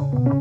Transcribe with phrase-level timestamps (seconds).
[0.00, 0.39] Türkiye'nin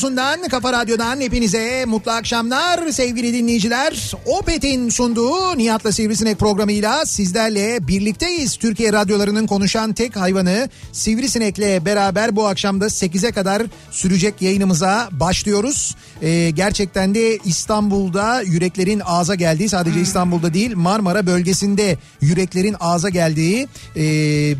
[0.00, 4.12] radyosundan, kafa radyodan hepinize mutlu akşamlar sevgili dinleyiciler.
[4.26, 8.56] Opet'in sunduğu Nihat'la Sivrisinek programıyla sizlerle birlikteyiz.
[8.56, 15.96] Türkiye radyolarının konuşan tek hayvanı Sivrisinek'le beraber bu akşamda 8'e kadar sürecek yayınımıza başlıyoruz.
[16.22, 23.68] Ee, gerçekten de İstanbul'da yüreklerin ağza geldiği sadece İstanbul'da değil Marmara bölgesinde yüreklerin ağza geldiği
[23.96, 24.02] e,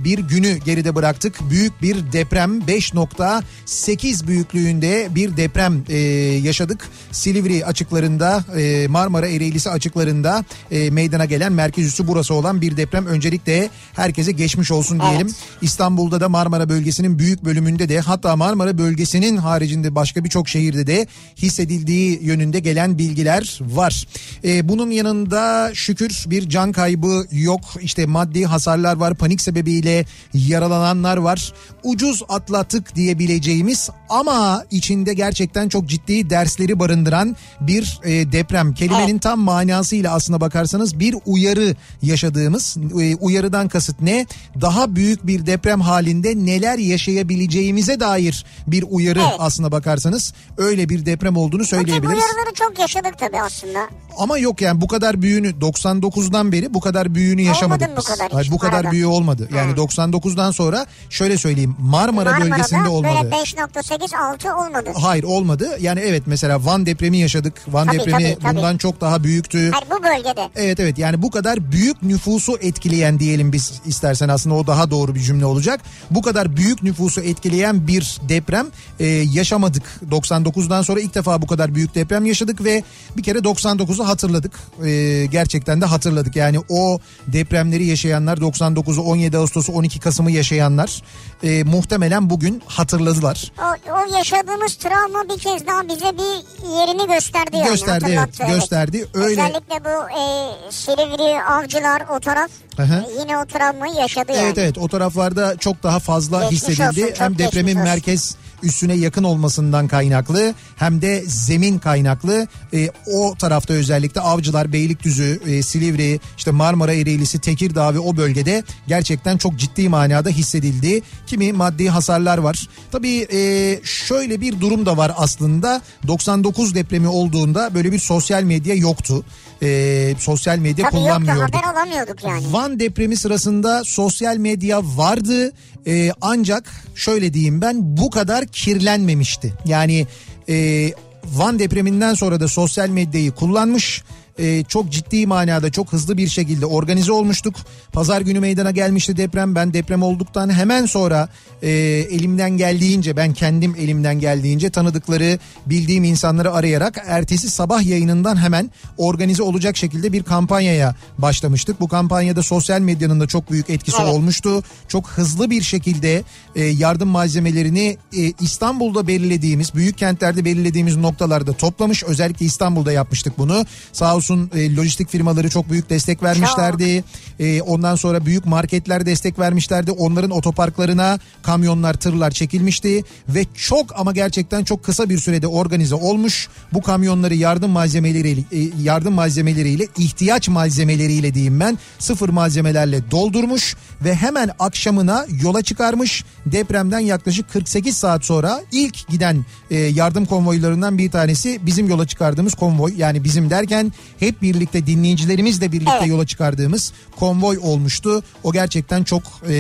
[0.04, 1.50] bir günü geride bıraktık.
[1.50, 5.96] Büyük bir deprem 5.8 büyüklüğünde bir deprem e,
[6.44, 6.88] yaşadık.
[7.12, 13.06] Silivri açıklarında e, Marmara Ereğlisi açıklarında e, meydana gelen merkez üssü burası olan bir deprem.
[13.06, 15.26] Öncelikle herkese geçmiş olsun diyelim.
[15.26, 15.62] Evet.
[15.62, 21.06] İstanbul'da da Marmara bölgesinin büyük bölümünde de hatta Marmara bölgesinin haricinde başka birçok şehirde de
[21.36, 24.06] hissedildiği yönünde gelen bilgiler var.
[24.44, 27.60] Ee, bunun yanında şükür bir can kaybı yok.
[27.80, 29.14] İşte maddi hasarlar var.
[29.14, 31.52] Panik sebebiyle yaralananlar var.
[31.82, 38.74] Ucuz atlattık diyebileceğimiz ama içinde gerçekten çok ciddi dersleri barındıran bir e, deprem.
[38.74, 42.76] Kelimenin tam manasıyla aslına bakarsanız bir uyarı yaşadığımız.
[43.00, 44.26] E, uyarıdan kasıt ne?
[44.60, 49.34] Daha büyük bir deprem halinde neler yaşayabileceğimize dair bir uyarı Evet.
[49.38, 52.18] aslına bakarsanız öyle bir deprem olduğunu Bu söyleyebiliriz.
[52.18, 53.78] uyarıları çok yaşadık tabii aslında.
[54.18, 58.10] Ama yok yani bu kadar büyüğünü 99'dan beri bu kadar büyüğünü yaşamadık Olmadı mı bu
[58.10, 58.16] biz.
[58.18, 58.90] kadar Hayır, bu kadar arada?
[58.90, 59.48] büyüğü olmadı.
[59.56, 59.76] Yani Ha.
[59.76, 63.14] 99'dan sonra şöyle söyleyeyim Marmara Marmara'da bölgesinde olmadı.
[63.22, 64.90] böyle 5.8 6 olmadı.
[64.94, 65.68] Hayır olmadı.
[65.80, 67.54] Yani evet mesela Van depremi yaşadık.
[67.68, 68.56] Van Tabii, depremi tabii, tabii.
[68.56, 69.70] bundan çok daha büyüktü.
[69.70, 70.48] Hayır bu bölgede.
[70.56, 75.14] Evet evet yani bu kadar büyük nüfusu etkileyen diyelim biz istersen aslında o daha doğru
[75.14, 75.80] bir cümle olacak.
[76.10, 78.66] Bu kadar büyük nüfusu etkileyen bir deprem
[79.00, 79.82] e, yaşamadık.
[80.10, 82.82] 99'dan sonra ilk defa bu kadar büyük deprem yaşadık ve
[83.16, 84.52] bir kere 99'u hatırladık.
[84.84, 86.36] E, gerçekten de hatırladık.
[86.36, 91.02] Yani o depremleri yaşayanlar 99'u 17 Ağustos'u 12 Kasım'ı yaşayanlar
[91.42, 93.52] e, muhtemelen bugün hatırladılar.
[93.58, 97.68] O, o yaşadığımız travma bir kez daha bize bir yerini gösterdi yani.
[97.70, 99.06] Gösterdi, evet, gösterdi.
[99.14, 100.22] Öyle- Özellikle bu e,
[100.70, 102.82] Silivri, Avcılar o taraf hı.
[102.82, 104.44] e, yine o travmayı yaşadı yani.
[104.44, 107.04] Evet evet o taraflarda çok daha fazla Geçmiş hissedildi.
[107.04, 107.84] olsun, hem depremin olsun.
[107.84, 115.40] merkez üstüne yakın olmasından kaynaklı hem de zemin kaynaklı E, o tarafta özellikle Avcılar, Beylikdüzü,
[115.46, 121.02] e, Silivri, işte Marmara Ereğlisi, Tekirdağ ve o bölgede gerçekten çok ciddi manada hissedildi.
[121.26, 122.68] Kimi maddi hasarlar var.
[122.92, 125.82] Tabii e, şöyle bir durum da var aslında.
[126.06, 129.24] 99 depremi olduğunda böyle bir sosyal medya yoktu.
[129.62, 131.54] E, sosyal medya Tabii kullanmıyorduk.
[131.54, 132.52] haber alamıyorduk yani.
[132.52, 135.52] Van depremi sırasında sosyal medya vardı
[135.86, 139.52] Ee, ancak şöyle diyeyim ben bu kadar kirlenmemişti.
[139.64, 140.06] Yani
[140.48, 140.86] e,
[141.24, 144.02] Van depreminden sonra da sosyal medyayı kullanmış
[144.38, 147.54] e, çok ciddi manada çok hızlı bir şekilde organize olmuştuk.
[147.92, 149.54] Pazar günü meydana gelmişti deprem.
[149.54, 151.28] Ben deprem olduktan hemen sonra
[151.62, 151.70] e,
[152.10, 159.42] elimden geldiğince ben kendim elimden geldiğince tanıdıkları bildiğim insanları arayarak ertesi sabah yayınından hemen organize
[159.42, 161.80] olacak şekilde bir kampanyaya başlamıştık.
[161.80, 164.14] Bu kampanyada sosyal medyanın da çok büyük etkisi Evet.
[164.14, 164.62] olmuştu.
[164.88, 166.22] Çok hızlı bir şekilde
[166.56, 172.04] e, yardım malzemelerini e, İstanbul'da belirlediğimiz, büyük kentlerde belirlediğimiz noktalarda toplamış.
[172.04, 173.66] Özellikle İstanbul'da yapmıştık bunu.
[173.92, 177.04] Sağ olsun e, lojistik firmaları çok büyük destek vermişlerdi.
[177.40, 179.90] E, ondan sonra büyük marketler destek vermişlerdi.
[179.90, 186.48] Onların otoparklarına kamyonlar, tırlar çekilmişti ve çok ama gerçekten çok kısa bir sürede organize olmuş.
[186.72, 194.14] Bu kamyonları yardım malzemeleriyle e, yardım malzemeleriyle ihtiyaç malzemeleriyle diyeyim ben sıfır malzemelerle doldurmuş ve
[194.14, 196.24] hemen akşamına yola çıkarmış.
[196.46, 202.54] Depremden yaklaşık 48 saat sonra ilk giden e, yardım konvoylarından bir tanesi bizim yola çıkardığımız
[202.54, 202.94] konvoy.
[202.96, 206.08] Yani bizim derken hep birlikte dinleyicilerimizle birlikte Evet.
[206.08, 208.22] yola çıkardığımız konvoy olmuştu.
[208.42, 209.54] O gerçekten çok e,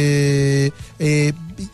[1.00, 1.32] e,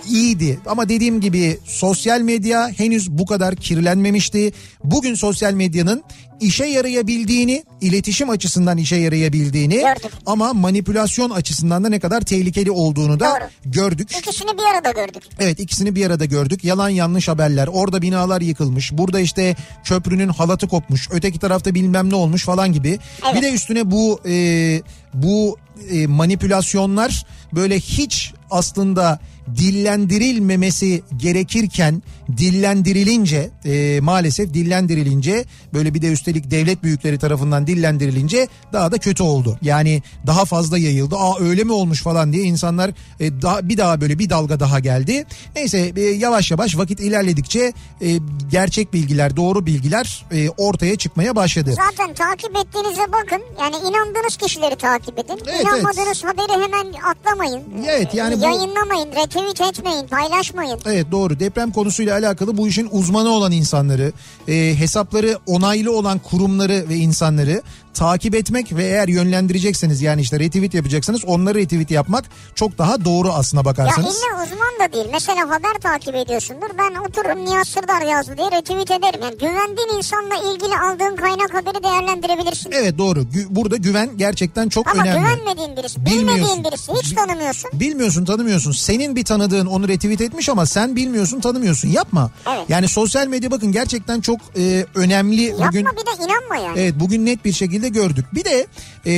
[0.08, 0.58] iyiydi.
[0.66, 4.52] Ama dediğim gibi sosyal medya henüz bu kadar kirlenmemişti.
[4.84, 6.02] Bugün sosyal medyanın
[6.40, 10.12] işe yarayabildiğini, iletişim açısından işe yarayabildiğini Gördük.
[10.26, 13.72] ama manipülasyon açısından da ne kadar tehlikeli olduğunu da Doğru.
[13.72, 14.10] gördük.
[14.18, 15.22] İkisini bir arada gördük.
[15.38, 16.64] Evet ikisini bir arada gördük.
[16.64, 17.66] Yalan yanlış haberler.
[17.66, 18.92] Orada binalar yıkılmış.
[18.92, 21.08] Burada işte köprünün halatı kopmuş.
[21.10, 22.98] Öteki tarafta bilmem ne olmuş falan gibi.
[23.24, 23.36] Evet.
[23.36, 24.82] Bir de üstüne bu e,
[25.14, 25.58] bu
[25.90, 29.18] e, manipülasyonlar böyle hiç aslında
[29.56, 32.02] dillendirilmemesi gerekirken
[32.36, 35.44] dillendirilince e, maalesef dillendirilince
[35.74, 39.58] böyle bir de üstelik devlet büyükleri tarafından dillendirilince daha da kötü oldu.
[39.62, 41.16] Yani daha fazla yayıldı.
[41.16, 42.90] Aa öyle mi olmuş falan diye insanlar
[43.20, 45.26] e, daha bir daha böyle bir dalga daha geldi.
[45.56, 47.72] Neyse e, yavaş yavaş vakit ilerledikçe
[48.02, 48.08] e,
[48.50, 51.74] gerçek bilgiler, doğru bilgiler e, ortaya çıkmaya başladı.
[51.76, 53.42] Zaten takip ettiğinize bakın.
[53.60, 55.38] Yani inandığınız kişileri takip edin.
[55.46, 57.62] Evet, İnanmadığınız haberi hemen atlamayın.
[57.88, 59.12] Evet, yani bu- Yayınlamayın,
[59.44, 60.80] retweet etmeyin, paylaşmayın.
[60.86, 64.12] Evet doğru deprem konusuyla alakalı bu işin uzmanı olan insanları,
[64.48, 67.62] e, hesapları onaylı olan kurumları ve insanları
[67.96, 73.32] takip etmek ve eğer yönlendirecekseniz yani işte retweet yapacaksanız onları retweet yapmak çok daha doğru
[73.32, 74.16] aslına Ya bakarsanız.
[74.16, 75.06] illa uzman da değil.
[75.12, 76.66] Mesela haber takip ediyorsundur.
[76.78, 79.20] Ben otururum Nihat Sırdar yazdı diye retweet ederim.
[79.22, 82.70] Yani güvendiğin insanla ilgili aldığın kaynak haberi değerlendirebilirsin.
[82.72, 85.18] Evet doğru Gü- burada güven gerçekten çok Ama önemli.
[85.18, 87.70] güvenmediğin birisi, bilmediğin birisi, hiç tanımıyorsun.
[87.72, 88.72] Bilmiyorsun tanımıyorsun.
[88.72, 91.88] Senin bir tanıdığın onu retweet etmiş ama sen bilmiyorsun tanımıyorsun.
[91.88, 92.30] Yapma.
[92.48, 92.64] Evet.
[92.68, 95.42] Yani sosyal medya bakın gerçekten çok e, önemli.
[95.42, 96.80] Yapma Bugün bir de inanma yani.
[96.80, 98.26] Evet bugün net bir şekilde gördük.
[98.34, 98.66] Bir de
[99.06, 99.12] e,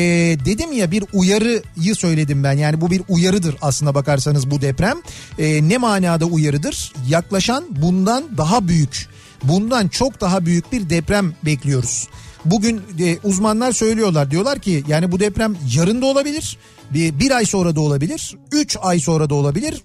[0.45, 2.53] dedim ya bir uyarıyı söyledim ben.
[2.53, 4.97] Yani bu bir uyarıdır aslına bakarsanız bu deprem.
[5.39, 6.93] E, ne manada uyarıdır?
[7.09, 9.09] Yaklaşan bundan daha büyük,
[9.43, 12.09] bundan çok daha büyük bir deprem bekliyoruz.
[12.45, 16.59] Bugün e, uzmanlar söylüyorlar diyorlar ki yani bu deprem yarın da olabilir.
[16.91, 19.83] Bir, bir ay sonra da olabilir, 3 ay sonra da olabilir,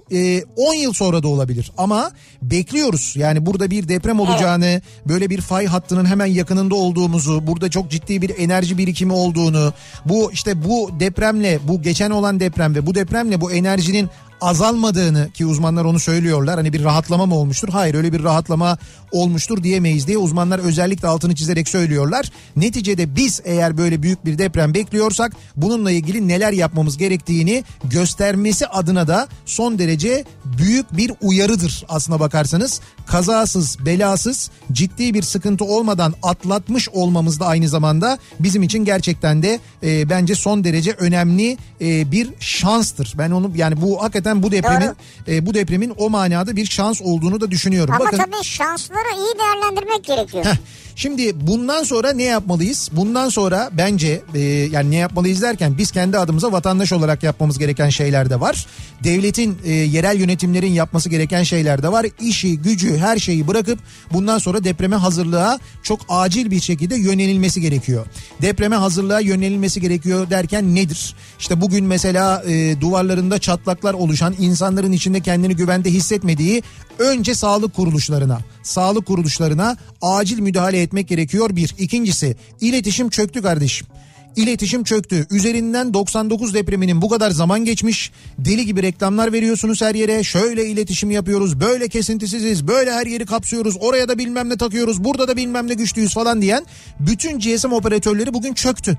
[0.55, 1.71] 10 yıl sonra da olabilir.
[1.77, 2.11] Ama
[2.41, 7.91] bekliyoruz yani burada bir deprem olacağını, böyle bir fay hattının hemen yakınında olduğumuzu, burada çok
[7.91, 9.73] ciddi bir enerji birikimi olduğunu,
[10.05, 14.09] bu işte bu depremle, bu geçen olan deprem ve bu depremle bu enerjinin
[14.43, 16.55] azalmadığını ki uzmanlar onu söylüyorlar.
[16.55, 17.69] Hani bir rahatlama mı olmuştur?
[17.69, 18.77] Hayır öyle bir rahatlama
[19.11, 22.31] olmuştur diyemeyiz diye uzmanlar özellikle altını çizerek söylüyorlar.
[22.55, 29.07] Neticede biz eğer böyle büyük bir deprem bekliyorsak bununla ilgili neler yapmamız gerektiğini göstermesi adına
[29.07, 30.23] da son derece
[30.57, 32.81] büyük bir uyarıdır aslına bakarsanız.
[33.05, 39.59] Kazasız, belasız, ciddi bir sıkıntı olmadan atlatmış olmamız da aynı zamanda bizim için gerçekten de
[39.83, 43.13] e, bence son derece önemli e, bir şanstır.
[43.17, 44.95] Ben onu yani bu hakikaten bu depremin Doğru.
[45.27, 47.93] e, bu depremin o manada bir şans olduğunu da düşünüyorum.
[47.93, 50.45] Ama Bakın tabii şansları iyi değerlendirmek gerekiyor.
[50.45, 50.55] Heh,
[50.95, 52.89] Şimdi bundan sonra ne yapmalıyız?
[52.91, 57.89] Bundan sonra bence e, yani ne yapmalıyız derken biz kendi adımıza vatandaş olarak yapmamız gereken
[57.89, 58.65] şeyler de var.
[59.03, 62.05] Devletin e, yerel yönetimlerin yapması gereken şeyler de var.
[62.21, 63.79] İşi, gücü, her şeyi bırakıp
[64.13, 68.05] bundan sonra depreme hazırlığa çok acil bir şekilde yönelilmesi gerekiyor.
[68.41, 71.15] Depreme hazırlığa yönelilmesi gerekiyor derken nedir?
[71.39, 76.63] İşte bugün mesela e, duvarlarında çatlaklar oluşan insanların içinde kendini güvende hissetmediği
[76.99, 81.75] önce sağlık kuruluşlarına, sağlık kuruluşlarına acil müdahale etmek gerekiyor bir.
[81.77, 83.87] İkincisi iletişim çöktü kardeşim.
[84.35, 85.27] İletişim çöktü.
[85.31, 88.11] Üzerinden 99 depreminin bu kadar zaman geçmiş.
[88.37, 90.23] Deli gibi reklamlar veriyorsunuz her yere.
[90.23, 91.59] Şöyle iletişim yapıyoruz.
[91.59, 92.67] Böyle kesintisiziz.
[92.67, 93.77] Böyle her yeri kapsıyoruz.
[93.79, 95.03] Oraya da bilmem ne takıyoruz.
[95.03, 96.65] Burada da bilmem ne güçlüyüz falan diyen
[96.99, 98.97] bütün GSM operatörleri bugün çöktü.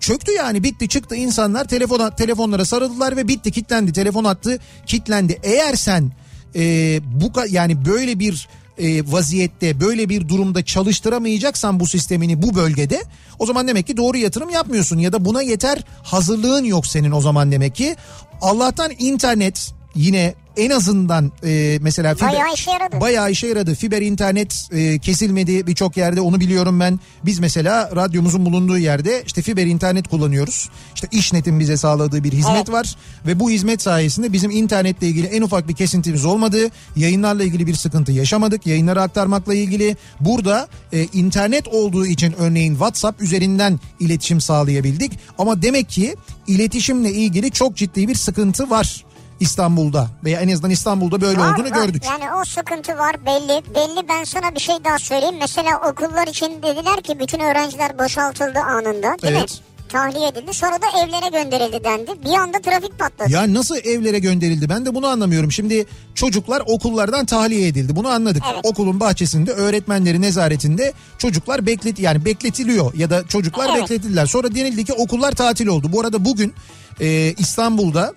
[0.00, 5.40] Çöktü yani bitti çıktı insanlar telefona telefonlara sarıldılar ve bitti kitlendi telefon attı kitlendi.
[5.42, 6.12] Eğer sen
[6.54, 8.48] e, bu yani böyle bir
[8.82, 13.02] e, vaziyette böyle bir durumda çalıştıramayacaksan bu sistemini bu bölgede
[13.38, 17.20] o zaman demek ki doğru yatırım yapmıyorsun ya da buna yeter hazırlığın yok senin o
[17.20, 17.96] zaman demek ki.
[18.40, 23.00] Allah'tan internet yine en azından e, mesela fiber, Bayağı işe yaradı.
[23.00, 23.74] bayağı işe yaradı.
[23.74, 27.00] Fiber internet e, kesilmedi birçok yerde onu biliyorum ben.
[27.24, 30.68] Biz mesela radyomuzun bulunduğu yerde işte fiber internet kullanıyoruz.
[30.94, 32.70] İşte İşnet'in bize sağladığı bir hizmet Evet.
[32.72, 32.96] var
[33.26, 36.58] ve bu hizmet sayesinde bizim internetle ilgili en ufak bir kesintimiz olmadı.
[36.96, 38.66] Yayınlarla ilgili bir sıkıntı yaşamadık.
[38.66, 45.12] Yayınları aktarmakla ilgili burada e, internet olduğu için örneğin WhatsApp üzerinden iletişim sağlayabildik.
[45.38, 46.14] Ama demek ki
[46.46, 49.04] iletişimle ilgili çok ciddi bir sıkıntı var.
[49.42, 51.84] İstanbul'da veya en azından İstanbul'da böyle Var, olduğunu var.
[51.84, 52.02] gördük.
[52.06, 53.62] Yani o sıkıntı var belli.
[53.74, 55.36] Belli ben sana bir şey daha söyleyeyim.
[55.40, 59.50] Mesela okullar için dediler ki bütün öğrenciler boşaltıldı anında değil Evet.
[59.50, 59.56] mi?
[59.88, 60.54] Tahliye edildi.
[60.54, 62.10] Sonra da evlere gönderildi dendi.
[62.24, 63.32] Bir anda trafik patladı.
[63.32, 65.52] Ya nasıl evlere gönderildi ben de bunu anlamıyorum.
[65.52, 67.96] Şimdi çocuklar okullardan tahliye edildi.
[67.96, 68.42] Bunu anladık.
[68.54, 68.60] Evet.
[68.64, 73.82] Okulun bahçesinde öğretmenleri nezaretinde çocuklar beklet yani bekletiliyor ya da çocuklar Evet.
[73.82, 74.26] bekletildiler.
[74.26, 75.92] Sonra denildi ki okullar tatil oldu.
[75.92, 76.54] Bu arada bugün
[77.00, 78.14] e, İstanbul'da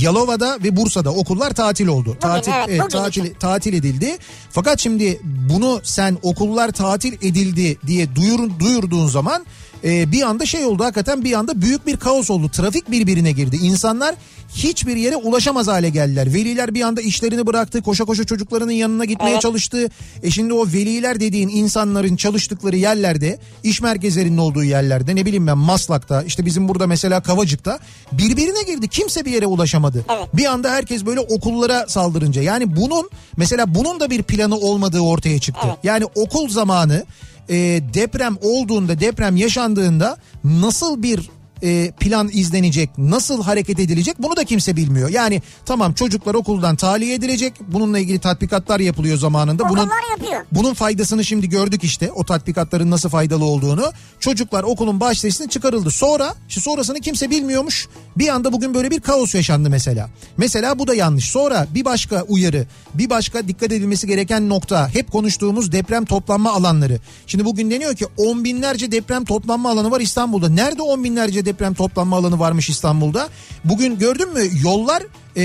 [0.00, 2.08] Yalova'da ve Bursa'da okullar tatil oldu.
[2.08, 3.34] Bugün, tatil evet, bugün tatil için.
[3.34, 4.18] tatil edildi.
[4.50, 9.46] Fakat şimdi bunu sen okullar tatil edildi diye duyur, duyurduğun zaman
[9.84, 12.48] e, bir anda şey oldu hakikaten bir anda büyük bir kaos oldu.
[12.48, 13.56] Trafik birbirine girdi.
[13.56, 14.14] İnsanlar
[14.54, 16.34] hiçbir yere ulaşamaz hale geldiler.
[16.34, 17.82] Veliler bir anda işlerini bıraktı.
[17.82, 19.42] Koşa koşa çocuklarının yanına gitmeye Evet.
[19.42, 19.88] çalıştı.
[20.22, 25.58] E şimdi o veliler dediğin insanların çalıştıkları yerlerde, iş merkezlerinin olduğu yerlerde ne bileyim ben
[25.58, 27.78] Maslak'ta işte bizim burada mesela Kavacık'ta
[28.12, 28.88] birbirine girdi.
[28.88, 30.04] Kimse bir yere ulaşamadı.
[30.18, 30.28] Evet.
[30.34, 35.38] Bir anda herkes böyle okullara saldırınca yani bunun mesela bunun da bir planı olmadığı ortaya
[35.38, 35.66] çıktı.
[35.66, 35.78] Evet.
[35.82, 37.04] Yani okul zamanı
[37.48, 37.56] e,
[37.94, 41.30] deprem olduğunda deprem yaşandığında nasıl bir
[41.62, 45.08] e, plan izlenecek, nasıl hareket edilecek bunu da kimse bilmiyor.
[45.08, 47.52] Yani tamam çocuklar okuldan tahliye edilecek.
[47.68, 49.68] Bununla ilgili tatbikatlar yapılıyor zamanında.
[49.68, 50.44] Bunun yapıyor.
[50.52, 53.92] bunun faydasını şimdi gördük işte o tatbikatların nasıl faydalı olduğunu.
[54.20, 55.90] Çocuklar okulun baş sesine çıkarıldı.
[55.90, 57.88] Sonra işte sonrasını kimse bilmiyormuş.
[58.16, 60.10] Bir anda bugün böyle bir kaos yaşandı mesela.
[60.36, 61.30] Mesela bu da yanlış.
[61.30, 67.00] Sonra bir başka uyarı, bir başka dikkat edilmesi gereken nokta hep konuştuğumuz deprem toplanma alanları.
[67.26, 70.48] Şimdi bugün deniyor ki on binlerce deprem toplanma alanı var İstanbul'da.
[70.48, 73.28] Nerede on binlerce deprem toplanma alanı varmış İstanbul'da?
[73.64, 75.02] Bugün gördün mü yollar
[75.36, 75.44] e,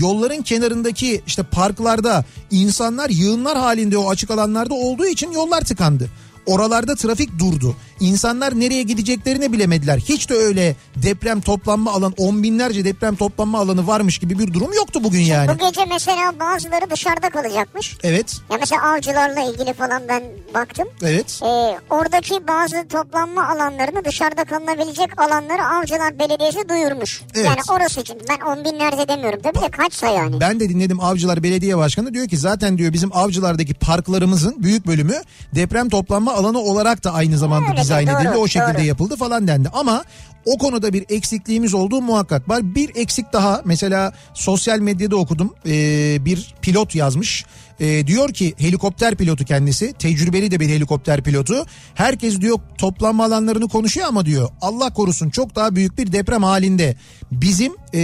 [0.00, 6.10] yolların kenarındaki işte parklarda insanlar yığınlar halinde o açık alanlarda olduğu için yollar tıkandı.
[6.46, 7.76] Oralarda trafik durdu.
[8.00, 9.98] İnsanlar nereye gideceklerini bilemediler.
[9.98, 14.72] Hiç de öyle deprem toplanma alan on binlerce deprem toplanma alanı varmış gibi bir durum
[14.72, 15.48] yoktu bugün yani.
[15.48, 17.96] Bu gece mesela bazıları dışarıda kalacakmış.
[18.02, 20.22] Evet, Ya mesela avcılarla ilgili falan ben
[20.54, 20.88] baktım.
[21.02, 21.40] evet.
[21.42, 27.22] Ee, oradaki bazı toplanma alanlarını dışarıda kalınabilecek alanları Avcılar Belediyesi duyurmuş.
[27.34, 27.46] Evet.
[27.46, 30.40] Yani orası için ben on binlerce demiyorum tabii de kaçsa yani.
[30.40, 35.14] Ben de dinledim Avcılar Belediye Başkanı diyor ki zaten diyor bizim avcılardaki parklarımızın büyük bölümü
[35.54, 38.36] deprem toplanma alanı olarak da aynı zamanda Öyle dizayn doğru, edildi.
[38.36, 38.86] O şekilde doğru.
[38.86, 39.68] yapıldı falan dendi.
[39.72, 40.04] Ama
[40.44, 42.74] o konuda bir eksikliğimiz olduğu muhakkak var.
[42.74, 47.44] Bir eksik daha mesela sosyal medyada okudum Ee, bir pilot yazmış.
[47.80, 51.66] Ee, diyor ki helikopter pilotu kendisi tecrübeli de bir helikopter pilotu.
[51.94, 56.96] Herkes diyor toplanma alanlarını konuşuyor ama diyor Allah korusun çok daha büyük bir deprem halinde
[57.32, 58.00] bizim e,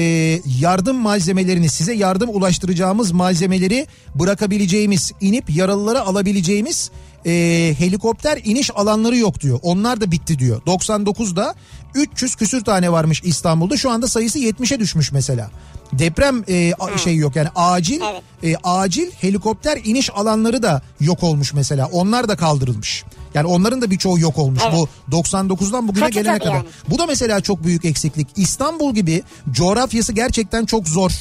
[0.61, 6.91] yardım malzemelerini size yardım ulaştıracağımız malzemeleri bırakabileceğimiz inip yaralıları alabileceğimiz
[7.27, 7.31] e,
[7.79, 9.59] helikopter iniş alanları yok diyor.
[9.63, 10.63] Onlar da bitti diyor.
[10.63, 11.55] 99'da
[11.95, 15.51] 300 küsür tane varmış İstanbul'da şu anda sayısı 70'e düşmüş mesela.
[15.93, 18.23] Deprem e, a- şey yok yani acil Evet.
[18.45, 21.89] e, acil helikopter iniş alanları da yok olmuş mesela.
[21.93, 23.05] Onlar da kaldırılmış.
[23.35, 24.63] Yani onların da birçoğu yok olmuş.
[24.65, 24.75] Evet.
[25.09, 26.55] Bu 99'dan bugüne Kötü gelene kadar.
[26.55, 26.65] yani.
[26.89, 28.29] Bu da mesela çok büyük eksiklik.
[28.37, 31.13] İstanbul gibi coğrafyası gerçekten çok zor.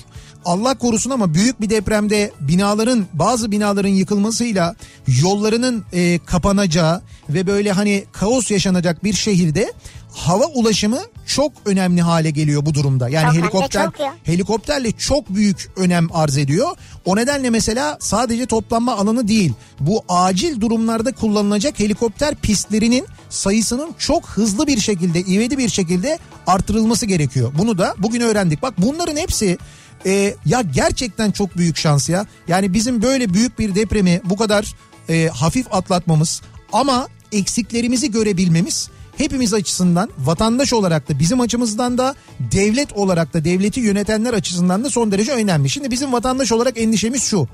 [0.45, 4.75] Allah korusun ama büyük bir depremde binaların bazı binaların yıkılmasıyla
[5.21, 9.73] yollarının e, kapanacağı ve böyle hani kaos yaşanacak bir şehirde
[10.13, 13.09] hava ulaşımı çok önemli hale geliyor bu durumda.
[13.09, 14.15] Yani Çok, helikopter çok ya.
[14.23, 16.67] helikopterle çok büyük önem arz ediyor.
[17.05, 24.25] O nedenle mesela sadece toplanma alanı değil bu acil durumlarda kullanılacak helikopter pistlerinin sayısının çok
[24.25, 27.51] hızlı bir şekilde ivedi bir şekilde artırılması gerekiyor.
[27.57, 28.61] Bunu da bugün öğrendik.
[28.61, 29.57] Bak bunların hepsi
[30.05, 32.25] e, ya gerçekten çok büyük şans ya.
[32.47, 34.75] Yani bizim böyle büyük bir depremi bu kadar
[35.09, 36.41] e, hafif atlatmamız
[36.73, 43.79] ama eksiklerimizi görebilmemiz hepimiz açısından vatandaş olarak da bizim açımızdan da devlet olarak da devleti
[43.79, 45.69] yönetenler açısından da son derece önemli.
[45.69, 47.47] Şimdi bizim vatandaş olarak endişemiz şu.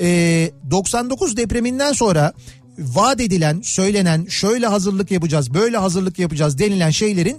[0.00, 2.32] Ee, 99 depreminden sonra
[2.78, 7.38] vaat edilen, söylenen şöyle hazırlık yapacağız, böyle hazırlık yapacağız denilen şeylerin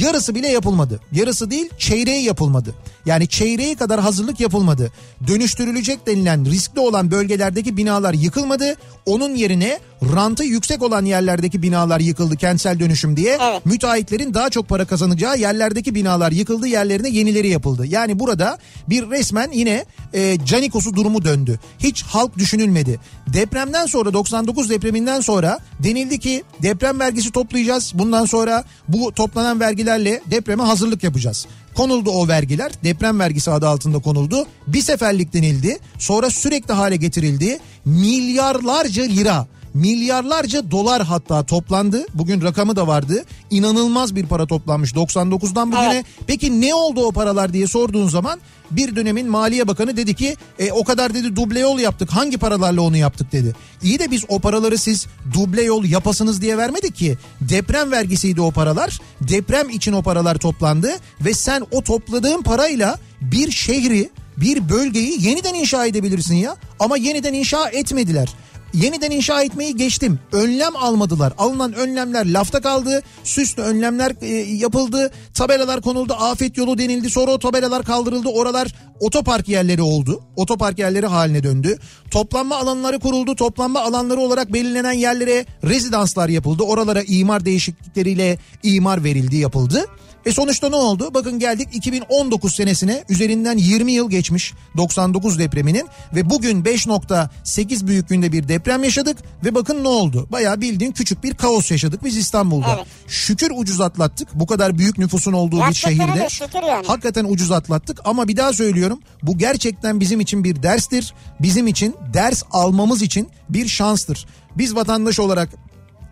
[0.00, 1.00] yarısı bile yapılmadı.
[1.12, 2.74] Yarısı değil çeyreği yapılmadı.
[3.06, 4.92] Yani çeyreği kadar hazırlık yapılmadı.
[5.26, 8.74] Dönüştürülecek denilen riskli olan bölgelerdeki binalar yıkılmadı.
[9.06, 13.38] Onun yerine rantı yüksek olan yerlerdeki binalar yıkıldı kentsel dönüşüm diye.
[13.42, 13.66] Evet.
[13.66, 17.86] Müteahhitlerin daha çok para kazanacağı yerlerdeki binalar yıkıldı yerlerine yenileri yapıldı.
[17.86, 18.58] Yani burada
[18.88, 21.60] bir resmen yine e, canikosu durumu döndü.
[21.78, 23.00] Hiç halk düşünülmedi.
[23.26, 27.92] Depremden sonra 99 depreminden sonra denildi ki deprem vergisi toplayacağız.
[27.94, 31.46] Bundan sonra bu toplanan vergilerle depreme hazırlık yapacağız.
[31.74, 34.46] Konuldu o vergiler deprem vergisi adı altında konuldu.
[34.66, 37.58] Bir seferlik denildi sonra sürekli hale getirildi.
[37.84, 42.06] Milyarlarca lira milyarlarca dolar hatta toplandı.
[42.14, 43.24] Bugün rakamı da vardı.
[43.50, 45.94] İnanılmaz bir para toplanmış 99'dan bugüne.
[45.94, 46.06] Evet.
[46.26, 50.72] Peki ne oldu o paralar diye sorduğun zaman bir dönemin Maliye Bakanı dedi ki e,
[50.72, 52.10] o kadar dedi duble yol yaptık.
[52.10, 53.54] Hangi paralarla onu yaptık dedi.
[53.82, 57.18] İyi de biz o paraları siz duble yol yapasınız diye vermedik ki.
[57.40, 58.98] Deprem vergisiydi o paralar.
[59.20, 65.54] Deprem için o paralar toplandı ve sen o topladığın parayla bir şehri bir bölgeyi yeniden
[65.54, 66.56] inşa edebilirsin ya.
[66.80, 68.28] Ama yeniden inşa etmediler.
[68.74, 70.18] Yeniden inşa etmeyi geçtim.
[70.32, 71.32] Önlem almadılar.
[71.38, 73.02] Alınan önlemler lafta kaldı.
[73.24, 75.10] Süslü önlemler e, yapıldı.
[75.34, 76.14] Tabelalar konuldu.
[76.18, 77.10] Afet yolu denildi.
[77.10, 78.28] Sonra o tabelalar kaldırıldı.
[78.28, 80.20] Oralar otopark yerleri oldu.
[80.36, 81.78] Otopark yerleri haline döndü.
[82.10, 83.36] Toplanma alanları kuruldu.
[83.36, 86.62] Toplanma alanları olarak belirlenen yerlere rezidanslar yapıldı.
[86.62, 89.86] Oralara imar değişiklikleriyle imar verildi, yapıldı.
[90.26, 91.10] E sonuçta ne oldu?
[91.14, 98.48] Bakın geldik 2019 senesine üzerinden 20 yıl geçmiş 99 depreminin ve bugün 5.8 büyüklüğünde bir
[98.48, 100.28] deprem yaşadık ve bakın ne oldu?
[100.32, 102.74] Bayağı bildiğin küçük bir kaos yaşadık biz İstanbul'da.
[102.76, 102.86] Evet.
[103.08, 106.18] Şükür ucuz atlattık bu kadar büyük nüfusun olduğu bir Gerçekten şehirde.
[106.18, 106.86] öyle, şükür yani.
[106.86, 111.14] Hakikaten ucuz atlattık ama bir daha söylüyorum bu gerçekten bizim için bir derstir.
[111.40, 114.26] Bizim için ders almamız için bir şanstır.
[114.56, 115.48] Biz vatandaş olarak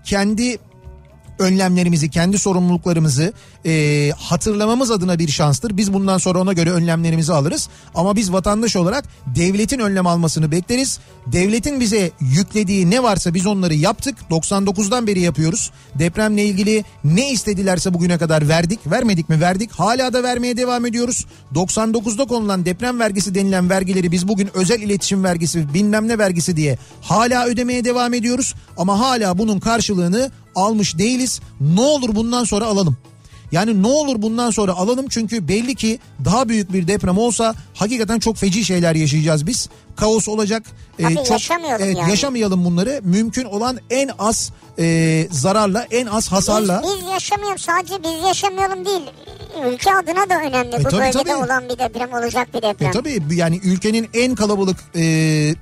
[0.04, 0.58] kendi
[1.38, 3.33] önlemlerimizi, kendi sorumluluklarımızı
[3.66, 5.76] e, hatırlamamız adına bir şanstır.
[5.76, 7.69] Biz bundan sonra ona göre önlemlerimizi alırız.
[7.95, 10.99] Ama biz vatandaş olarak devletin önlem almasını bekleriz.
[11.26, 14.16] Devletin bize yüklediği ne varsa biz onları yaptık.
[14.31, 15.71] 99'dan beri yapıyoruz.
[15.95, 18.81] Depremle ilgili ne istedilerse bugüne kadar verdik.
[18.87, 19.40] Vermedik mi?
[19.40, 19.71] Verdik.
[19.73, 21.26] Hala da vermeye devam ediyoruz.
[21.55, 26.78] 99'da konulan deprem vergisi denilen vergileri biz bugün özel iletişim vergisi bilmem ne vergisi diye
[27.02, 28.55] hala ödemeye devam ediyoruz.
[28.76, 31.40] Ama hala bunun karşılığını almış değiliz.
[31.60, 32.96] Ne olur bundan sonra alalım.
[33.52, 38.18] Yani ne olur bundan sonra alalım çünkü belli ki daha büyük bir deprem olsa hakikaten
[38.18, 39.68] çok feci şeyler yaşayacağız biz.
[39.97, 40.62] Kaos olacak.
[41.03, 42.11] Tabii çok, yaşamayalım evet, yani.
[42.11, 43.00] Yaşamayalım bunları.
[43.03, 46.83] Mümkün olan en az e, zararla, en az hasarla.
[46.85, 49.03] Biz, biz yaşamayalım sadece biz yaşamayalım değil.
[49.73, 50.76] Ülke adına da önemli.
[50.76, 51.35] E, Bu tabii, bölgede tabii.
[51.35, 52.88] olan bir deprem olacak bir deprem.
[52.88, 55.00] E tabii yani ülkenin en kalabalık e,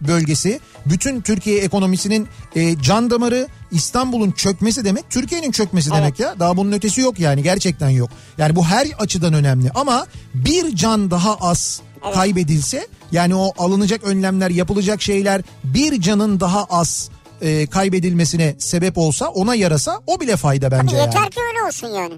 [0.00, 6.02] bölgesi, bütün Türkiye ekonomisinin e, can damarı, İstanbul'un çökmesi demek, Türkiye'nin çökmesi Evet.
[6.02, 6.34] demek ya.
[6.40, 8.10] Daha bunun ötesi yok yani gerçekten yok.
[8.38, 11.80] Yani bu her açıdan önemli ama bir can daha az
[12.14, 17.10] kaybedilse yani o alınacak önlemler, yapılacak şeyler bir canın daha az
[17.42, 21.06] e, kaybedilmesine sebep olsa, ona yarasa o bile fayda bence yani.
[21.06, 22.14] Yeter ki öyle olsun yani.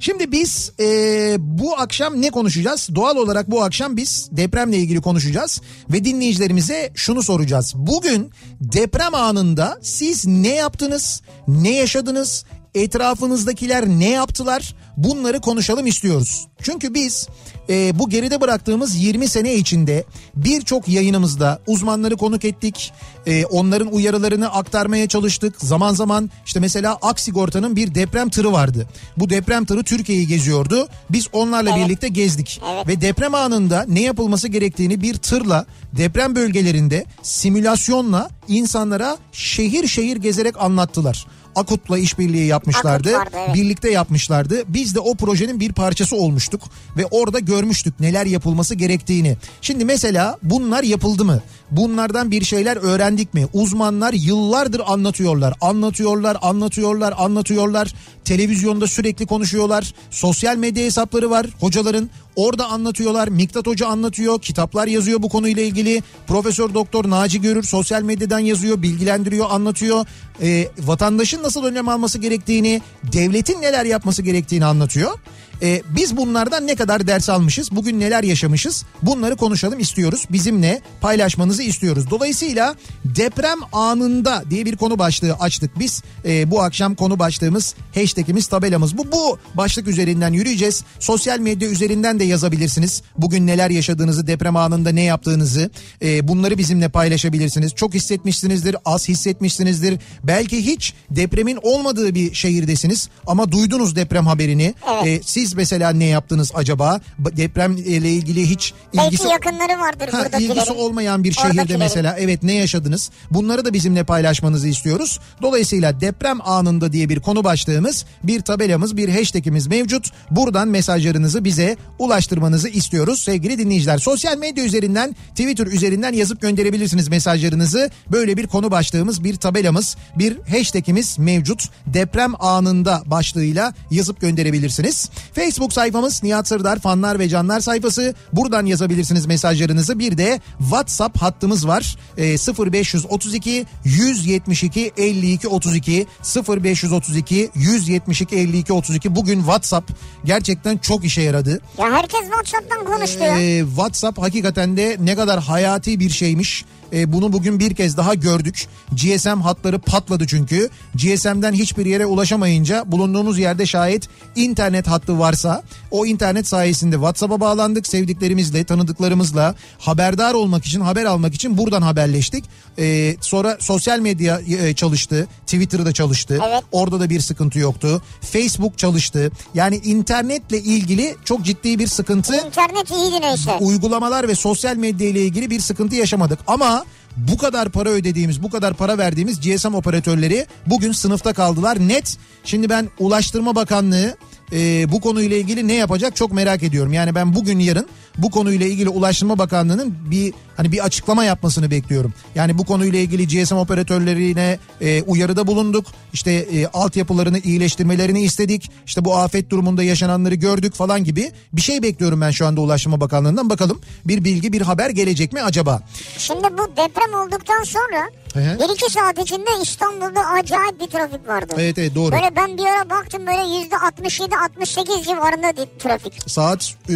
[0.00, 2.88] Şimdi biz e, bu akşam ne konuşacağız?
[2.94, 7.72] Doğal olarak bu akşam biz depremle ilgili konuşacağız ve dinleyicilerimize şunu soracağız.
[7.76, 8.30] Bugün
[8.60, 11.22] deprem anında siz ne yaptınız?
[11.48, 12.44] Ne yaşadınız?
[12.78, 14.74] Etrafınızdakiler ne yaptılar?
[14.96, 16.46] Bunları konuşalım istiyoruz.
[16.62, 17.28] Çünkü biz
[17.70, 20.04] e, bu geride bıraktığımız 20 sene içinde
[20.36, 22.92] birçok yayınımızda uzmanları konuk ettik.
[23.26, 25.54] E, onların uyarılarını aktarmaya çalıştık.
[25.58, 28.88] Zaman zaman işte mesela Aksigorta'nın bir deprem tırı vardı.
[29.16, 30.88] Bu deprem tırı Türkiye'yi geziyordu.
[31.10, 31.86] Biz onlarla Evet.
[31.86, 32.60] birlikte gezdik.
[32.72, 32.88] Evet.
[32.88, 40.60] Ve deprem anında ne yapılması gerektiğini bir tırla deprem bölgelerinde simülasyonla insanlara şehir şehir gezerek
[40.60, 41.26] anlattılar.
[41.58, 43.16] Akut'la işbirliği yapmışlardı.
[43.16, 43.54] Akut vardı, evet.
[43.54, 44.62] Birlikte yapmışlardı.
[44.68, 46.62] Biz de o projenin bir parçası olmuştuk
[46.96, 49.36] ve orada görmüştük neler yapılması gerektiğini.
[49.60, 51.42] Şimdi mesela bunlar yapıldı mı?
[51.70, 53.46] Bunlardan bir şeyler öğrendik mi?
[53.52, 55.54] Uzmanlar yıllardır anlatıyorlar.
[55.60, 57.94] Anlatıyorlar, anlatıyorlar, anlatıyorlar.
[58.24, 59.94] Televizyonda sürekli konuşuyorlar.
[60.10, 62.10] Sosyal medya hesapları var hocaların.
[62.36, 63.28] Orada anlatıyorlar.
[63.28, 64.40] Miktat Hoca anlatıyor.
[64.40, 66.02] Kitaplar yazıyor bu konuyla ilgili.
[66.26, 70.06] Profesör Doktor Naci Görür sosyal medyadan yazıyor, bilgilendiriyor, anlatıyor.
[70.42, 75.18] Ee, vatandaşın nasıl önlem alması gerektiğini, devletin neler yapması gerektiğini anlatıyor.
[75.62, 80.24] Ee, biz bunlardan ne kadar ders almışız, bugün neler yaşamışız bunları konuşalım istiyoruz.
[80.30, 82.10] Bizimle paylaşmanızı istiyoruz.
[82.10, 86.02] Dolayısıyla deprem anında diye bir konu başlığı açtık biz.
[86.24, 89.12] Ee, bu akşam konu başlığımız, hashtagimiz, tabelamız bu.
[89.12, 90.84] Bu başlık üzerinden yürüyeceğiz.
[91.00, 93.02] Sosyal medya üzerinden de yazabilirsiniz.
[93.18, 95.70] Bugün neler yaşadığınızı, deprem anında ne yaptığınızı
[96.02, 97.74] e, bunları bizimle paylaşabilirsiniz.
[97.74, 99.98] Çok hissetmişsinizdir, az hissetmişsinizdir.
[100.24, 104.74] Belki hiç depremin olmadığı bir şehirdesiniz ama duydunuz deprem haberini.
[104.92, 105.06] Evet.
[105.06, 107.00] E, siz mesela ne yaptınız acaba?
[107.22, 107.80] Ba- Depremle
[108.10, 111.80] ilgili hiç ilgisi Belki yakınları vardır Ha, ilgisi olmayan bir şehirde Oradakilerin.
[111.80, 113.10] mesela evet ne yaşadınız?
[113.30, 115.20] Bunları da bizimle paylaşmanızı istiyoruz.
[115.42, 120.10] Dolayısıyla deprem anında diye bir konu başlığımız, bir tabelamız, bir hashtagimiz mevcut.
[120.30, 123.98] Buradan mesajlarınızı bize ulaştırmanızı istiyoruz sevgili dinleyiciler.
[123.98, 127.90] Sosyal medya üzerinden, Twitter üzerinden yazıp gönderebilirsiniz mesajlarınızı.
[128.12, 131.68] Böyle bir konu başlığımız, bir tabelamız, bir hashtagimiz mevcut.
[131.86, 135.10] Deprem anında başlığıyla yazıp gönderebilirsiniz.
[135.38, 138.14] Facebook sayfamız Nihat Sırdar fanlar ve canlar sayfası.
[138.32, 139.98] Buradan yazabilirsiniz mesajlarınızı.
[139.98, 141.96] Bir de WhatsApp hattımız var.
[142.16, 142.24] Ee,
[142.72, 146.06] 0532 172 52 32
[146.48, 149.90] 0532 172 52 32 bugün WhatsApp
[150.24, 151.60] gerçekten çok işe yaradı.
[151.78, 153.36] Ya Herkes WhatsApp'tan konuşuyor.
[153.36, 156.64] Ee, WhatsApp hakikaten de ne kadar hayati bir şeymiş.
[156.92, 158.66] Ee, bunu bugün bir kez daha gördük.
[158.92, 160.68] GSM hatları patladı çünkü.
[160.94, 167.86] GSM'den hiçbir yere ulaşamayınca bulunduğumuz yerde şayet internet hattı varsa o internet sayesinde WhatsApp'a bağlandık.
[167.86, 172.44] Sevdiklerimizle, tanıdıklarımızla haberdar olmak için, haber almak için buradan haberleştik.
[172.78, 175.28] Ee, sonra sosyal medya e, çalıştı.
[175.46, 176.40] Twitter'da çalıştı.
[176.48, 176.62] Evet.
[176.72, 178.02] Orada da bir sıkıntı yoktu.
[178.20, 179.30] Facebook çalıştı.
[179.54, 183.56] Yani internetle ilgili çok ciddi bir sıkıntı İnternet iyiydi neyse.
[183.60, 186.38] uygulamalar ve sosyal medya ile ilgili bir sıkıntı yaşamadık.
[186.46, 186.77] Ama
[187.18, 192.16] bu kadar para ödediğimiz, bu kadar para verdiğimiz GSM operatörleri bugün sınıfta kaldılar net.
[192.44, 194.16] Şimdi ben Ulaştırma Bakanlığı
[194.52, 196.92] e, bu konuyla ilgili ne yapacak çok merak ediyorum.
[196.92, 197.86] Yani ben bugün yarın
[198.18, 202.14] bu konuyla ilgili Ulaştırma Bakanlığı'nın bir hani bir açıklama yapmasını bekliyorum.
[202.34, 205.86] Yani bu konuyla ilgili GSM operatörlerine e, uyarıda bulunduk.
[206.12, 208.70] İşte e, altyapılarını iyileştirmelerini istedik.
[208.86, 213.00] İşte bu afet durumunda yaşananları gördük falan gibi bir şey bekliyorum ben şu anda Ulaştırma
[213.00, 213.50] Bakanlığı'ndan.
[213.50, 215.82] Bakalım bir bilgi bir haber gelecek mi acaba?
[216.18, 218.58] Şimdi bu deprem olduktan sonra hı.
[218.58, 221.54] bir iki saat içinde İstanbul'da acayip bir trafik vardı.
[221.58, 222.12] Evet evet doğru.
[222.12, 226.94] Böyle ben bir ara baktım böyle yüzde 67-68 civarında trafik Saat e,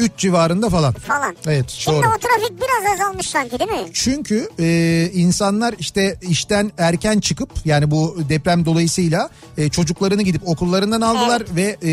[0.00, 0.92] 3 civarında falan.
[0.92, 1.36] falan.
[1.46, 2.06] Evet Şimdi doğru.
[2.06, 3.90] o trafik biraz azalmış sanki değil mi?
[3.92, 11.00] Çünkü e, insanlar işte işten erken çıkıp yani bu deprem dolayısıyla e, çocuklarını gidip okullarından
[11.00, 11.90] aldılar ve e,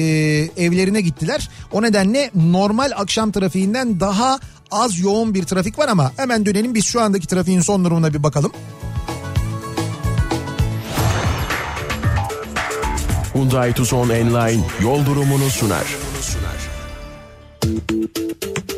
[0.65, 1.49] evlerine gittiler.
[1.71, 4.39] O nedenle normal akşam trafiğinden daha
[4.71, 8.23] az yoğun bir trafik var ama hemen dönelim biz şu andaki trafiğin son durumuna bir
[8.23, 8.51] bakalım.
[13.33, 16.06] Hyundai Tucson Enline yol durumunu sunar.
[17.67, 18.76] Thank you.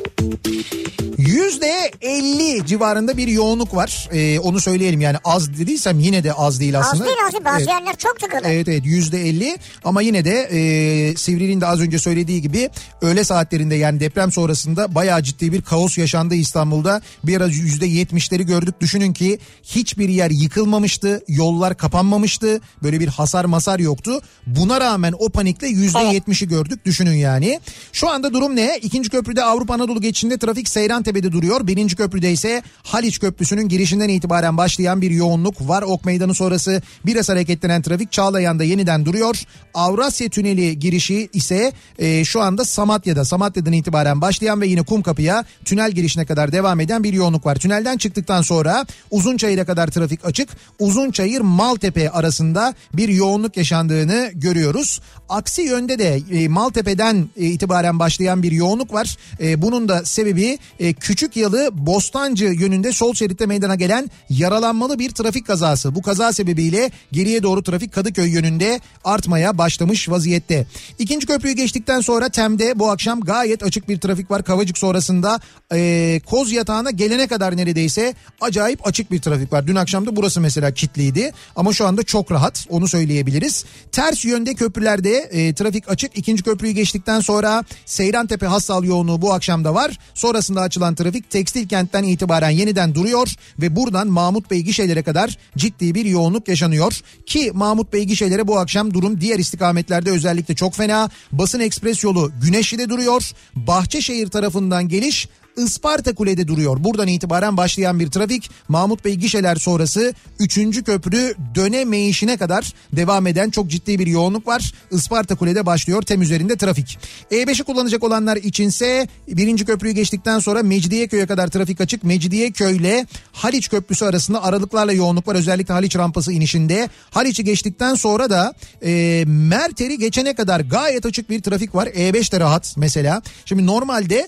[1.33, 4.09] Yüzde 50 civarında bir yoğunluk var.
[4.11, 7.05] E, onu söyleyelim yani az dediysem yine de az değil Az aslında.
[7.05, 7.67] değil az değil bazı Evet.
[7.69, 8.41] yerler çok tıkalı.
[8.43, 12.69] Evet evet yüzde elli ama yine de e, Sivri'nin de az önce söylediği gibi
[13.01, 17.01] öğle saatlerinde yani deprem sonrasında bayağı ciddi bir kaos yaşandı İstanbul'da.
[17.23, 23.45] Bir ara yüzde yetmişleri gördük düşünün ki hiçbir yer yıkılmamıştı yollar kapanmamıştı böyle bir hasar
[23.45, 24.21] masar yoktu.
[24.47, 27.59] Buna rağmen o panikle yüzde yetmişi gördük düşünün yani.
[27.93, 28.79] Şu anda durum ne?
[28.81, 31.67] İkinci köprüde Avrupa Anadolu geçişinde trafik Seyrantepe'de duruyor.
[31.67, 35.81] Birinci köprüde ise Haliç Köprüsü'nün girişinden itibaren başlayan bir yoğunluk var.
[35.81, 39.43] Ok Meydanı sonrası biraz hareketlenen trafik Çağlayan'da yeniden duruyor.
[39.73, 43.25] Avrasya Tüneli girişi ise e, şu anda Samatya'da.
[43.25, 47.55] Samatya'dan itibaren başlayan ve yine Kumkapı'ya tünel girişine kadar devam eden bir yoğunluk var.
[47.55, 50.49] Tünelden çıktıktan sonra Uzunçayır'a kadar trafik açık.
[50.79, 55.01] Uzunçayır Maltepe arasında bir yoğunluk yaşandığını görüyoruz.
[55.29, 59.17] Aksi yönde de e, Maltepe'den e, itibaren başlayan bir yoğunluk var.
[59.41, 65.09] E, bunun da sebebi e, Küçük Yalı Bostancı yönünde sol şeritte meydana gelen yaralanmalı bir
[65.09, 65.95] trafik kazası.
[65.95, 70.65] Bu kaza sebebiyle geriye doğru trafik Kadıköy yönünde artmaya başlamış vaziyette.
[70.99, 74.43] İkinci köprüyü geçtikten sonra Tem'de bu akşam gayet açık bir trafik var.
[74.43, 75.39] Kavacık sonrasında
[75.73, 79.67] e, Koz Yatağı'na gelene kadar neredeyse acayip açık bir trafik var.
[79.67, 83.65] Dün akşam da burası mesela kilitliydi ama şu anda çok rahat onu söyleyebiliriz.
[83.91, 86.17] Ters yönde köprülerde e, trafik açık.
[86.17, 89.99] İkinci köprüyü geçtikten sonra Seyrantepe Hassal yoğunluğu bu akşam da var.
[90.13, 93.27] Sonrasında açılan trafik Tekstil kentten itibaren yeniden duruyor
[93.59, 97.01] ve buradan Mahmut Bey gişelere kadar ciddi bir yoğunluk yaşanıyor.
[97.25, 101.09] Ki Mahmut Bey gişelere bu akşam durum diğer istikametlerde özellikle çok fena.
[101.31, 103.31] Basın Ekspres yolu Güneşli'de duruyor.
[103.55, 105.27] Bahçeşehir tarafından geliş
[105.59, 106.83] Isparta Kule'de duruyor.
[106.83, 110.83] Buradan itibaren başlayan bir trafik Mahmut Bey gişeler sonrası 3.
[110.83, 114.73] köprü dönemeyişine kadar devam eden çok ciddi bir yoğunluk var.
[114.91, 116.97] Isparta Kule'de başlıyor tem üzerinde trafik.
[117.31, 119.65] E5'i kullanacak olanlar içinse 1.
[119.65, 122.03] köprüyü geçtikten sonra Mecidiyeköy'e kadar trafik açık.
[122.03, 125.35] Mecidiyeköy ile Haliç Köprüsü arasında aralıklarla yoğunluk var.
[125.35, 126.89] Özellikle Haliç rampası inişinde.
[127.11, 131.87] Haliç'i geçtikten sonra da e, Merter'i geçene kadar gayet açık bir trafik var.
[131.87, 133.21] E5 de rahat mesela.
[133.45, 134.27] Şimdi normalde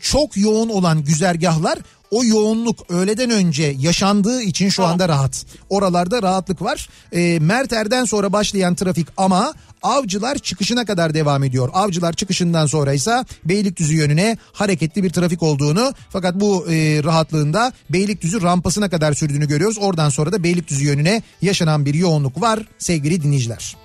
[0.00, 1.78] çok yoğun olan güzergahlar
[2.10, 5.46] o yoğunluk öğleden önce yaşandığı için şu anda rahat.
[5.68, 6.88] Oralarda rahatlık var.
[7.12, 11.70] E, Merter'den sonra başlayan trafik ama Avcılar çıkışına kadar devam ediyor.
[11.72, 18.42] Avcılar çıkışından sonra ise Beylikdüzü yönüne hareketli bir trafik olduğunu fakat bu e, rahatlığında Beylikdüzü
[18.42, 19.78] rampasına kadar sürdüğünü görüyoruz.
[19.80, 23.76] Oradan sonra da Beylikdüzü yönüne yaşanan bir yoğunluk var sevgili dinleyiciler.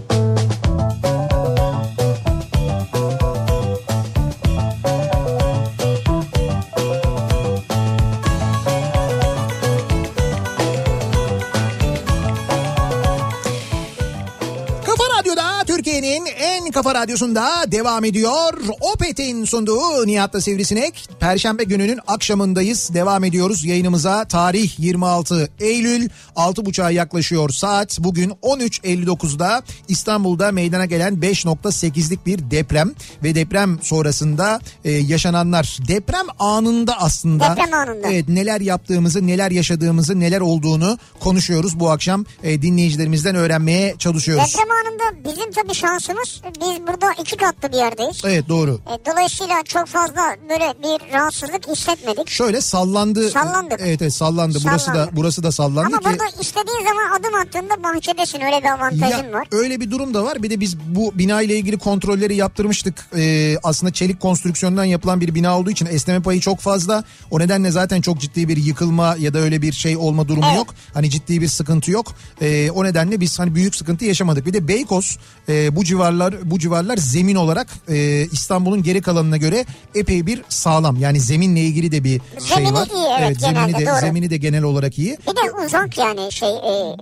[16.82, 18.52] kafa Radyosu'nda devam ediyor.
[18.80, 21.08] Opet'in sunduğu Nihat'la Sivrisinek.
[21.20, 22.94] Perşembe gününün akşamındayız.
[22.94, 24.24] Devam ediyoruz yayınımıza.
[24.24, 27.98] Tarih 26 Eylül 6.30'a yaklaşıyor saat.
[27.98, 35.78] Bugün 13.59'da İstanbul'da meydana gelen 5.8'lik bir deprem ve deprem sonrasında e, yaşananlar.
[35.88, 37.50] Deprem anında aslında.
[37.50, 38.08] Deprem anında.
[38.08, 42.24] Evet neler yaptığımızı, neler yaşadığımızı, neler olduğunu konuşuyoruz bu akşam.
[42.42, 44.54] E, dinleyicilerimizden öğrenmeye çalışıyoruz.
[44.54, 48.22] Deprem anında bizim tabii şansımız biz burada iki katlı bir yerdeyiz.
[48.24, 48.74] Evet doğru.
[48.74, 52.28] E, dolayısıyla çok fazla böyle bir rahatsızlık hissetmedik.
[52.30, 53.30] Şöyle sallandı.
[53.30, 53.80] Sallandık.
[53.80, 54.58] Evet evet sallandı.
[54.64, 55.10] Burası da Sallandı.
[55.16, 56.04] burası da sallandı Ama ki.
[56.04, 59.46] burada istediğin zaman adım attığında bahçedesin öyle bir avantajın Ya, var.
[59.52, 60.42] öyle bir durum da var.
[60.42, 63.06] Bir de biz bu bina ile ilgili kontrolleri yaptırmıştık.
[63.16, 67.04] Ee, aslında çelik konstrüksiyondan yapılan bir bina olduğu için esneme payı çok fazla.
[67.30, 70.56] O nedenle zaten çok ciddi bir yıkılma ya da öyle bir şey olma durumu Evet.
[70.56, 70.74] yok.
[70.94, 72.06] Hani ciddi bir sıkıntı yok.
[72.42, 74.46] Ee, o nedenle biz hani büyük sıkıntı yaşamadık.
[74.46, 79.64] Bir de Beykoz e, bu civarlar bu civarlar zemin olarak e, İstanbul'un geri kalanına göre
[79.94, 80.96] epey bir sağlam.
[80.96, 82.88] Yani zeminle ilgili de bir şey Zemini var.
[82.94, 84.00] iyi, evet, zemini genelde, de doğru.
[84.00, 85.18] zemini de genel olarak iyi.
[85.28, 86.96] Bir de uzak yani şey e,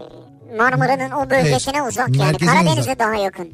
[0.56, 3.48] Marmara'nın o bölgesine uzak yani Karadeniz'e daha yakın.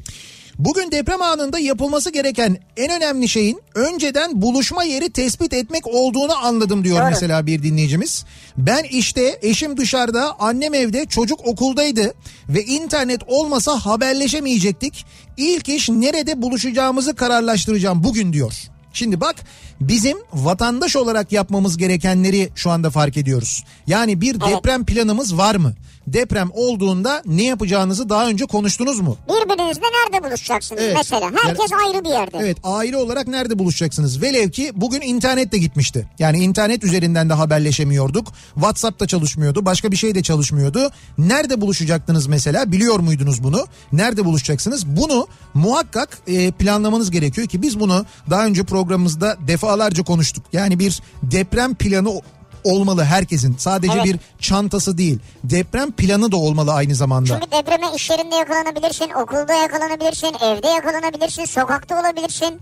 [0.59, 6.83] Bugün deprem anında yapılması gereken en önemli şeyin önceden buluşma yeri tespit etmek olduğunu anladım
[6.83, 7.09] diyor Doğru.
[7.09, 8.25] mesela bir dinleyicimiz.
[8.57, 12.13] Ben işte eşim dışarıda, annem evde, çocuk okuldaydı
[12.49, 15.05] ve internet olmasa haberleşemeyecektik.
[15.37, 18.53] İlk iş nerede buluşacağımızı kararlaştıracağım bugün diyor.
[18.93, 19.35] Şimdi bak
[19.81, 23.63] bizim vatandaş olarak yapmamız gerekenleri şu anda fark ediyoruz.
[23.87, 25.73] Yani bir deprem planımız var mı?
[26.07, 29.17] Deprem olduğunda ne yapacağınızı daha önce konuştunuz mu?
[29.29, 30.95] Birbirinizle nerede buluşacaksınız Evet.
[30.97, 31.31] mesela?
[31.43, 32.37] Herkes ayrı bir yerde.
[32.39, 34.21] Evet aile olarak nerede buluşacaksınız?
[34.21, 36.07] Velev ki bugün internet de gitmişti.
[36.19, 38.27] Yani internet üzerinden de haberleşemiyorduk.
[38.53, 39.65] WhatsApp da çalışmıyordu.
[39.65, 40.91] Başka bir şey de çalışmıyordu.
[41.17, 42.71] Nerede buluşacaktınız mesela?
[42.71, 43.67] Biliyor muydunuz bunu?
[43.91, 44.87] Nerede buluşacaksınız?
[44.87, 50.45] Bunu muhakkak e, planlamanız gerekiyor ki biz bunu daha önce programımızda defalarca konuştuk.
[50.53, 52.21] Yani bir deprem planı
[52.63, 53.55] olmalı herkesin.
[53.57, 54.05] Sadece Evet.
[54.05, 55.19] bir çantası değil.
[55.43, 57.27] Deprem planı da olmalı aynı zamanda.
[57.27, 62.59] Çünkü depreme iş yerinde yakalanabilirsin, okulda yakalanabilirsin, evde yakalanabilirsin, sokakta olabilirsin.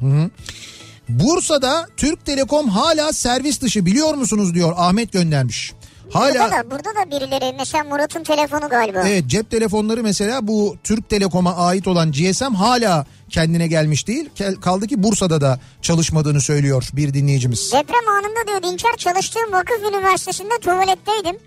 [1.10, 5.74] Bursa'da Türk Telekom hala servis dışı biliyor musunuz diyor Ahmet göndermiş.
[6.14, 9.00] Hala Burada da, burada da birileri mesela Murat'ın telefonu galiba.
[9.08, 14.30] evet cep telefonları mesela bu Türk Telekom'a ait olan GSM hala kendine gelmiş değil.
[14.62, 17.72] Kaldı ki Bursa'da da çalışmadığını söylüyor bir dinleyicimiz.
[17.74, 21.38] Deprem anında diyor Dinçer çalıştığım vakıf üniversitesinde tuvaletteydim.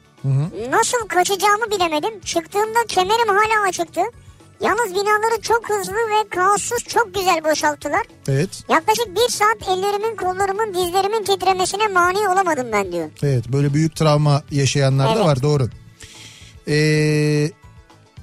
[0.70, 2.20] Nasıl kaçacağımı bilemedim.
[2.20, 4.00] Çıktığımda kemerim hala açıktı.
[4.60, 8.02] Yalnız binaları çok hızlı ve kaossuz çok güzel boşalttılar.
[8.28, 8.50] Evet.
[8.68, 13.10] Yaklaşık bir saat ellerimin, kollarımın, dizlerimin titremesine mani olamadım ben diyor.
[13.22, 15.24] Evet böyle büyük travma yaşayanlar da Evet.
[15.26, 15.68] var doğru.
[16.68, 17.50] Ee,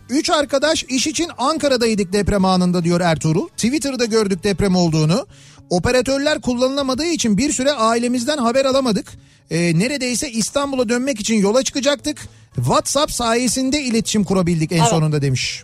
[0.10, 3.48] üç arkadaş iş için Ankara'daydık deprem anında diyor Ertuğrul.
[3.48, 5.28] Twitter'da gördük deprem olduğunu.
[5.69, 9.08] Operatörler kullanılamadığı için bir süre ailemizden haber alamadık.
[9.52, 12.17] Ee, neredeyse İstanbul'a dönmek için yola çıkacaktık.
[12.56, 14.88] WhatsApp sayesinde iletişim kurabildik en Evet.
[14.89, 15.63] sonunda demiş.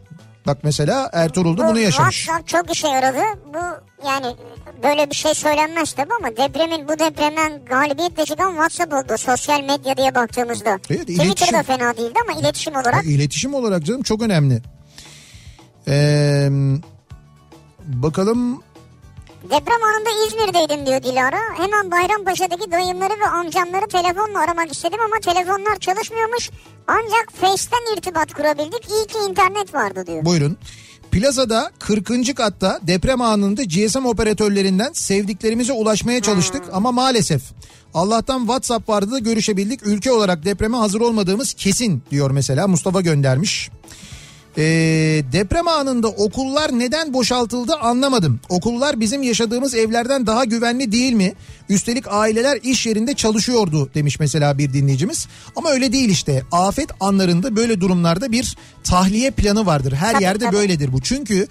[0.50, 2.18] Bak mesela Ertuğrul da bunu yaşamış.
[2.26, 3.20] WhatsApp çok işe yaradı.
[3.54, 3.58] Bu
[4.08, 4.36] yani
[4.84, 9.18] böyle bir şey söylenmez tabii ama depremin bu depremden galibiyetle çıkan WhatsApp oldu.
[9.18, 10.80] Sosyal medya diye baktığımızda.
[10.90, 13.06] Evet, iletişim- da fena değildi ama iletişim olarak.
[13.06, 14.62] İletişim olarak canım çok önemli.
[15.88, 16.50] Ee,
[17.86, 18.64] bakalım
[19.50, 21.40] Deprem anında İzmir'deydim diyor Dilara.
[21.58, 26.50] Hemen Bayrampaşa'daki dayımları ve amcamları telefonla aramak istedim ama telefonlar çalışmıyormuş.
[26.88, 28.90] Ancak Face'ten irtibat kurabildik.
[28.90, 30.26] İyi ki internet vardı diyor.
[30.26, 30.58] Buyurun.
[31.12, 32.36] Plazada 40.
[32.38, 37.42] katta deprem anında GSM operatörlerinden sevdiklerimize ulaşmaya çalıştık ama maalesef
[37.94, 39.88] Allah'tan WhatsApp vardı da görüşebildik.
[39.88, 43.70] Ülke olarak depreme hazır olmadığımız kesin diyor mesela Mustafa göndermiş.
[44.58, 48.40] Ee, deprem anında okullar neden boşaltıldı anlamadım.
[48.50, 51.34] Okullar bizim yaşadığımız evlerden daha güvenli değil mi?
[51.70, 55.28] Üstelik aileler iş yerinde çalışıyordu demiş mesela bir dinleyicimiz.
[55.56, 56.44] Ama öyle değil işte.
[56.52, 59.94] Afet anlarında böyle durumlarda bir tahliye planı vardır.
[59.94, 60.56] Her Tabii, yerde tabii.
[60.56, 61.02] böyledir bu.
[61.02, 61.48] Çünkü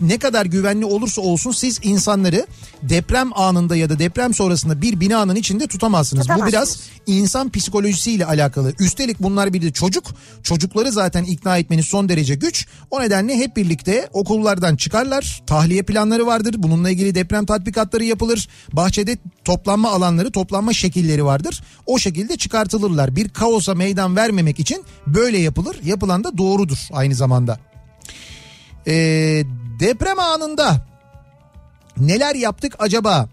[0.00, 2.46] ne kadar güvenli olursa olsun siz insanları
[2.82, 6.28] deprem anında ya da deprem sonrasında bir binanın içinde tutamazsınız.
[6.28, 8.72] Bu biraz insan psikolojisiyle alakalı.
[8.78, 10.04] Üstelik bunlar bir de çocuk.
[10.42, 12.51] Çocukları zaten ikna etmeniz son derece güç.
[12.90, 15.42] O nedenle hep birlikte okullardan çıkarlar.
[15.46, 16.54] Tahliye planları vardır.
[16.58, 18.48] Bununla ilgili deprem tatbikatları yapılır.
[18.72, 21.62] Bahçede toplanma alanları, toplanma şekilleri vardır.
[21.86, 23.16] O şekilde çıkartılırlar.
[23.16, 25.76] Bir kaosa meydan vermemek için böyle yapılır.
[25.84, 27.58] Yapılan da doğrudur aynı zamanda.
[28.86, 28.92] Ee,
[29.80, 30.86] deprem anında
[31.96, 33.28] neler yaptık acaba?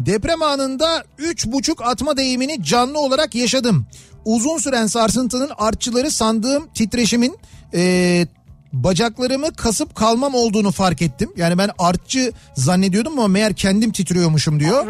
[0.00, 3.86] Deprem anında üç buçuk atma deyimini canlı olarak yaşadım.
[4.24, 7.38] Uzun süren sarsıntının artçıları sandığım titreşimin
[7.74, 8.26] e,
[8.72, 11.30] bacaklarımı kasıp kalmam olduğunu fark ettim.
[11.36, 14.86] Yani ben artçı zannediyordum ama meğer kendim titriyormuşum diyor.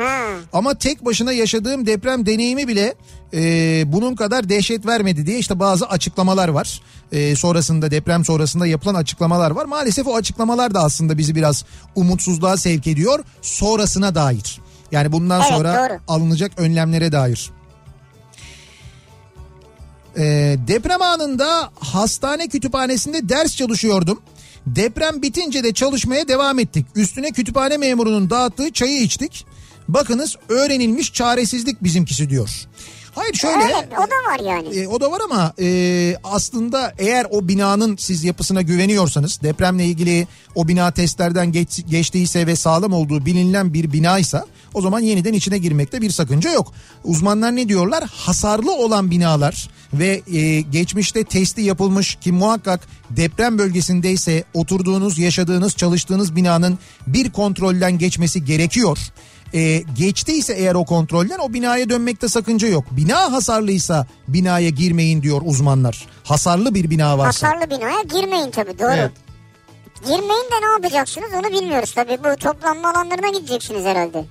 [0.53, 2.95] Ama tek başına yaşadığım deprem deneyimi bile
[3.35, 6.81] e, bunun kadar dehşet vermedi diye işte bazı açıklamalar var.
[7.13, 9.65] E, sonrasında deprem sonrasında yapılan açıklamalar var.
[9.65, 11.65] Maalesef o açıklamalar da aslında bizi biraz
[11.95, 14.61] umutsuzluğa sevk ediyor sonrasına dair.
[14.93, 15.99] Yani bundan Evet, sonra doğru.
[16.09, 17.51] alınacak önlemlere dair.
[20.17, 24.21] Ee, deprem anında hastane kütüphanesinde ders çalışıyordum.
[24.67, 26.87] Deprem bitince de çalışmaya devam ettik.
[26.95, 29.47] Üstüne kütüphane memurunun dağıttığı çayı içtik.
[29.89, 32.67] Bakınız öğrenilmiş çaresizlik bizimkisi diyor.
[33.15, 33.65] Hayır şöyle.
[33.65, 34.79] Evet o da var yani.
[34.79, 40.27] E, o da var ama e, aslında eğer o binanın siz yapısına güveniyorsanız depremle ilgili
[40.55, 45.59] o bina testlerden geç, geçtiyse ve sağlam olduğu bilinilen bir binaysa o zaman yeniden içine
[45.59, 46.73] girmekte bir sakınca yok.
[47.05, 48.05] Uzmanlar ne diyorlar?
[48.13, 56.37] Hasarlı olan binalar ve e, geçmişte testi yapılmış ki muhakkak deprem bölgesindeyse oturduğunuz, yaşadığınız, çalıştığınız
[56.37, 58.99] binanın bir kontrolden geçmesi gerekiyor
[59.55, 62.85] e, geçtiyse eğer o kontrolden o binaya dönmekte sakınca yok.
[62.91, 66.07] Bina hasarlıysa binaya girmeyin diyor uzmanlar.
[66.25, 67.49] Hasarlı bir bina varsa.
[67.49, 68.93] Hasarlı binaya girmeyin tabii doğru.
[68.93, 69.13] Evet.
[70.03, 72.19] Girmeyin de ne yapacaksınız onu bilmiyoruz tabii.
[72.25, 74.25] Bu toplanma alanlarına gideceksiniz herhalde.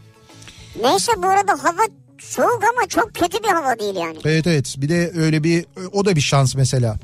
[0.82, 1.82] Neyse bu arada hava
[2.24, 4.18] soğuk ama çok kötü bir hava değil yani.
[4.26, 6.98] Evet evet bir de öyle bir o da bir şans mesela.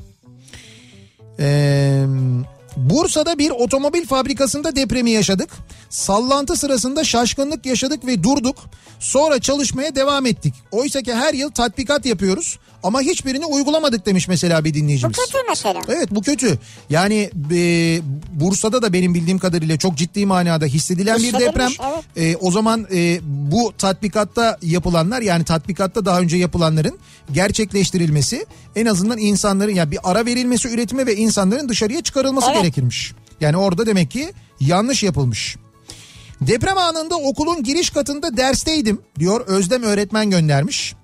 [1.40, 2.04] Ee,
[2.76, 5.50] Bursa'da bir otomobil fabrikasında depremi yaşadık.
[5.90, 8.56] Sallantı sırasında şaşkınlık yaşadık ve durduk.
[9.00, 10.54] Sonra çalışmaya devam ettik.
[10.72, 15.16] Oysa ki her yıl tatbikat yapıyoruz ama hiçbirini uygulamadık demiş mesela bir Bu dinleyicimiz.
[15.16, 15.80] kötü mesela.
[15.88, 16.58] Evet bu kötü.
[16.90, 18.00] Yani e,
[18.32, 21.70] Bursa'da da benim bildiğim kadarıyla çok ciddi manada hissedilen bir deprem.
[22.16, 22.34] evet.
[22.34, 26.98] E, o zaman e, bu tatbikatta yapılanlar yani tatbikatta daha önce yapılanların
[27.32, 32.60] gerçekleştirilmesi en azından insanların yani bir ara verilmesi üretime ve insanların dışarıya çıkarılması Evet.
[32.62, 33.12] gerekirmiş.
[33.40, 35.56] Yani orada demek ki yanlış yapılmış.
[36.40, 40.94] Deprem anında okulun giriş katında dersteydim diyor Özlem öğretmen göndermiş.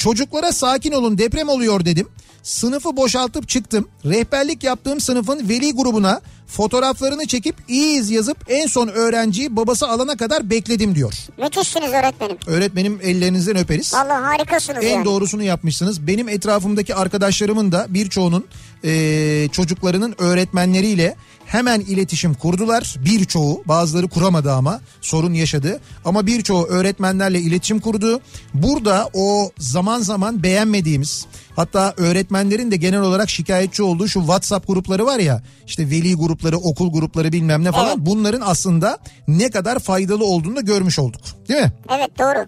[0.00, 2.08] Çocuklara sakin olun deprem oluyor dedim.
[2.42, 3.88] Sınıfı boşaltıp çıktım.
[4.04, 10.50] Rehberlik yaptığım sınıfın veli grubuna fotoğraflarını çekip iyiyiz yazıp en son öğrenciyi babası alana kadar
[10.50, 11.14] bekledim diyor.
[11.38, 12.36] Müthişsiniz öğretmenim.
[12.46, 13.94] Öğretmenim ellerinizden öperiz.
[13.94, 15.04] Vallahi harikasınız En yani.
[15.04, 16.06] doğrusunu yapmışsınız.
[16.06, 18.44] Benim etrafımdaki arkadaşlarımın da birçoğunun
[18.84, 21.16] e, çocuklarının öğretmenleriyle
[21.50, 22.94] hemen iletişim kurdular.
[23.04, 25.80] Birçoğu bazıları kuramadı ama sorun yaşadı.
[26.04, 28.20] Ama birçoğu öğretmenlerle iletişim kurdu.
[28.54, 35.06] Burada o zaman zaman beğenmediğimiz hatta öğretmenlerin de genel olarak şikayetçi olduğu şu WhatsApp grupları
[35.06, 37.98] var ya işte veli grupları okul grupları bilmem ne falan Evet.
[37.98, 41.20] bunların aslında ne kadar faydalı olduğunu da görmüş olduk.
[41.48, 41.72] Değil mi?
[41.88, 42.46] Evet doğru.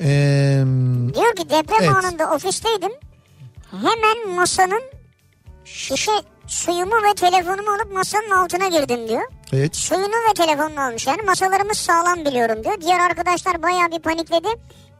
[0.00, 0.64] Eee...
[1.14, 1.90] Diyor ki deprem Evet.
[1.90, 2.92] anında ofisteydim.
[3.70, 4.82] Hemen masanın
[5.64, 6.12] şişe
[6.48, 9.22] suyumu ve telefonumu alıp masanın altına girdim diyor.
[9.52, 9.76] Evet.
[9.76, 12.80] Suyunu ve telefonunu almış yani masalarımız sağlam biliyorum diyor.
[12.80, 14.48] Diğer arkadaşlar bayağı bir panikledi.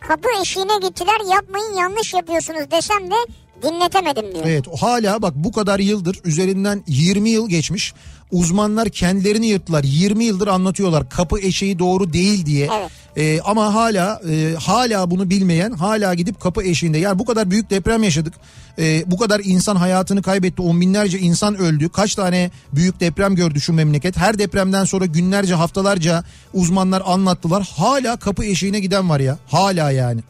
[0.01, 3.15] Kapı eşiğine gittiler yapmayın yanlış yapıyorsunuz desem de
[3.63, 4.45] dinletemedim diyor.
[4.47, 7.95] Evet hala bak bu kadar yıldır üzerinden 20 yıl geçmiş.
[8.33, 9.85] Uzmanlar kendilerini yırttılar.
[9.85, 12.69] 20 yıldır anlatıyorlar kapı eşeği doğru değil diye.
[12.79, 12.91] Evet.
[13.17, 17.71] Ee, ama hala e, hala bunu bilmeyen hala gidip kapı eşiğinde yani bu kadar büyük
[17.71, 18.35] deprem yaşadık.
[18.79, 20.63] Ee, bu kadar insan hayatını kaybetti.
[20.63, 21.89] On binlerce insan öldü.
[21.89, 24.17] Kaç tane büyük deprem gördü şu memleket.
[24.17, 27.71] Her depremden sonra günlerce haftalarca uzmanlar anlattılar.
[27.77, 29.39] Hala kapı eşiğine giden var ya.
[29.47, 30.21] Hala yani.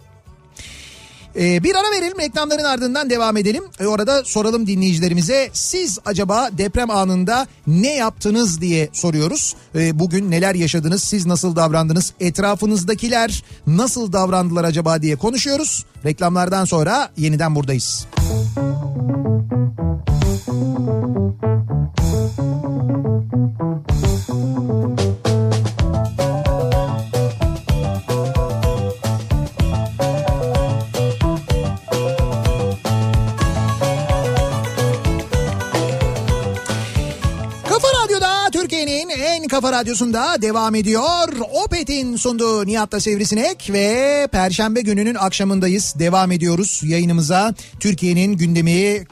[1.36, 3.64] Ee, bir ara verelim reklamların ardından devam edelim.
[3.80, 9.56] E, orada soralım dinleyicilerimize siz acaba deprem anında ne yaptınız diye soruyoruz.
[9.74, 15.84] E, bugün neler yaşadınız siz nasıl davrandınız etrafınızdakiler nasıl davrandılar acaba diye konuşuyoruz.
[16.04, 18.06] Reklamlardan sonra yeniden buradayız.
[26.18, 26.27] Kafa
[39.60, 41.28] kafa radyosunda devam ediyor.
[41.64, 45.94] Opet'in sunduğu Nihat'la Sivrisinek ve Perşembe gününün akşamındayız.
[45.98, 47.54] Devam ediyoruz yayınımıza.
[47.80, 49.04] Türkiye'nin gündemi e,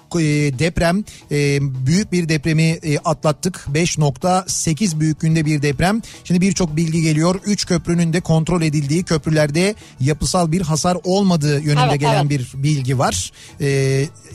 [0.58, 1.04] deprem.
[1.30, 3.66] E, büyük bir depremi e, atlattık.
[3.74, 6.02] 5.8 büyüklüğünde bir deprem.
[6.24, 7.40] Şimdi birçok bilgi geliyor.
[7.46, 12.30] 3 köprünün de kontrol edildiği köprülerde yapısal bir hasar olmadığı yönünde Evet, gelen evet.
[12.30, 13.32] bir bilgi var.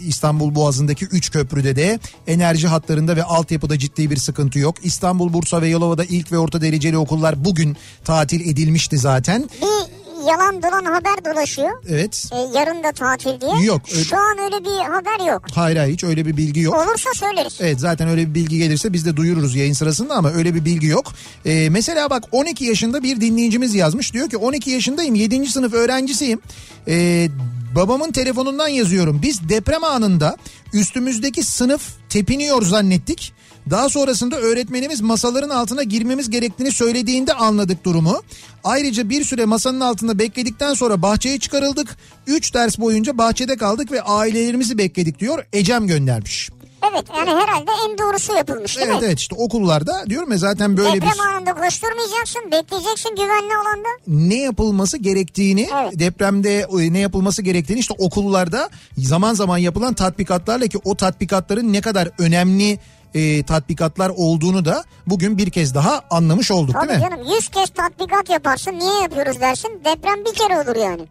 [0.07, 4.75] İstanbul Boğazı'ndaki 3 köprüde de enerji hatlarında ve altyapıda ciddi bir sıkıntı yok.
[4.83, 5.69] İstanbul, Bursa ve
[6.01, 9.49] Yalova'da ilk ve orta dereceli okullar bugün tatil edilmişti zaten.
[9.61, 11.69] Bir yalan dolan haber dolaşıyor.
[11.89, 12.29] Evet.
[12.33, 13.65] E, yarın da tatil diye.
[13.65, 15.43] Yok, öyle- Şu an öyle bir haber yok.
[15.55, 16.75] Hayır hayır hiç öyle bir bilgi yok.
[16.75, 17.57] Olursa söyleriz.
[17.61, 20.87] Evet zaten öyle bir bilgi gelirse biz de duyururuz yayın sırasında ama öyle bir bilgi
[20.87, 21.13] yok.
[21.45, 24.13] Ee, mesela bak 12 yaşında bir dinleyicimiz yazmış.
[24.13, 25.45] Diyor ki 12 yaşındayım 7.
[25.45, 26.39] sınıf öğrencisiyim.
[26.87, 27.27] Ee,
[27.75, 29.19] babamın telefonundan yazıyorum.
[29.21, 30.37] Biz deprem anında
[30.73, 33.33] üstümüzdeki sınıf tepiniyor zannettik.
[33.69, 38.21] Daha sonrasında öğretmenimiz masaların altına girmemiz gerektiğini söylediğinde anladık durumu.
[38.63, 41.97] Ayrıca bir süre masanın altında bekledikten sonra bahçeye çıkarıldık.
[42.27, 45.45] 3 ders boyunca bahçede kaldık ve ailelerimizi bekledik diyor.
[45.53, 46.49] Ecem göndermiş.
[46.91, 49.07] Evet yani herhalde en doğrusu yapılmış değil Evet mi?
[49.07, 53.87] evet işte okullarda diyorum ya zaten böyle bir Deprem anında koşturmayacaksın, bekleyeceksin güvenli alanda.
[54.07, 55.99] ne yapılması gerektiğini Evet.
[55.99, 61.81] depremde e, ne yapılması gerektiğini işte okullarda zaman zaman yapılan tatbikatlarla ki o tatbikatların ne
[61.81, 62.79] kadar önemli
[63.15, 67.09] e, tatbikatlar olduğunu da bugün bir kez daha anlamış olduk Tabii değil mi?
[67.09, 71.01] canım 100 kez tatbikat yaparsın niye yapıyoruz dersin deprem bir kere olur yani.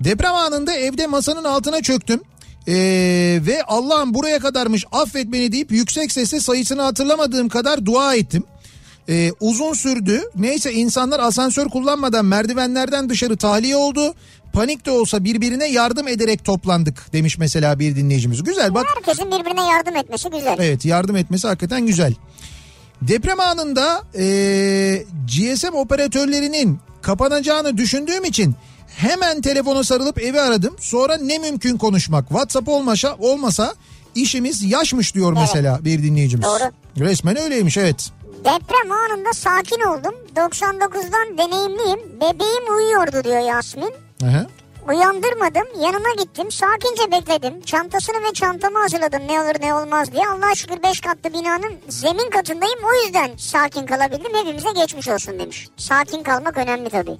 [0.00, 2.20] Deprem anında evde masanın altına çöktüm.
[2.68, 2.74] Ee,
[3.46, 8.44] ve Allah'ım buraya kadarmış affet beni deyip yüksek sesle sayısını hatırlamadığım kadar dua ettim.
[9.08, 10.22] Ee, uzun sürdü.
[10.36, 14.14] Neyse insanlar asansör kullanmadan merdivenlerden dışarı tahliye oldu.
[14.52, 18.42] Panik de olsa birbirine yardım ederek toplandık demiş mesela bir dinleyicimiz.
[18.42, 20.56] Güzel bak Herkesin birbirine yardım etmesi güzel.
[20.60, 22.14] Evet yardım etmesi hakikaten güzel.
[23.02, 28.54] Deprem anında eee, GSM operatörlerinin kapanacağını düşündüğüm için
[28.96, 30.76] hemen telefona sarılıp evi aradım.
[30.80, 32.28] Sonra ne mümkün konuşmak.
[32.28, 33.74] WhatsApp olmasa, olmasa
[34.14, 36.46] işimiz yaşmış diyor mesela bir dinleyicimiz.
[36.46, 36.64] Doğru.
[36.98, 38.10] Resmen öyleymiş evet.
[38.38, 40.14] Deprem anında sakin oldum.
[40.36, 42.00] 99'dan deneyimliyim.
[42.20, 43.92] Bebeğim uyuyordu diyor Yasmin.
[44.24, 44.46] Aha.
[44.88, 50.54] Uyandırmadım yanına gittim sakince bekledim çantasını ve çantamı hazırladım ne olur ne olmaz diye Allah'a
[50.54, 55.68] şükür 5 katlı binanın zemin katındayım o yüzden sakin kalabildim hepimize geçmiş olsun demiş.
[55.76, 57.16] Sakin kalmak önemli tabii.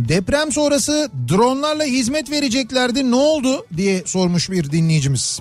[0.00, 5.40] Deprem sonrası dronlarla hizmet vereceklerdi ne oldu diye sormuş bir dinleyicimiz.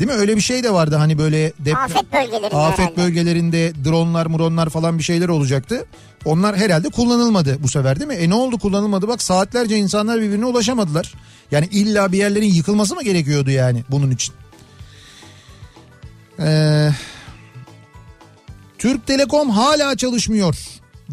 [0.00, 1.76] Değil mi öyle bir şey de vardı hani böyle deprem...
[1.76, 2.96] Afet bölgelerinde Afet herhalde.
[2.96, 5.84] bölgelerinde dronlar muronlar falan bir şeyler olacaktı.
[6.24, 8.14] Onlar herhalde kullanılmadı bu sefer değil mi?
[8.14, 11.14] E ne oldu kullanılmadı bak saatlerce insanlar birbirine ulaşamadılar.
[11.50, 14.34] Yani illa bir yerlerin yıkılması mı gerekiyordu yani bunun için?
[16.40, 16.90] Ee,
[18.78, 20.56] Türk Telekom hala çalışmıyor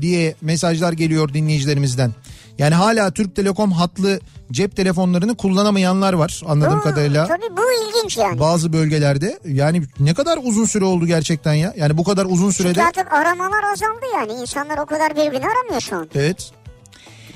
[0.02, 2.14] diye mesajlar geliyor dinleyicilerimizden.
[2.58, 4.20] Yani hala Türk Telekom hatlı
[4.52, 7.28] cep telefonlarını kullanamayanlar var anladığım Bu- kadarıyla.
[7.28, 8.40] Tabii bu ilginç yani.
[8.40, 11.74] Bazı bölgelerde yani ne kadar uzun süre oldu gerçekten ya.
[11.78, 15.82] Yani bu kadar uzun Çünkü sürede artık aramalar azaldı yani insanlar o kadar birbirini aramıyor
[15.82, 16.10] şu an.
[16.16, 16.52] evet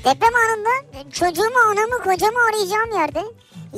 [0.05, 3.21] Deprem anında çocuğumu anamı kocamı arayacağım yerde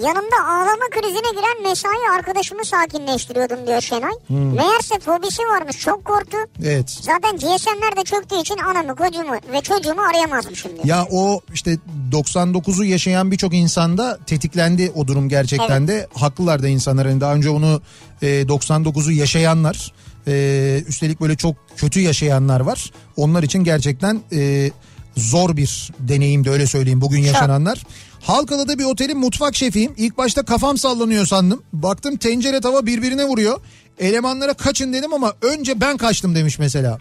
[0.02, 4.12] yanımda ağlama krizine giren mesai arkadaşımı sakinleştiriyordum diyor Şenay.
[4.28, 4.56] Hmm.
[4.56, 6.38] Meğerse fobisi varmış çok korktu.
[6.66, 6.90] evet.
[6.90, 10.82] Zaten GSM'ler de çöktüğü için anamı kocamı ve çocuğumu arayamazdım şimdi.
[10.84, 11.78] Ya o işte
[12.12, 16.08] 99'u yaşayan birçok insanda tetiklendi o durum gerçekten de.
[16.14, 17.06] Haklılar da insanlar.
[17.06, 17.82] Yani daha önce onu
[18.22, 19.94] e, 99'u yaşayanlar
[20.28, 22.92] e, üstelik böyle çok kötü yaşayanlar var.
[23.18, 24.72] Onlar için gerçekten e,
[25.18, 27.84] zor bir deneyimdi öyle söyleyeyim bugün yaşananlar.
[28.28, 29.94] Halkalı'da bir otelin mutfak şefiyim.
[29.98, 31.64] İlk başta kafam sallanıyor sandım.
[31.74, 33.60] Baktım tencere tava birbirine vuruyor.
[34.00, 37.00] Elemanlara kaçın dedim ama önce ben kaçtım demiş mesela.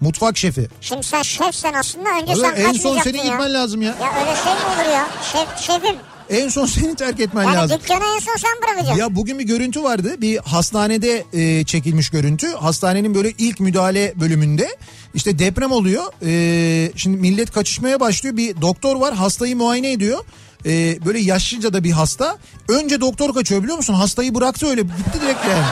[0.00, 0.68] Mutfak şefi.
[0.80, 3.24] Şimdi sen şefsen aslında önce Ulan sen en son senin ya.
[3.24, 3.88] gitmen lazım ya.
[4.02, 5.08] Ya öyle şey mi olur ya?
[5.32, 5.96] Şef, şefim.
[6.30, 7.78] En son seni terk etmen Yani lazım.
[7.82, 9.00] dükkanı en son sen bırakacaksın.
[9.00, 10.14] Ya bugün bir görüntü vardı.
[10.18, 12.46] Bir hastanede e, çekilmiş görüntü.
[12.52, 14.68] Hastanenin böyle ilk müdahale bölümünde
[15.14, 16.04] işte deprem oluyor.
[16.26, 18.36] E, şimdi millet kaçışmaya başlıyor.
[18.36, 20.24] Bir doktor var hastayı muayene ediyor.
[20.66, 22.38] E, böyle yaşlıca da bir hasta.
[22.68, 23.94] Önce doktor kaçıyor biliyor musun?
[23.94, 25.64] Hastayı bıraktı öyle gitti direkt yani.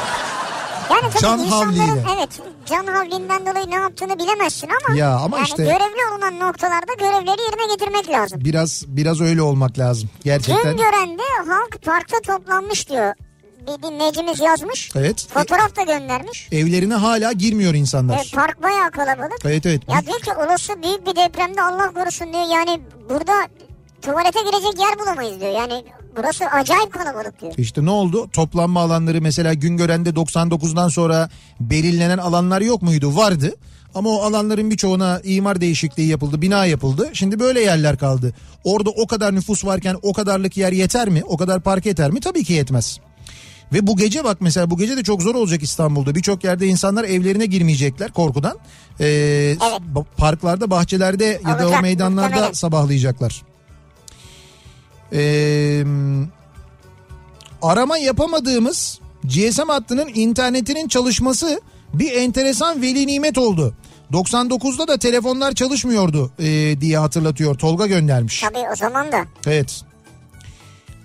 [0.91, 2.05] Yani tabii Can insanların havliyle.
[2.16, 2.28] evet
[2.66, 7.41] can havlinden dolayı ne yaptığını bilemezsin ama, Ya ama yani işte- görevli olunan noktalarda görevleri
[7.43, 8.41] yerine getirmek lazım.
[8.45, 10.11] Biraz biraz öyle olmak lazım.
[10.24, 10.76] Gerçekten.
[10.76, 13.14] Güngören'de halk parkta toplanmış diyor.
[13.61, 14.91] Bir dinleyicimiz yazmış.
[14.97, 15.26] Evet.
[15.34, 16.49] Fotoğraf da göndermiş.
[16.53, 18.16] Evlerine hala girmiyor insanlar.
[18.16, 19.38] Evet, park bayağı kalabalık.
[19.45, 19.82] Evet evet.
[19.88, 22.45] Ya diyor ki olası büyük bir depremde Allah korusun diyor.
[22.53, 22.80] Yani
[23.11, 23.32] burada
[24.03, 25.53] tuvalete girecek yer bulamayız diyor.
[25.53, 25.84] Yani
[26.16, 27.53] burası acayip kalabalık diyor.
[27.59, 28.28] İşte ne oldu?
[28.32, 31.28] Toplanma alanları mesela Güngören'de 99'dan sonra
[31.61, 33.16] belirlenen alanlar yok muydu?
[33.16, 33.55] Vardı.
[33.94, 37.11] Ama o alanların birçoğuna imar değişikliği yapıldı, bina yapıldı.
[37.12, 38.34] Şimdi böyle yerler kaldı.
[38.64, 41.22] Orada o kadar nüfus varken o kadarlık yer yeter mi?
[41.26, 42.20] O kadar park yeter mi?
[42.20, 42.98] Tabii ki yetmez.
[43.72, 46.14] Ve bu gece bak mesela bu gece de çok zor olacak İstanbul'da.
[46.14, 48.59] Birçok yerde insanlar evlerine girmeyecekler korkudan.
[49.01, 49.05] Ee,
[49.94, 52.53] ba- Parklarda, bahçelerde ya da o Olacak, meydanlarda muhtemelen.
[52.53, 53.42] sabahlayacaklar.
[55.12, 55.84] Ee,
[57.62, 61.61] arama yapamadığımız GSM hattının internetinin çalışması
[61.94, 63.74] bir enteresan veli nimet oldu.
[64.12, 67.58] 99'da da telefonlar çalışmıyordu e, diye hatırlatıyor.
[67.58, 68.40] Tolga göndermiş.
[68.40, 69.24] Tabii o zaman da.
[69.46, 69.82] Evet.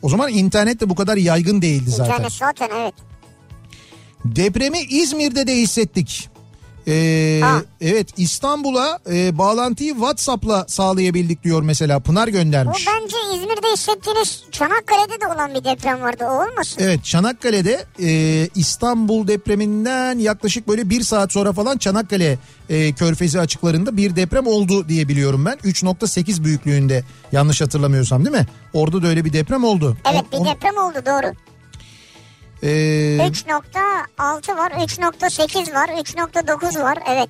[0.02, 2.14] O zaman internet de bu kadar yaygın değildi zaten.
[2.14, 2.94] İnternet zaten evet.
[4.26, 6.30] Depremi İzmir'de de hissettik.
[6.88, 7.62] Ee, Ha.
[7.82, 12.88] evet İstanbul'a e, bağlantıyı WhatsApp'la sağlayabildik diyor mesela Pınar O göndermiş.
[12.88, 16.26] bence İzmir'de hissettiğiniz Çanakkale'de de olan bir deprem vardı.
[16.30, 16.78] O olmasın?
[16.84, 18.10] Evet Çanakkale'de e,
[18.56, 22.38] İstanbul depreminden yaklaşık böyle bir saat sonra falan Çanakkale
[22.70, 25.54] e, körfezi açıklarında bir deprem oldu diye biliyorum ben.
[25.54, 28.48] 3.8 büyüklüğünde yanlış hatırlamıyorsam değil mi?
[28.74, 29.98] Orada da öyle bir deprem oldu.
[30.12, 31.34] Evet O- bir o- deprem oldu doğru.
[32.64, 36.98] E, 3.6 var, 3.8 var, 3.9 var.
[37.10, 37.30] Evet.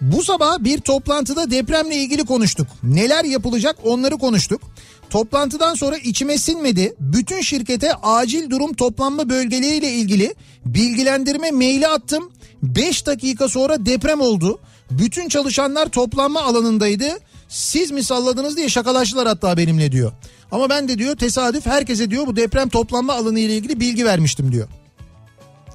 [0.00, 2.66] Bu sabah bir toplantıda depremle ilgili konuştuk.
[2.82, 4.62] Neler yapılacak onları konuştuk.
[5.10, 6.94] Toplantıdan sonra içime sinmedi.
[7.00, 10.34] Bütün şirkete acil durum toplanma bölgeleriyle ilgili
[10.66, 12.32] bilgilendirme maili attım.
[12.62, 14.60] 5 dakika sonra deprem oldu.
[14.90, 17.08] Bütün çalışanlar toplanma alanındaydı.
[17.48, 20.12] Siz mi salladınız diye şakalaştılar hatta benimle diyor.
[20.52, 24.52] Ama ben de diyor tesadüf herkese diyor bu deprem toplanma alanı ile ilgili bilgi vermiştim
[24.52, 24.68] diyor.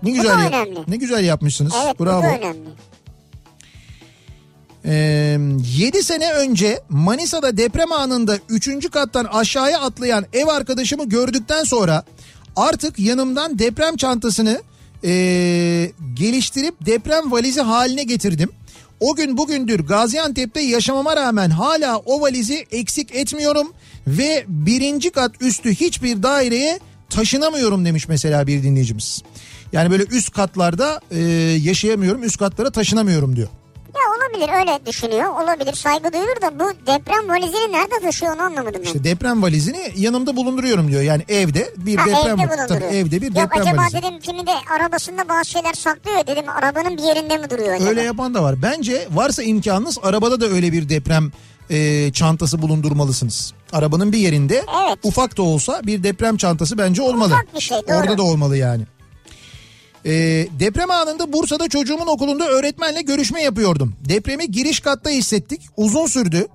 [0.04, 0.80] Ne güzel önemli.
[0.88, 1.74] ne güzel yapmışsınız.
[1.86, 2.24] Evet bu Bravo.
[2.24, 2.70] da önemli.
[4.86, 5.40] Ee,
[5.78, 8.90] 7 sene önce Manisa'da deprem anında 3.
[8.92, 12.04] kattan aşağıya atlayan ev arkadaşımı gördükten sonra
[12.56, 14.62] artık yanımdan deprem çantasını
[15.06, 18.50] ee, geliştirip deprem valizi haline getirdim.
[19.04, 23.74] O gün bugündür Gaziantep'te yaşamama rağmen hala o valizi eksik etmiyorum
[24.08, 26.80] ve birinci kat üstü hiçbir daireye
[27.10, 29.22] taşınamıyorum demiş mesela bir dinleyicimiz.
[29.74, 31.20] Yani böyle üst katlarda ee,
[31.62, 33.48] yaşayamıyorum üst katlara taşınamıyorum diyor.
[34.30, 35.44] Olabilir öyle düşünüyor.
[35.44, 38.86] Olabilir saygı duyulur da bu deprem valizini nerede taşıyor onu anlamadım ben.
[38.86, 41.02] İşte deprem valizini yanımda bulunduruyorum diyor.
[41.02, 42.92] Yani evde bir Ha, deprem evde tabii bulunduruyor.
[42.94, 43.98] evde bir Yok deprem acaba valizi.
[43.98, 47.90] dedim kimi de arabasında bazı şeyler saklıyor dedim arabanın bir yerinde mi duruyor acaba?
[47.90, 48.62] Öyle yapan da var.
[48.62, 51.32] Bence varsa imkanınız arabada da öyle bir deprem
[51.70, 53.54] e, çantası bulundurmalısınız.
[53.74, 54.56] Arabanın bir yerinde
[54.88, 55.00] Evet.
[55.04, 57.34] ufak da olsa bir deprem çantası bence olmalı.
[57.34, 57.96] Ufak bir şey, doğru.
[57.98, 58.84] Orada da olmalı yani.
[60.06, 60.12] E,
[60.60, 63.96] deprem anında Bursa'da çocuğumun okulunda öğretmenle görüşme yapıyordum.
[64.10, 65.62] Depremi giriş katta hissettik.
[65.78, 66.48] Uzun sürdü.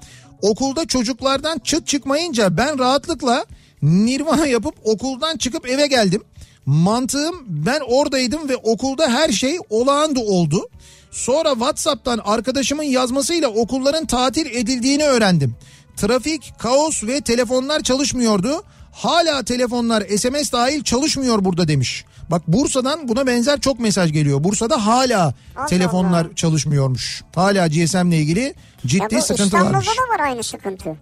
[0.42, 3.44] Okulda çocuklardan çıt çıkmayınca ben rahatlıkla
[3.82, 6.22] nirvana yapıp okuldan çıkıp eve geldim.
[6.66, 10.68] Mantığım ben oradaydım ve okulda her şey olağandı oldu.
[11.10, 15.54] Sonra WhatsApp'tan arkadaşımın yazmasıyla okulların tatil edildiğini öğrendim.
[15.96, 18.62] Trafik, kaos ve telefonlar çalışmıyordu.
[18.92, 22.04] Hala telefonlar SMS dahil çalışmıyor burada demiş.
[22.30, 24.44] Bak Bursa'dan buna benzer çok mesaj geliyor.
[24.44, 26.34] Bursa'da hala Allah telefonlar Allah.
[26.34, 27.22] çalışmıyormuş.
[27.34, 28.52] Hala GSM ile ilgili Ya
[28.86, 29.86] ciddi bu sıkıntı İstanbul'da varmış.
[29.88, 30.96] da var aynı sıkıntı.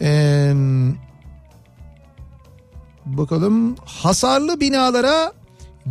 [0.00, 0.52] Ee,
[3.06, 5.32] bakalım hasarlı binalara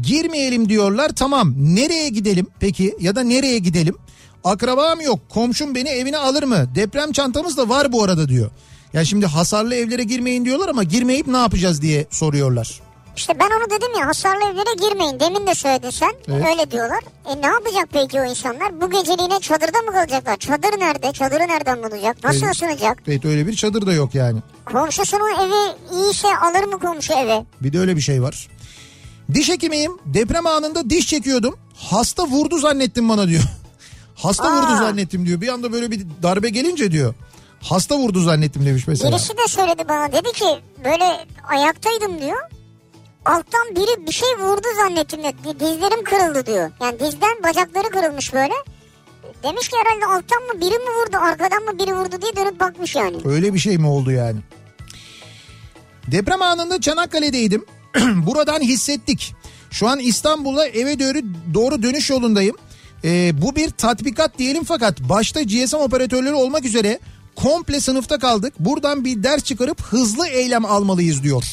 [0.02, 1.10] girmeyelim diyorlar.
[1.10, 3.96] Tamam nereye gidelim peki ya da nereye gidelim?
[4.44, 6.66] Akrabam yok komşum beni evine alır mı?
[6.76, 8.52] Deprem çantamız da var bu arada diyor.
[8.94, 12.80] Ya şimdi hasarlı evlere girmeyin diyorlar ama girmeyip ne yapacağız diye soruyorlar.
[13.18, 15.20] İşte ben onu dedim ya hasarlı evlere girmeyin.
[15.20, 16.12] Demin de söyledin sen.
[16.28, 16.46] Evet.
[16.48, 17.00] Öyle diyorlar.
[17.26, 18.82] E ne yapacak peki o insanlar?
[18.82, 20.38] Bu geceliğine çadırda mı kalacaklar?
[20.38, 21.12] Çadır nerede?
[21.12, 22.24] Çadırı nereden bulacak?
[22.24, 22.56] Nasıl Evet.
[22.56, 23.04] ısınacak?
[23.08, 24.40] Evet öyle bir çadır da yok yani.
[24.66, 27.46] Komşusunun evi iyiyse alır mı komşu eve?
[27.62, 28.48] Bir de öyle bir şey var.
[29.34, 29.92] Diş hekimiyim.
[30.06, 31.58] Deprem anında diş çekiyordum.
[31.76, 33.44] Hasta vurdu zannettim bana diyor.
[34.16, 34.52] Hasta Aa.
[34.58, 35.42] vurdu zannettim diyor.
[35.42, 37.14] Bir anda böyle bir darbe gelince diyor.
[37.62, 39.12] Hasta vurdu zannettim demiş mesela.
[39.12, 40.12] Birisi de söyledi bana.
[40.12, 40.46] Dedi ki
[40.86, 42.38] böyle ayaktaydım diyor.
[43.28, 46.72] Alttan biri bir şey vurdu zannettim de dizlerim kırıldı diyor.
[46.82, 48.54] Yani dizden bacakları kırılmış böyle.
[49.44, 52.96] Demiş ki herhalde alttan mı biri mi vurdu arkadan mı biri vurdu diye dönüp bakmış
[52.96, 53.18] yani.
[53.26, 54.40] Öyle bir şey mi oldu yani?
[56.08, 57.66] Deprem anında Çanakkale'deydim.
[58.16, 59.36] Buradan hissettik.
[59.72, 61.20] Şu an İstanbul'a eve doğru,
[61.54, 62.56] doğru dönüş yolundayım.
[63.04, 67.00] Ee, bu bir tatbikat diyelim fakat başta GSM operatörleri olmak üzere
[67.38, 68.54] komple sınıfta kaldık.
[68.60, 71.44] Buradan bir ders çıkarıp hızlı eylem almalıyız diyor.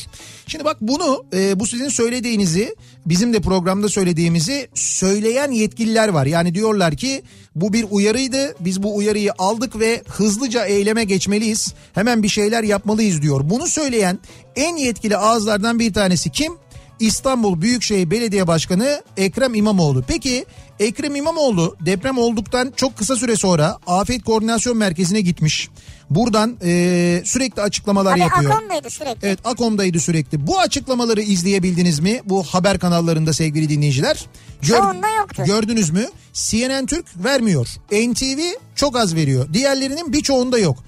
[0.47, 2.77] Şimdi bak bunu e, bu sizin söylediğinizi
[3.07, 6.27] bizim de programda söylediğimizi söyleyen yetkililer var.
[6.27, 7.23] Yani diyorlar ki
[7.55, 11.75] bu bir uyarıydı biz bu uyarıyı aldık ve hızlıca eyleme geçmeliyiz.
[11.95, 13.41] Hemen bir şeyler yapmalıyız diyor.
[13.51, 14.19] Bunu söyleyen
[14.57, 16.53] en yetkili ağızlardan bir tanesi kim?
[17.01, 20.03] İstanbul Büyükşehir Belediye Başkanı Ekrem İmamoğlu.
[20.09, 20.45] Peki
[20.81, 25.69] Ekrem İmamoğlu deprem olduktan çok kısa süre sonra Afet Koordinasyon Merkezi'ne gitmiş.
[26.11, 28.51] Buradan eee, sürekli açıklamalar Tabii yapıyor.
[28.53, 29.27] Akom'daydı sürekli.
[29.29, 30.47] Evet Akom'daydı sürekli.
[30.47, 32.21] Bu açıklamaları izleyebildiniz mi?
[32.25, 34.27] Bu haber kanallarında sevgili dinleyiciler.
[34.63, 35.43] Çoğunda yoktu.
[35.47, 36.07] Gördünüz mü?
[36.33, 37.69] CNN Türk vermiyor.
[37.93, 38.41] NTV
[38.75, 39.49] çok az veriyor.
[39.53, 40.79] Diğerlerinin birçoğunda yok.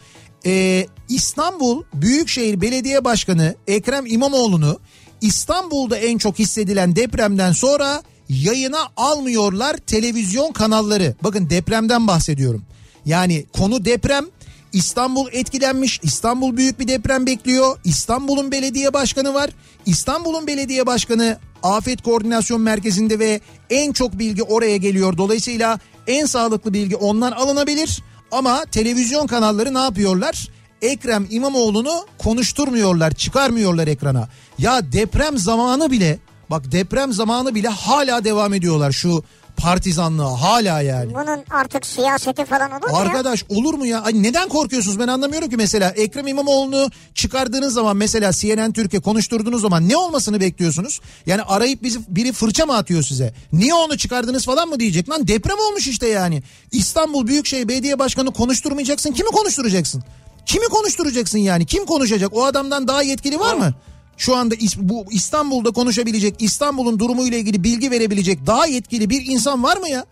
[0.47, 4.79] Ee, İstanbul Büyükşehir Belediye Başkanı Ekrem İmamoğlu'nu
[5.21, 11.15] İstanbul'da en çok hissedilen depremden sonra yayına almıyorlar televizyon kanalları.
[11.25, 12.63] Bakın depremden bahsediyorum.
[13.05, 14.25] Yani konu deprem.
[14.73, 16.01] İstanbul etkilenmiş.
[16.03, 17.79] İstanbul büyük bir deprem bekliyor.
[17.85, 19.51] İstanbul'un belediye başkanı var.
[19.87, 23.41] İstanbul'un belediye başkanı Afet Koordinasyon Merkezi'nde ve
[23.71, 25.17] en çok bilgi oraya geliyor.
[25.17, 28.03] Dolayısıyla en sağlıklı bilgi ondan alınabilir.
[28.31, 30.49] Ama televizyon kanalları ne yapıyorlar?
[30.83, 34.29] Ekrem İmamoğlu'nu konuşturmuyorlar, çıkarmıyorlar ekrana.
[34.59, 36.19] Ya deprem zamanı bile
[36.51, 39.25] bak deprem zamanı bile hala devam ediyorlar şu
[39.57, 41.15] partizanlığa hala yani.
[41.15, 43.57] Bunun artık siyaseti falan olur mu Arkadaş ya?
[43.59, 44.03] olur mu ya?
[44.03, 49.63] Ay neden korkuyorsunuz ben anlamıyorum ki mesela Ekrem İmamoğlu'nu çıkardığınız zaman mesela CNN Türkiye konuşturduğunuz
[49.63, 51.01] zaman ne olmasını bekliyorsunuz?
[51.27, 53.35] Yani arayıp bizi biri fırça mı atıyor size?
[53.53, 55.11] Niye onu çıkardınız falan mı diyecek?
[55.11, 56.43] Lan deprem olmuş işte yani.
[56.73, 59.13] İstanbul Büyükşehir Belediye Başkanı konuşturmayacaksın.
[59.13, 60.03] Kimi konuşturacaksın?
[60.47, 61.67] Kimi konuşturacaksın yani?
[61.67, 62.37] Kim konuşacak?
[62.37, 63.75] O adamdan daha yetkili var mı?
[64.17, 69.77] Şu anda bu İstanbul'da konuşabilecek, İstanbul'un durumuyla ilgili bilgi verebilecek daha yetkili bir insan var
[69.77, 70.05] mı ya?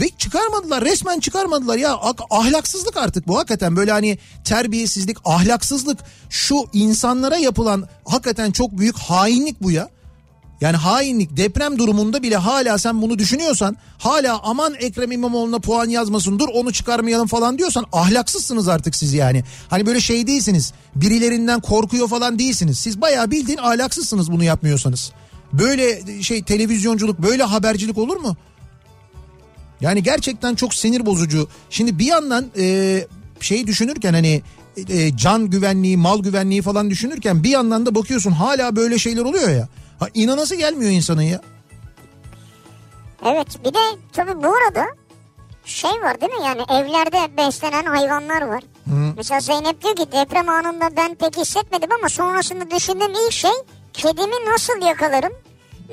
[0.00, 1.98] Ve çıkarmadılar resmen çıkarmadılar ya
[2.30, 5.98] ahlaksızlık artık bu hakikaten böyle hani terbiyesizlik ahlaksızlık
[6.30, 9.88] şu insanlara yapılan hakikaten çok büyük hainlik bu ya.
[10.62, 16.38] Yani hainlik deprem durumunda bile hala sen bunu düşünüyorsan hala aman Ekrem İmamoğlu'na puan yazmasın
[16.38, 19.44] dur onu çıkarmayalım falan diyorsan ahlaksızsınız artık siz yani.
[19.70, 22.78] Hani böyle şey değilsiniz birilerinden korkuyor falan değilsiniz.
[22.78, 25.12] Siz bayağı bildiğin ahlaksızsınız bunu yapmıyorsanız.
[25.52, 28.36] Böyle şey televizyonculuk böyle habercilik olur mu?
[29.80, 31.48] Yani gerçekten çok sinir bozucu.
[31.70, 33.06] Şimdi bir yandan e,
[33.40, 34.42] şey düşünürken hani
[34.88, 39.50] e, can güvenliği mal güvenliği falan düşünürken bir yandan da bakıyorsun hala böyle şeyler oluyor
[39.50, 39.68] ya.
[39.98, 41.40] Ha, inanası gelmiyor insanın ya.
[43.26, 43.78] Evet bir de
[44.12, 44.86] tabii bu arada
[45.64, 48.62] şey var değil mi yani evlerde beslenen hayvanlar var.
[48.88, 49.12] Hı.
[49.16, 53.50] Mesela Zeynep diyor ki deprem anında ben pek hissetmedim ama sonrasında düşündüğüm ilk şey
[53.92, 55.32] kedimi nasıl yakalarım?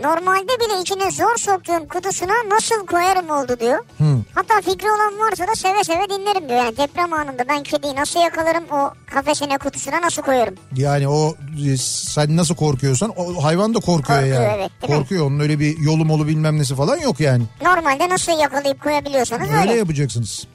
[0.04, 3.80] Normalde bile içine zor soktuğum kutusuna nasıl koyarım oldu diyor.
[3.98, 4.24] Hmm.
[4.36, 6.60] Hatta fikri olan varsa da seve seve dinlerim diyor.
[6.60, 10.56] Yani deprem anında ben kediyi nasıl yakalarım o kafesine kutusuna nasıl koyarım?
[10.76, 11.36] Yani o
[11.68, 14.54] e, sen nasıl korkuyorsan o hayvan da korkuyor, korkuyor yani.
[14.58, 15.28] Evet, korkuyor mi?
[15.28, 17.44] onun öyle bir yolu molu bilmem nesi falan yok yani.
[17.62, 19.62] Normalde nasıl yakalayıp koyabiliyorsanız öyle.
[19.62, 20.48] Öyle yapacaksınız.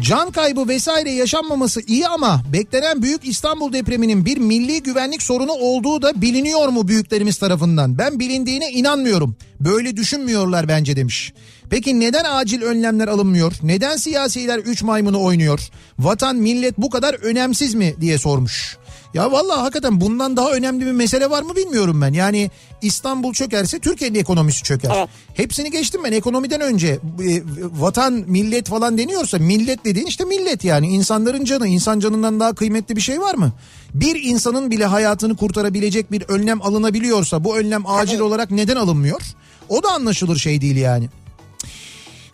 [0.00, 6.02] Can kaybı vesaire yaşanmaması iyi ama beklenen büyük İstanbul depreminin bir milli güvenlik sorunu olduğu
[6.02, 7.98] da biliniyor mu büyüklerimiz tarafından?
[7.98, 9.36] Ben bilindiğine inanmıyorum.
[9.60, 11.32] Böyle düşünmüyorlar bence demiş.
[11.70, 13.52] Peki neden acil önlemler alınmıyor?
[13.62, 15.60] Neden siyasiler 3 maymunu oynuyor?
[15.98, 18.76] Vatan millet bu kadar önemsiz mi diye sormuş.
[19.14, 22.12] Ya vallahi hakikaten bundan daha önemli bir mesele var mı bilmiyorum ben.
[22.12, 22.50] Yani
[22.82, 24.92] İstanbul çökerse Türkiye'nin ekonomisi çöker.
[24.96, 25.08] Evet.
[25.34, 26.88] Hepsini geçtim ben ekonomiden önce.
[26.88, 27.42] E,
[27.80, 30.88] vatan, millet falan deniyorsa millet dediğin işte millet yani.
[30.88, 33.52] insanların canı, insan canından daha kıymetli bir şey var mı?
[33.94, 38.22] Bir insanın bile hayatını kurtarabilecek bir önlem alınabiliyorsa bu önlem acil Tabii.
[38.22, 39.20] olarak neden alınmıyor?
[39.68, 41.08] O da anlaşılır şey değil yani.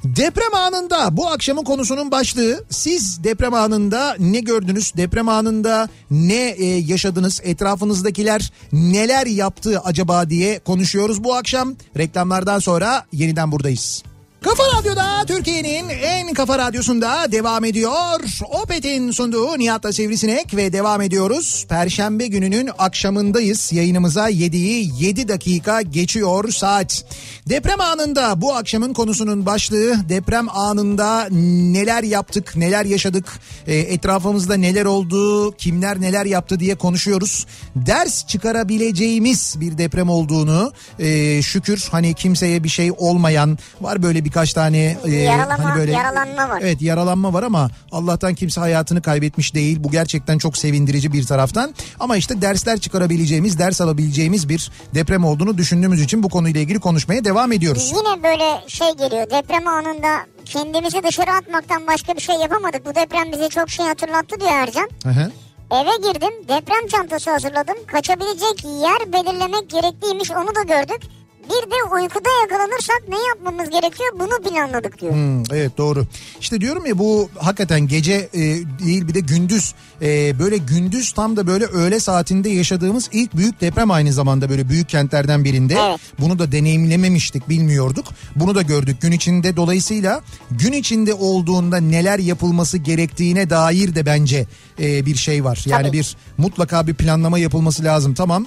[0.05, 4.93] Deprem anında bu akşamın konusunun başlığı siz deprem anında ne gördünüz?
[4.97, 7.41] Deprem anında ne e, yaşadınız?
[7.45, 11.75] Etrafınızdakiler neler yaptı acaba diye konuşuyoruz bu akşam.
[11.99, 14.03] Reklamlardan sonra yeniden buradayız.
[14.43, 18.21] Kafa Radyo'da Türkiye'nin en kafa radyosunda devam ediyor.
[18.63, 21.67] Opet'in sunduğu Nihat'la Sivrisinek ve devam ediyoruz.
[21.69, 23.73] Perşembe gününün akşamındayız.
[23.73, 27.05] Yayınımıza 7'yi 7 dakika geçiyor saat.
[27.49, 31.29] Deprem anında bu akşamın konusunun başlığı deprem anında
[31.73, 33.27] neler yaptık, neler yaşadık,
[33.67, 37.47] e, etrafımızda neler oldu, kimler neler yaptı diye konuşuyoruz.
[37.77, 44.30] Ders çıkarabileceğimiz bir deprem olduğunu e, şükür hani kimseye bir şey olmayan var böyle bir
[44.31, 46.61] birkaç tane e, Yaralama, hani böyle yaralanma var.
[46.63, 49.77] Evet yaralanma var ama Allah'tan kimse hayatını kaybetmiş değil.
[49.81, 51.75] Bu gerçekten çok sevindirici bir taraftan.
[52.01, 57.25] Ama işte dersler çıkarabileceğimiz, ders alabileceğimiz bir deprem olduğunu düşündüğümüz için bu konuyla ilgili konuşmaya
[57.25, 57.93] devam ediyoruz.
[57.97, 59.31] Yine böyle şey geliyor.
[59.31, 62.87] Deprem anında kendimizi dışarı atmaktan başka bir şey yapamadık.
[62.87, 64.89] Bu deprem bize çok şey hatırlattı diyor Ercan.
[65.03, 65.31] Hı hı.
[65.71, 67.75] Eve girdim deprem çantası hazırladım.
[67.87, 71.03] Kaçabilecek yer belirlemek gerekliymiş onu da gördük.
[71.51, 75.13] Bir de uykuda yakalanırsak ne yapmamız gerekiyor bunu planladık diyor.
[75.13, 76.07] Hmm, evet doğru.
[76.41, 78.41] İşte diyorum ya bu hakikaten gece e,
[78.85, 83.61] değil bir de gündüz e, böyle gündüz tam da böyle öğle saatinde yaşadığımız ilk büyük
[83.61, 85.75] deprem aynı zamanda böyle büyük kentlerden birinde.
[85.81, 86.01] Evet.
[86.19, 88.07] Bunu da deneyimlememiştik bilmiyorduk.
[88.37, 90.21] Bunu da gördük gün içinde dolayısıyla
[90.51, 94.47] gün içinde olduğunda neler yapılması gerektiğine dair de bence
[94.81, 95.65] e, bir şey var.
[95.67, 95.99] Yani Tabii.
[95.99, 98.15] bir mutlaka bir planlama yapılması lazım.
[98.15, 98.47] Tamam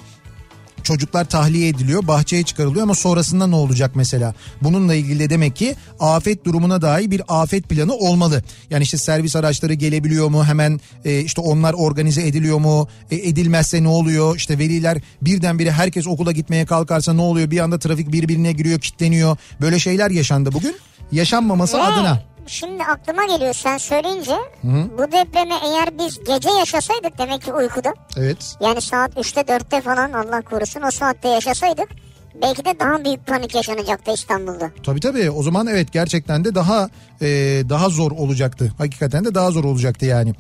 [0.84, 4.34] çocuklar tahliye ediliyor, bahçeye çıkarılıyor ama sonrasında ne olacak mesela?
[4.62, 8.44] Bununla ilgili de demek ki afet durumuna dair bir afet planı olmalı.
[8.70, 10.46] Yani işte servis araçları gelebiliyor mu?
[10.46, 12.88] Hemen e, işte onlar organize ediliyor mu?
[13.12, 14.36] E, edilmezse ne oluyor?
[14.36, 17.52] İşte veliler birdenbire herkes okula gitmeye kalkarsa ne oluyor?
[17.52, 19.38] Bir anda trafik birbirine giriyor, kilitleniyor.
[19.62, 20.76] Böyle şeyler yaşandı bugün.
[21.12, 22.33] Yaşanmaması Ve adına.
[22.48, 24.38] Şimdi aklıma geliyor sen söyleyince
[24.98, 28.56] bu depremi eğer biz gece yaşasaydık demek ki uykuda Evet.
[28.60, 31.90] yani saat 3'te 4'te falan Allah korusun o saatte yaşasaydık
[32.42, 34.72] belki de daha büyük panik yaşanacaktı İstanbul'da.
[34.84, 36.90] Tabii tabii o zaman evet gerçekten de daha
[37.24, 37.28] e,
[37.70, 38.74] daha zor olacaktı.
[38.78, 40.34] Hakikaten de daha zor olacaktı yani.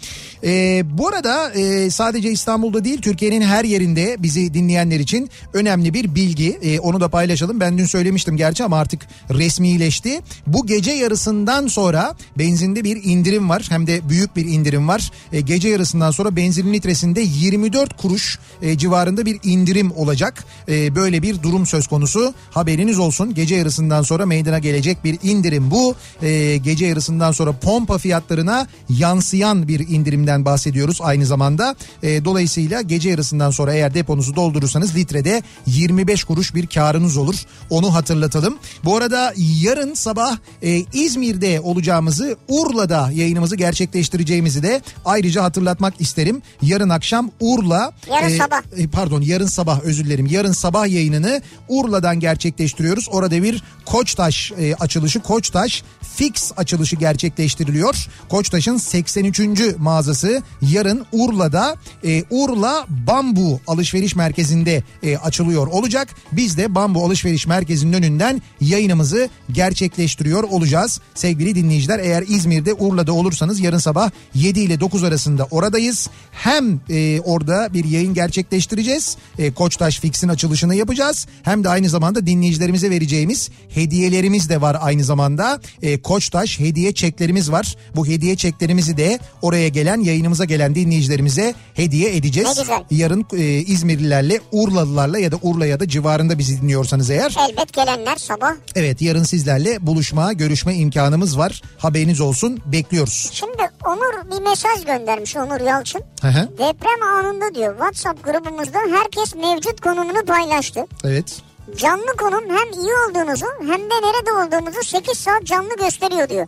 [0.43, 6.15] E, bu arada e, sadece İstanbul'da değil Türkiye'nin her yerinde bizi dinleyenler için önemli bir
[6.15, 6.59] bilgi.
[6.61, 7.59] E, onu da paylaşalım.
[7.59, 10.21] Ben dün söylemiştim gerçi ama artık resmileşti.
[10.47, 13.65] Bu gece yarısından sonra benzinde bir indirim var.
[13.69, 15.11] Hem de büyük bir indirim var.
[15.33, 20.43] E, gece yarısından sonra benzin litresinde 24 kuruş e, civarında bir indirim olacak.
[20.69, 22.34] E, böyle bir durum söz konusu.
[22.51, 23.34] Haberiniz olsun.
[23.34, 25.95] Gece yarısından sonra meydana gelecek bir indirim bu.
[26.21, 31.75] E, gece yarısından sonra pompa fiyatlarına yansıyan bir indirimden bahsediyoruz aynı zamanda.
[32.03, 37.36] E, dolayısıyla gece yarısından sonra eğer deponuzu doldurursanız litrede 25 kuruş bir karınız olur.
[37.69, 38.57] Onu hatırlatalım.
[38.84, 46.41] Bu arada yarın sabah e, İzmir'de olacağımızı Urla'da yayınımızı gerçekleştireceğimizi de ayrıca hatırlatmak isterim.
[46.61, 48.61] Yarın akşam Urla Yarın sabah.
[48.77, 50.25] e, pardon yarın sabah özür dilerim.
[50.25, 51.41] Yarın sabah yayınını
[51.74, 53.07] Urla'dan gerçekleştiriyoruz.
[53.11, 55.84] Orada bir Koçtaş e, açılışı Koçtaş
[56.15, 58.07] Fix açılışı gerçekleştiriliyor.
[58.30, 59.39] Koçtaş'ın 83.
[59.78, 66.07] mağazası yarın Urla'da e, Urla Bambu alışveriş merkezinde e, açılıyor olacak.
[66.32, 70.99] Biz de Bambu alışveriş merkezinin önünden yayınımızı gerçekleştiriyor olacağız.
[71.15, 76.09] Sevgili dinleyiciler eğer İzmir'de Urla'da olursanız yarın sabah 7 ile 9 arasında oradayız.
[76.32, 79.17] Hem e, orada bir yayın gerçekleştireceğiz.
[79.39, 81.28] E, Koçtaş Fix'in açılışını yapacağız.
[81.43, 85.59] Hem de aynı zamanda dinleyicilerimize vereceğimiz hediyelerimiz de var aynı zamanda.
[85.82, 87.76] E, Koçtaş hediye çeklerimiz var.
[87.95, 92.49] Bu hediye çeklerimizi de oraya gelen yayınımıza gelen dinleyicilerimize hediye edeceğiz.
[92.57, 92.84] Ne güzel.
[92.91, 98.16] Yarın e, İzmirlilerle Urlalılarla ya da Urla ya da civarında bizi dinliyorsanız eğer Elbet gelenler
[98.16, 98.51] sabah.
[98.76, 101.61] evet yarın sizlerle buluşma görüşme imkanımız var.
[101.78, 103.30] Haberiniz olsun bekliyoruz.
[103.34, 106.01] Şimdi Onur bir mesaj göndermiş Onur Yalçın.
[106.22, 106.49] Hı hı.
[106.57, 110.86] Deprem anında diyor WhatsApp grubumuzda herkes mevcut konumunu paylaştı.
[111.03, 111.41] Evet.
[111.76, 116.47] Canlı konum hem iyi olduğunuzu hem de nerede olduğunuzu 8 saat canlı gösteriyor diyor.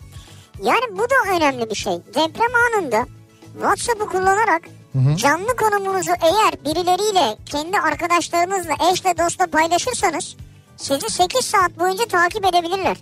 [0.64, 1.94] Yani bu da önemli bir şey.
[1.94, 3.06] Deprem anında
[3.54, 4.62] WhatsApp'ı kullanarak
[5.18, 10.36] canlı konumunuzu eğer birileriyle kendi arkadaşlarınızla eşle dostla paylaşırsanız
[10.78, 12.98] sizi 8 saat boyunca takip edebilirler.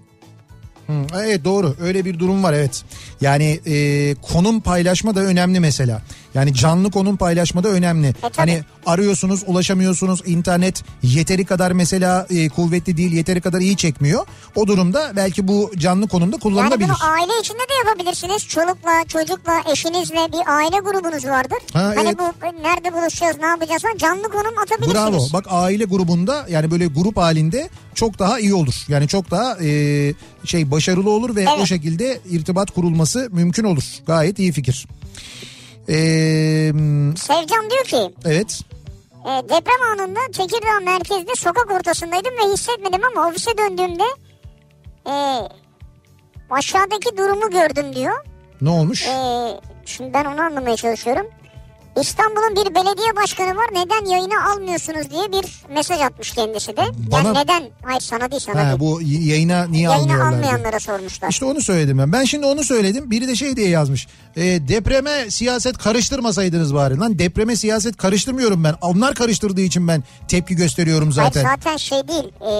[0.94, 2.84] Hı, evet doğru öyle bir durum var evet.
[3.22, 6.02] Yani e, konum paylaşma da önemli mesela.
[6.34, 8.14] Yani canlı konum paylaşma da önemli.
[8.22, 8.34] tabii.
[8.36, 14.26] hani arıyorsunuz ulaşamıyorsunuz internet yeteri kadar mesela e, kuvvetli değil yeteri kadar iyi çekmiyor.
[14.56, 16.88] O durumda belki bu canlı konumda Yani kullanılabilir.
[16.88, 18.48] bunu aile içinde de yapabilirsiniz.
[18.48, 21.58] Çolukla, çocukla, eşinizle bir aile grubunuz vardır.
[21.74, 22.20] Ha, hani evet.
[22.20, 24.96] bu nerede buluşacağız, ne yapacağız falan canlı konum atabilirsiniz.
[24.96, 25.28] Bravo.
[25.34, 28.86] Bak aile grubunda yani böyle grup halinde çok daha iyi olur.
[28.88, 30.14] Yani çok daha e,
[30.46, 31.60] şey başarılı olur ve Evet.
[31.62, 33.84] o şekilde irtibat kurulması mümkün olur.
[34.08, 34.88] Gayet iyi fikir.
[35.90, 35.96] E,
[37.18, 38.62] Sevcan diyor ki evet.
[39.26, 44.04] e, deprem anında Tekirdağ merkezde sokak ortasındaydım ve hissetmedim ama ofise döndüğümde
[45.08, 45.14] e,
[46.50, 48.26] aşağıdaki durumu gördüm diyor.
[48.62, 49.08] Ne olmuş?
[49.08, 49.16] E,
[49.86, 51.26] şimdi ben onu anlamaya çalışıyorum.
[52.02, 56.82] İstanbul'un bir belediye başkanı var neden yayına almıyorsunuz diye bir mesaj atmış kendisi de.
[57.12, 57.64] Bana- Yani neden?
[57.84, 58.80] Hayır sana değil sana Ha, değil.
[58.80, 60.32] bu yayına niye Yayına almıyorlar?
[60.32, 60.38] diye.
[60.40, 61.30] almayanlara sormuşlar.
[61.30, 62.12] İşte onu söyledim ben.
[62.14, 63.12] Ben şimdi onu söyledim.
[63.12, 64.08] Biri de şey diye yazmış.
[64.36, 67.00] E, depreme siyaset karıştırmasaydınız bari.
[67.00, 68.76] Lan depreme siyaset karıştırmıyorum ben.
[68.82, 71.44] Onlar karıştırdığı için ben tepki gösteriyorum zaten.
[71.44, 72.52] Hayır zaten şey değil e,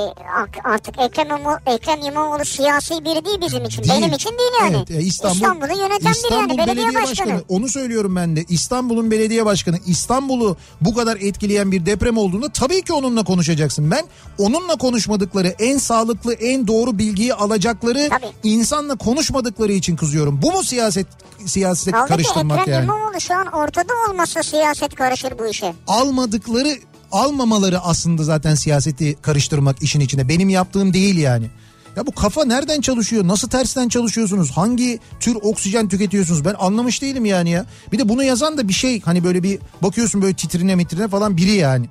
[0.64, 3.84] artık Ekrem, İmamo, Ekrem İmamoğlu siyasi biri değil bizim için.
[3.84, 3.94] Değil.
[4.02, 4.76] Benim için değil yani.
[4.78, 7.42] Evet, e, İstanbul, İstanbul'u yöneten İstanbul biri yani belediye, başkanı.
[7.50, 8.46] Onu söylüyorum ben de.
[8.50, 9.78] İstanbul'un belediye başkanı.
[9.86, 13.92] İstanbul'u bu kadar etkileyen bir deprem olduğunda tabii ki onunla konuşacaksın.
[13.92, 14.06] Ben
[14.38, 18.32] onunla konuşmadıkları en sağlıklı en doğru bilgiyi alacakları Tabii.
[18.44, 20.42] insanla konuşmadıkları için kızıyorum.
[20.42, 21.08] Bu mu siyaset
[21.46, 22.84] siyaset Kaldı ki karıştırmak Ekrem yani?
[22.84, 25.74] İmamoğlu şu an ortada olmasa siyaset karışır bu işe.
[25.88, 26.78] almadıkları
[27.12, 30.30] almamaları aslında zaten siyaseti karıştırmak işin içine.
[30.30, 31.50] Benim yaptığım değil yani.
[31.96, 33.28] Ya bu kafa nereden çalışıyor?
[33.28, 34.52] Nasıl tersten çalışıyorsunuz?
[34.52, 36.46] Hangi tür oksijen tüketiyorsunuz?
[36.46, 37.66] Ben anlamış değilim yani ya.
[37.92, 41.38] Bir de bunu yazan da bir şey hani böyle bir bakıyorsun böyle titrine mitrine falan
[41.38, 41.86] biri yani.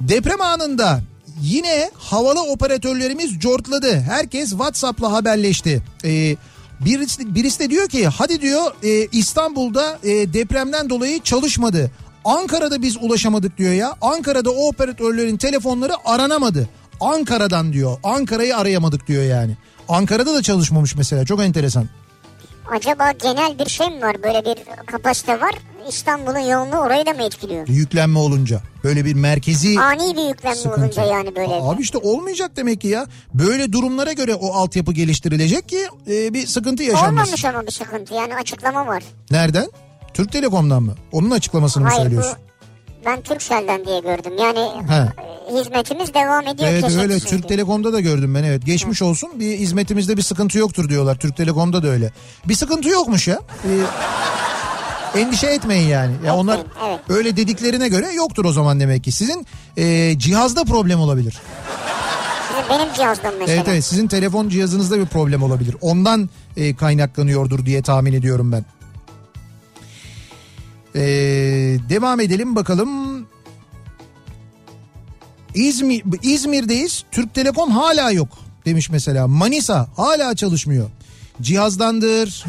[0.00, 1.00] Deprem anında
[1.40, 4.00] yine havalı operatörlerimiz cortladı.
[4.00, 5.82] Herkes WhatsApp'la haberleşti.
[6.04, 6.36] Ee,
[6.80, 11.90] birisi, birisi de diyor ki hadi diyor e, İstanbul'da e, depremden dolayı çalışmadı.
[12.24, 13.94] Ankara'da biz ulaşamadık diyor ya.
[14.00, 16.68] Ankara'da o operatörlerin telefonları aranamadı.
[17.00, 17.98] Ankara'dan diyor.
[18.02, 19.56] Ankara'yı arayamadık diyor yani.
[19.88, 21.88] Ankara'da da çalışmamış mesela çok enteresan.
[22.70, 24.22] Acaba genel bir şey mi var?
[24.22, 25.54] Böyle bir kapasite var.
[25.88, 27.68] İstanbul'un yoğunluğu orayı da mı etkiliyor?
[27.68, 30.80] Yüklenme olunca böyle bir merkezi Ani bir yüklenme sıkıntı.
[30.80, 31.54] olunca yani böyle.
[31.54, 33.06] Abi işte olmayacak demek ki ya.
[33.34, 35.78] Böyle durumlara göre o altyapı geliştirilecek ki
[36.08, 37.12] e, bir sıkıntı yaşanmasın.
[37.14, 39.02] Olmamış ama bir sıkıntı yani açıklama var.
[39.30, 39.66] Nereden?
[40.14, 40.94] Türk Telekom'dan mı?
[41.12, 42.38] Onun açıklamasını mı Hayır bu söylüyorsun?
[43.06, 44.32] Ben Turkcell'den diye gördüm.
[44.38, 44.94] Yani He.
[44.94, 46.68] e, hizmetimiz devam ediyor.
[46.68, 47.40] Evet öyle Türk diye.
[47.48, 48.66] Telekom'da da gördüm ben evet.
[48.66, 51.18] Geçmiş olsun bir hizmetimizde bir sıkıntı yoktur diyorlar.
[51.18, 52.12] Türk Telekom'da da öyle.
[52.48, 53.40] Bir sıkıntı yokmuş ya.
[55.14, 56.12] Ee, endişe etmeyin yani.
[56.26, 57.00] Ya onlar evet.
[57.08, 59.12] öyle dediklerine göre yoktur o zaman demek ki.
[59.12, 59.46] Sizin
[59.76, 61.40] e, cihazda problem olabilir.
[62.70, 63.56] Benim cihazdan mesela.
[63.56, 65.76] Evet evet sizin telefon cihazınızda bir problem olabilir.
[65.80, 68.64] Ondan e, kaynaklanıyordur diye tahmin ediyorum ben.
[70.96, 71.00] Ee,
[71.88, 73.26] devam edelim bakalım.
[75.54, 77.04] İzmir, İzmir'deyiz.
[77.10, 78.28] Türk Telekom hala yok
[78.64, 79.26] demiş mesela.
[79.28, 80.90] Manisa hala çalışmıyor.
[81.42, 82.44] Cihazdandır.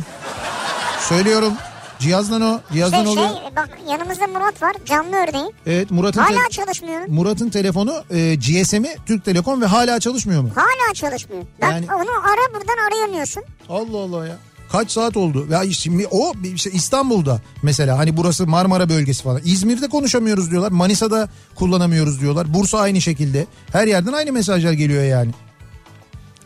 [1.00, 1.54] Söylüyorum.
[2.00, 2.60] Cihazdan o.
[2.74, 3.28] Cihazdan Şey, oluyor.
[3.30, 5.52] şey bak yanımızda Murat var canlı örneği.
[5.66, 7.02] Evet Murat'ın te- Hala çalışmıyor.
[7.08, 10.50] Murat'ın telefonu e, GSM'i Türk Telekom ve hala çalışmıyor mu?
[10.56, 11.43] Hala çalışmıyor.
[11.62, 13.43] Bak Yani- onu ara buradan arayamıyorsun.
[13.70, 14.38] Allah Allah ya.
[14.72, 15.47] Kaç saat oldu?
[15.51, 19.41] Ya şimdi o işte İstanbul'da mesela hani burası Marmara bölgesi falan.
[19.45, 20.72] İzmir'de konuşamıyoruz diyorlar.
[20.72, 22.53] Manisa'da kullanamıyoruz diyorlar.
[22.53, 23.47] Bursa aynı şekilde.
[23.72, 25.32] Her yerden aynı mesajlar geliyor yani.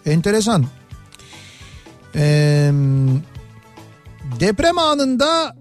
[0.06, 0.66] Enteresan.
[2.16, 2.72] Ee,
[4.40, 5.56] deprem anında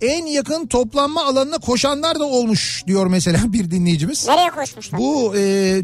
[0.00, 4.28] en yakın toplanma alanına koşanlar da olmuş diyor mesela bir dinleyicimiz.
[4.28, 5.00] Nereye koşmuşlar?
[5.00, 5.40] Bu e,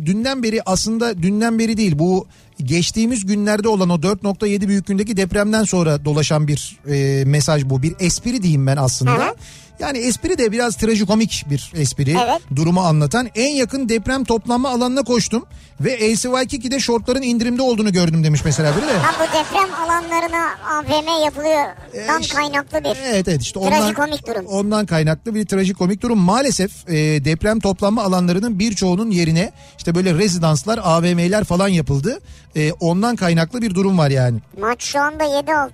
[0.07, 2.27] dünden beri aslında dünden beri değil bu
[2.65, 7.83] geçtiğimiz günlerde olan o 4.7 büyüklüğündeki depremden sonra dolaşan bir e, mesaj bu.
[7.83, 9.27] Bir espri diyeyim ben aslında.
[9.27, 9.35] Hı.
[9.81, 12.11] Yani espri de biraz trajikomik bir espri.
[12.25, 12.41] Evet.
[12.57, 13.29] Durumu anlatan.
[13.35, 15.47] En yakın deprem toplanma alanına koştum
[15.81, 18.93] ve LCY2'de şortların indirimde olduğunu gördüm demiş mesela biri de.
[18.99, 22.97] Ha bu deprem alanlarına AVM yapılıyordan E, işte- kaynaklı bir.
[23.05, 24.47] Evet evet işte ondan, Trajikomik durum.
[24.47, 26.19] ondan kaynaklı bir trajikomik durum.
[26.19, 32.21] Maalesef e, deprem toplanma alanlarının birçoğunun yerine işte böyle rezidanslar, AVM'ler falan yapıldı.
[32.57, 34.39] E, ondan kaynaklı bir durum var yani.
[34.61, 35.69] Maç şu anda 7-6.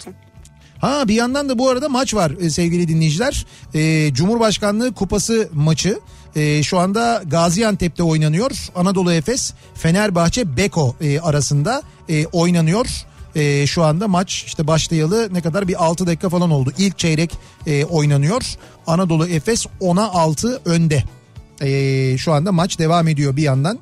[0.79, 3.47] Ha bir yandan da bu arada maç var e, sevgili dinleyiciler.
[3.75, 5.99] E, Cumhurbaşkanlığı Kupası maçı
[6.37, 8.51] e, şu anda Gaziantep'te oynanıyor.
[8.75, 12.87] Anadolu Efes Fenerbahçe Beko e, arasında e, oynanıyor.
[13.35, 16.73] E, şu anda maç işte başlayalı ne kadar bir 6 dakika falan oldu.
[16.79, 18.43] İlk çeyrek e, oynanıyor.
[18.87, 21.05] Anadolu Efes 10'a 6 önde.
[21.61, 23.79] E, şu anda maç devam ediyor bir yandan.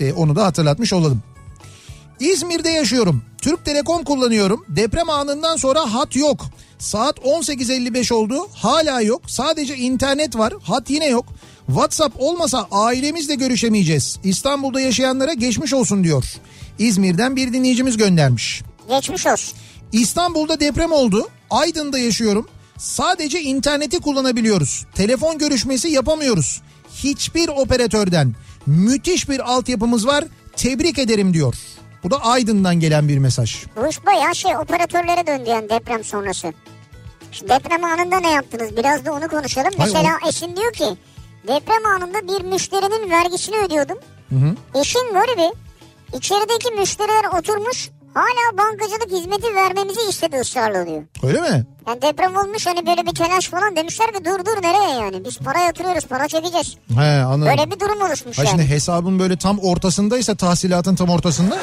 [0.00, 1.22] E, onu da hatırlatmış olalım.
[2.20, 3.22] İzmir'de yaşıyorum.
[3.38, 4.64] Türk Telekom kullanıyorum.
[4.68, 6.46] Deprem anından sonra hat yok.
[6.78, 8.48] Saat 18.55 oldu.
[8.54, 9.22] Hala yok.
[9.26, 10.52] Sadece internet var.
[10.62, 11.26] Hat yine yok.
[11.66, 14.18] WhatsApp olmasa ailemizle görüşemeyeceğiz.
[14.24, 16.24] İstanbul'da yaşayanlara geçmiş olsun diyor.
[16.78, 18.62] İzmir'den bir dinleyicimiz göndermiş.
[18.88, 19.58] Geçmiş olsun.
[19.92, 21.28] İstanbul'da deprem oldu.
[21.50, 22.48] Aydın'da yaşıyorum.
[22.78, 24.86] Sadece interneti kullanabiliyoruz.
[24.94, 26.62] Telefon görüşmesi yapamıyoruz.
[26.94, 28.34] Hiçbir operatörden
[28.66, 30.24] müthiş bir altyapımız var.
[30.56, 31.54] Tebrik ederim diyor.
[32.06, 33.64] Bu da Aydın'dan gelen bir mesaj.
[33.76, 36.52] Bu iş bayağı şey operatörlere döndü yani deprem sonrası.
[37.32, 38.76] Şu deprem anında ne yaptınız?
[38.76, 39.70] Biraz da onu konuşalım.
[39.78, 40.84] Hayır, Mesela eşin diyor ki
[41.48, 43.98] deprem anında bir müşterinin vergisini ödüyordum.
[44.74, 45.54] Eşin garibi
[46.16, 47.90] içerideki müşteriler oturmuş
[48.20, 51.02] hala bankacılık hizmeti vermemizi istedi ısrarla diyor.
[51.22, 51.66] Öyle mi?
[51.88, 55.38] Yani deprem olmuş hani böyle bir telaş falan demişler ki dur dur nereye yani biz
[55.38, 56.76] para yatırıyoruz para çekeceğiz.
[56.94, 57.52] He anladım.
[57.58, 58.50] Böyle bir durum oluşmuş Ha yani.
[58.50, 61.58] şimdi hesabın böyle tam ortasındaysa tahsilatın tam ortasında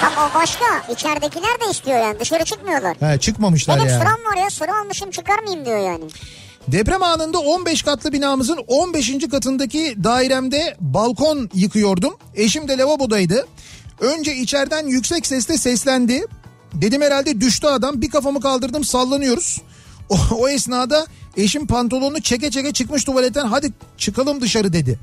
[0.00, 2.96] Tam o başka içeridekiler de istiyor yani dışarı çıkmıyorlar.
[3.00, 3.98] he, çıkmamışlar Benim yani.
[4.02, 6.04] sıram var ya sıra almışım çıkar mıyım diyor yani.
[6.68, 9.28] Deprem anında 15 katlı binamızın 15.
[9.30, 12.16] katındaki dairemde balkon yıkıyordum.
[12.34, 13.46] Eşim de lavabodaydı.
[14.00, 16.26] Önce içeriden yüksek sesle seslendi.
[16.74, 18.02] Dedim herhalde düştü adam.
[18.02, 19.60] Bir kafamı kaldırdım sallanıyoruz.
[20.08, 24.98] O, o esnada eşim pantolonunu çeke çeke çıkmış tuvaletten hadi çıkalım dışarı dedi.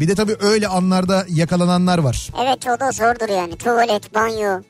[0.00, 2.28] Bir de tabii öyle anlarda yakalananlar var.
[2.44, 4.60] Evet o da zordur yani tuvalet banyo.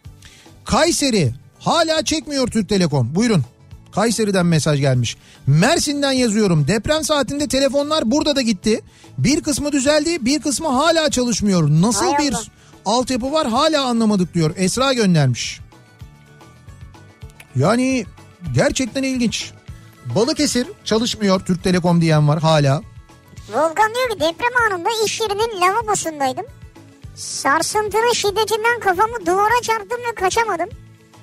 [0.65, 3.15] Kayseri hala çekmiyor Türk Telekom.
[3.15, 3.45] Buyurun.
[3.93, 5.17] Kayseri'den mesaj gelmiş.
[5.47, 6.69] Mersin'den yazıyorum.
[6.69, 8.81] Deprem saatinde telefonlar burada da gitti.
[9.19, 11.71] Bir kısmı düzeldi, bir kısmı hala çalışmıyor.
[11.71, 12.43] Nasıl Hay bir Allah.
[12.87, 14.55] Altyapı var hala anlamadık diyor.
[14.57, 15.61] Esra göndermiş.
[17.57, 18.05] Yani
[18.55, 19.53] gerçekten ilginç.
[20.15, 22.83] Balıkesir çalışmıyor Türk Telekom diyen var hala.
[23.53, 26.47] Volkan diyor ki deprem anında iş yerinin lavabosundaydım.
[27.15, 30.69] Sarsıntının şiddetinden kafamı duvara çarptım ve kaçamadım.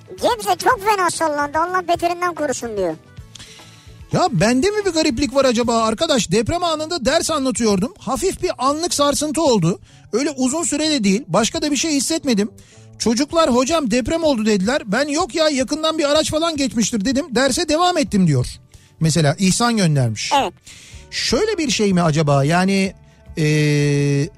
[0.09, 2.95] Gebze çok fena sallandı Allah beterinden korusun diyor.
[4.13, 6.31] Ya bende mi bir gariplik var acaba arkadaş?
[6.31, 7.93] Deprem anında ders anlatıyordum.
[7.97, 9.79] Hafif bir anlık sarsıntı oldu.
[10.13, 11.23] Öyle uzun sürede değil.
[11.27, 12.51] Başka da bir şey hissetmedim.
[12.99, 14.81] Çocuklar hocam deprem oldu dediler.
[14.85, 17.25] Ben yok ya yakından bir araç falan geçmiştir dedim.
[17.35, 18.47] Derse devam ettim diyor.
[18.99, 20.31] Mesela İhsan göndermiş.
[20.41, 20.53] Evet.
[21.11, 22.43] Şöyle bir şey mi acaba?
[22.43, 22.93] Yani
[23.37, 24.29] ee,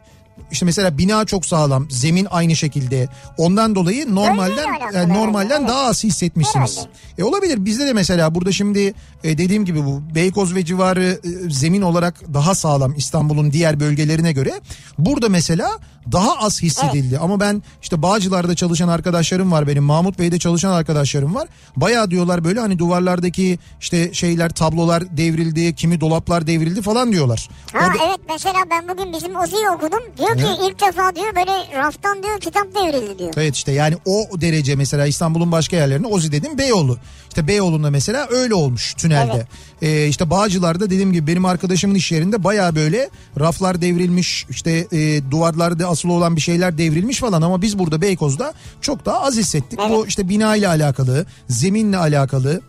[0.51, 3.07] işte mesela bina çok sağlam, zemin aynı şekilde.
[3.37, 6.77] Ondan dolayı normalden yani normalden herhalde, daha az hissetmişsiniz.
[6.77, 6.91] Herhalde.
[7.17, 11.49] E olabilir bizde de mesela burada şimdi e, dediğim gibi bu Beykoz ve civarı e,
[11.49, 14.51] zemin olarak daha sağlam İstanbul'un diğer bölgelerine göre.
[14.99, 15.69] Burada mesela
[16.11, 21.35] daha az hissedildi ama ben işte Bağcılar'da çalışan arkadaşlarım var benim Mahmut Bey'de çalışan arkadaşlarım
[21.35, 21.47] var.
[21.75, 27.49] Bayağı diyorlar böyle hani duvarlardaki işte şeyler tablolar devrildi, kimi dolaplar devrildi falan diyorlar.
[27.73, 29.99] Ha O da- evet mesela ben bugün bizim Ozi'yi okudum.
[30.17, 30.67] Diyor ki Ne?
[30.67, 33.33] ilk defa diyor böyle raftan diyor kitap devrildi diyor.
[33.37, 36.97] Evet işte yani o derece mesela İstanbul'un başka yerlerinde Ozi dedim Beyoğlu.
[37.29, 39.33] İşte Beyoğlu'nda mesela öyle olmuş tünelde.
[39.35, 39.47] Evet.
[39.81, 43.09] Ee, işte Bağcılar'da dediğim gibi benim arkadaşımın iş yerinde baya böyle
[43.39, 48.53] raflar devrilmiş işte e, duvarlarda asılı olan bir şeyler devrilmiş falan ama biz burada Beykoz'da
[48.81, 49.79] çok daha az hissettik.
[49.81, 49.91] Evet.
[49.91, 52.61] Bu işte bina ile alakalı, zeminle alakalı.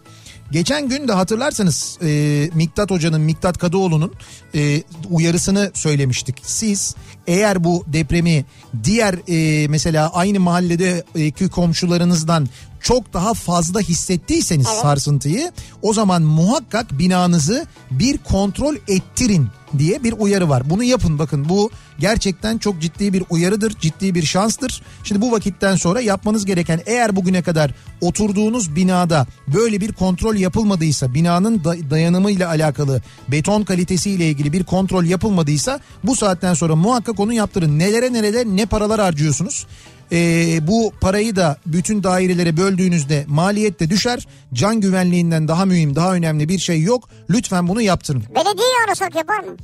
[0.53, 4.13] Geçen gün de hatırlarsanız e, Miktat Hoca'nın, Miktat Kadıoğlu'nun
[4.55, 6.37] e, uyarısını söylemiştik.
[6.43, 6.95] Siz
[7.27, 8.45] eğer bu depremi
[8.85, 12.49] diğer e, mesela aynı mahalledeki komşularınızdan
[12.83, 15.53] çok daha fazla hissettiyseniz sarsıntıyı
[15.83, 19.47] o zaman muhakkak binanızı bir kontrol ettirin
[19.79, 20.71] diye bir uyarı var.
[20.71, 24.83] Bunu yapın bakın bu gerçekten çok ciddi bir uyarıdır, ciddi bir şanstır.
[25.05, 31.15] Şimdi bu vakitten sonra yapmanız gereken eğer bugüne kadar oturduğunuz binada böyle bir kontrol yapılmadıysa,
[31.15, 37.33] binanın da- dayanımıyla alakalı, beton kalitesiyle ilgili bir kontrol yapılmadıysa bu saatten sonra muhakkak onu
[37.33, 37.79] yaptırın.
[37.79, 39.67] Nelere nelere ne paralar harcıyorsunuz?
[40.13, 44.27] Ee, bu parayı da bütün dairelere böldüğünüzde maliyet de düşer.
[44.53, 47.09] Can güvenliğinden daha mühim, daha önemli bir şey yok.
[47.31, 48.25] Lütfen bunu yaptırın.
[48.35, 49.57] Belediyeyi arasak yapar mı?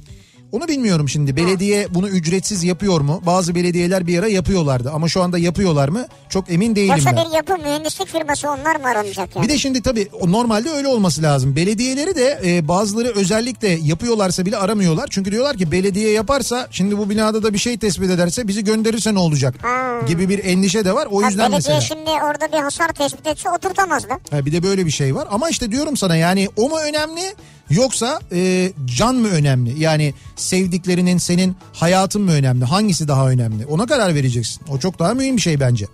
[0.53, 1.36] Onu bilmiyorum şimdi.
[1.36, 3.22] Belediye bunu ücretsiz yapıyor mu?
[3.26, 6.07] Bazı belediyeler bir ara yapıyorlardı ama şu anda yapıyorlar mı?
[6.28, 7.24] Çok emin değilim Yoksa ben.
[7.30, 9.44] bir yapı mühendislik firması onlar mı aranacak yani?
[9.49, 11.57] Bir de şimdi tabii normalde öyle olması lazım.
[11.57, 15.07] Belediyeleri de e, bazıları özellikle yapıyorlarsa bile aramıyorlar.
[15.11, 19.14] Çünkü diyorlar ki belediye yaparsa şimdi bu binada da bir şey tespit ederse bizi gönderirse
[19.14, 19.55] ne olacak?
[19.62, 20.01] Ha.
[20.09, 21.09] Gibi bir endişe de var.
[21.11, 21.80] O Ha, yüzden belediye mesela.
[21.80, 24.18] şimdi orada bir hasar tespit etse oturtamaz da.
[24.30, 25.28] Ha, bir de böyle bir şey var.
[25.30, 27.34] Ama işte diyorum sana yani o mu önemli
[27.71, 29.81] yoksa e, can mı önemli?
[29.81, 32.64] Yani sevdiklerinin senin hayatın mı önemli?
[32.64, 33.66] Hangisi daha önemli?
[33.66, 34.61] Ona karar vereceksin.
[34.69, 35.87] O çok daha mühim bir şey bence.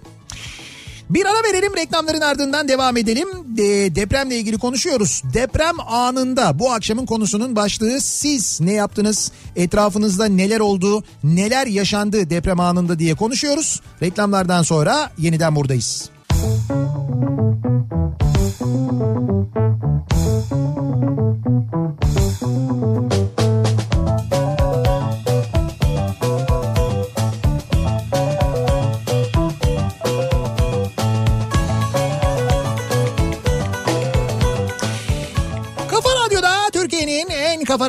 [1.10, 3.28] Bir ara verelim reklamların ardından devam edelim.
[3.44, 5.22] De, depremle ilgili konuşuyoruz.
[5.34, 9.32] Deprem anında bu akşamın konusunun başlığı siz ne yaptınız?
[9.56, 11.04] Etrafınızda neler oldu?
[11.24, 13.80] Neler yaşandı deprem anında diye konuşuyoruz.
[14.02, 16.10] Reklamlardan sonra yeniden buradayız.
[20.24, 20.83] Kafa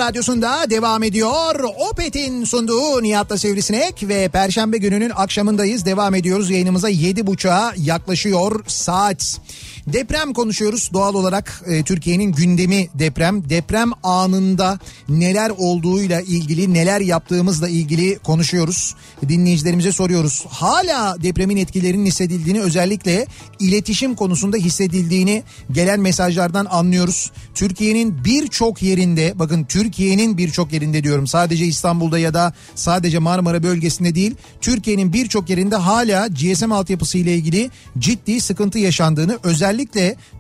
[0.06, 1.64] radyosunda devam ediyor.
[1.92, 5.86] Opet'in sunduğu Nihat'la Sivrisinek ve Perşembe gününün akşamındayız.
[5.86, 9.40] Devam ediyoruz yayınımıza 7.30'a yaklaşıyor saat.
[9.88, 13.50] Deprem konuşuyoruz doğal olarak e, Türkiye'nin gündemi deprem.
[13.50, 14.80] Deprem anında
[15.10, 18.96] neler olduğuyla ilgili neler yaptığımızla ilgili konuşuyoruz.
[19.30, 20.46] Dinleyicilerimize soruyoruz.
[20.50, 23.28] Hala depremin etkilerinin hissedildiğini özellikle
[23.60, 27.32] iletişim konusunda hissedildiğini gelen mesajlardan anlıyoruz.
[27.56, 34.16] Türkiye'nin birçok yerinde bakın Türkiye'nin birçok yerinde diyorum sadece İstanbul'da ya da sadece Marmara bölgesinde
[34.16, 39.75] değil Türkiye'nin birçok yerinde hala GSM altyapısı ile ilgili ciddi sıkıntı yaşandığını özellikle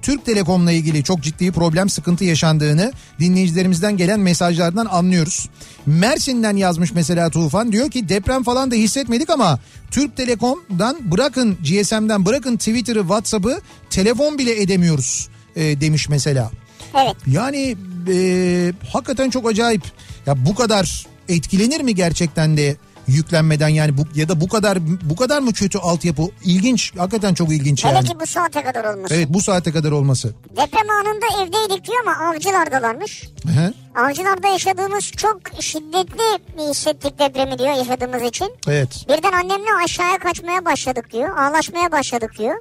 [0.02, 5.50] Türk Telekom'la ilgili çok ciddi problem sıkıntı yaşandığını dinleyicilerimizden gelen mesajlardan anlıyoruz.
[5.86, 9.60] Mersin'den yazmış mesela Tufan diyor ki deprem falan da hissetmedik ama
[9.92, 16.52] Türk Telekom'dan bırakın GSM'den bırakın Twitter'ı WhatsApp'ı telefon bile edemiyoruz e, demiş mesela.
[16.96, 17.16] Evet.
[17.28, 17.78] Yani
[18.12, 19.84] e, hakikaten çok acayip.
[20.26, 22.76] Ya bu kadar etkilenir mi gerçekten de
[23.08, 24.78] yüklenmeden yani bu ya da bu kadar
[25.10, 26.22] bu kadar mı kötü altyapı?
[26.44, 26.94] İlginç.
[26.98, 28.08] Hakikaten çok ilginç Hele yani.
[28.08, 29.16] ki bu saate kadar olması.
[29.16, 30.34] Evet bu saate kadar olması.
[30.50, 33.30] Deprem anında evdeydik diyor ama avcılardalarmış.
[33.46, 38.52] Hı, Avcılarda yaşadığımız çok şiddetli hissettik depremi diyor yaşadığımız için.
[38.68, 39.06] Evet.
[39.10, 41.38] Birden annemle aşağıya kaçmaya başladık diyor.
[41.38, 42.56] Ağlaşmaya başladık diyor.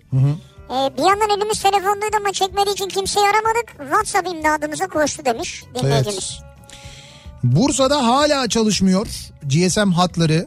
[0.70, 3.68] Ee, bir yandan elimiz telefondaydı ama çekmediği için kimseyi aramadık.
[3.78, 6.38] WhatsApp imdadımıza koştu demiş dinleyicimiz.
[7.44, 9.06] Bursa'da hala çalışmıyor
[9.42, 10.46] GSM hatları.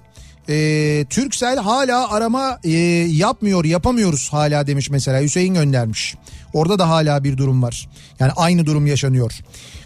[0.49, 2.71] Ee, Türksel hala arama e,
[3.11, 6.15] yapmıyor yapamıyoruz hala demiş mesela Hüseyin göndermiş.
[6.53, 7.89] Orada da hala bir durum var.
[8.19, 9.31] Yani aynı durum yaşanıyor.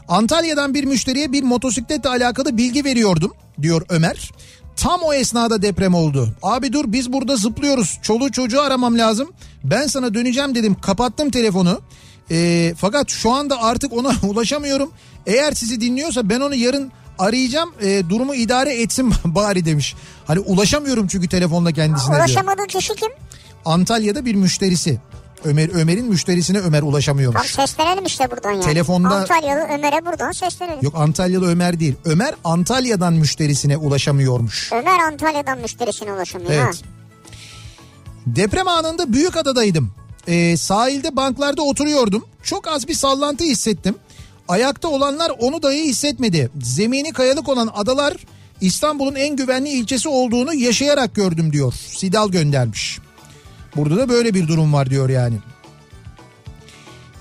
[0.08, 4.32] Antalya'dan bir müşteriye bir motosikletle alakalı bilgi veriyordum diyor Ömer.
[4.76, 6.30] Tam o esnada deprem oldu.
[6.44, 8.00] Abi dur biz burada zıplıyoruz.
[8.02, 9.30] Çoluğu çocuğu aramam lazım.
[9.64, 10.76] Ben sana döneceğim dedim.
[10.82, 11.82] Kapattım telefonu.
[12.32, 14.92] Ee, fakat şu anda artık ona ulaşamıyorum.
[15.26, 16.92] Eğer sizi dinliyorsa ben onu yarın
[17.22, 17.72] arayacağım.
[17.82, 19.96] E, durumu idare etsin bari demiş.
[20.28, 22.20] Hani ulaşamıyorum çünkü telefonda kendisine diyor.
[22.20, 23.10] Ulaşamadığı kişi kim?
[23.66, 25.00] Antalya'da bir müşterisi.
[25.46, 27.52] Ömer Ömer'in müşterisine Ömer Tam ulaşamıyormuş.
[27.52, 28.64] seslenelim işte buradan yani.
[28.64, 30.80] Telefonda- Antalyalı Ömer'e buradan seslenelim.
[30.82, 31.96] Yok Antalyalı Ömer değil.
[32.06, 34.72] Ömer Antalya'dan müşterisine ulaşamıyormuş.
[34.74, 36.52] Ömer Antalya'dan müşterisine ulaşamıyor.
[36.52, 36.64] Evet.
[36.64, 36.72] Ha.
[38.26, 39.92] Deprem anında Büyükada'daydım.
[40.28, 42.26] Ee, sahilde banklarda oturuyordum.
[42.44, 43.96] Çok az bir sallantı hissettim.
[44.52, 46.52] Ayakta olanlar onu dahi hissetmedi.
[46.62, 48.18] Zemini kayalık olan adalar
[48.62, 51.74] İstanbul'un en güvenli ilçesi olduğunu yaşayarak gördüm diyor.
[51.74, 53.00] Sidal göndermiş.
[53.76, 55.36] Burada da böyle bir durum var diyor yani.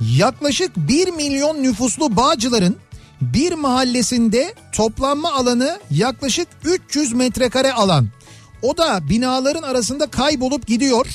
[0.00, 2.76] Yaklaşık 1 milyon nüfuslu Bağcılar'ın
[3.20, 8.08] bir mahallesinde toplanma alanı yaklaşık 300 metrekare alan.
[8.62, 11.06] O da binaların arasında kaybolup gidiyor.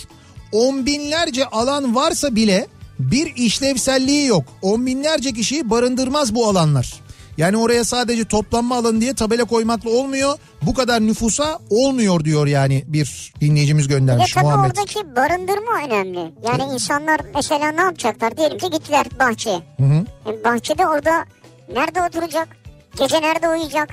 [0.52, 2.68] On binlerce alan varsa bile
[3.00, 4.44] bir işlevselliği yok.
[4.62, 6.94] On binlerce kişiyi barındırmaz bu alanlar.
[7.38, 10.38] Yani oraya sadece toplanma alanı diye tabela koymakla olmuyor.
[10.62, 14.70] Bu kadar nüfusa olmuyor diyor yani bir dinleyicimiz göndermiş tabii Muhammed.
[14.70, 16.32] oradaki barındırma önemli.
[16.48, 18.38] Yani insanlar mesela ne yapacaklar?
[18.38, 19.60] Diyelim ki gittiler bahçeye.
[20.28, 21.26] E, bahçede orada
[21.74, 22.48] nerede oturacak?
[23.00, 23.90] Gece nerede uyuyacak?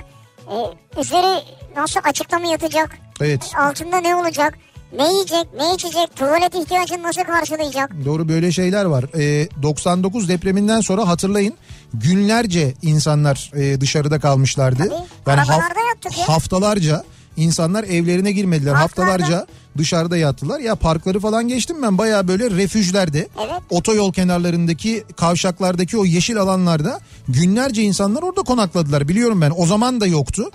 [0.47, 0.55] E,
[1.01, 1.43] üzeri
[1.75, 2.97] nasıl açıkta mı yatacak?
[3.21, 3.51] Evet.
[3.57, 4.57] Altında ne olacak?
[4.97, 7.91] Ne yiyecek, ne içecek, tuvalet ihtiyacını nasıl karşılayacak?
[8.05, 9.05] Doğru böyle şeyler var.
[9.17, 11.53] Ee, 99 depreminden sonra hatırlayın
[11.93, 14.83] günlerce insanlar e, dışarıda kalmışlardı.
[15.25, 16.27] Tabii, arabalarda yattık ya.
[16.27, 17.03] haftalarca
[17.37, 18.73] insanlar evlerine girmediler.
[18.73, 19.11] Parklarda.
[19.11, 20.59] Haftalarca dışarıda yattılar.
[20.59, 23.61] Ya parkları falan geçtim ben baya böyle refüjlerde Evet.
[23.69, 29.51] otoyol kenarlarındaki kavşaklardaki o yeşil alanlarda günlerce insanlar orada konakladılar biliyorum ben.
[29.57, 30.51] O zaman da yoktu.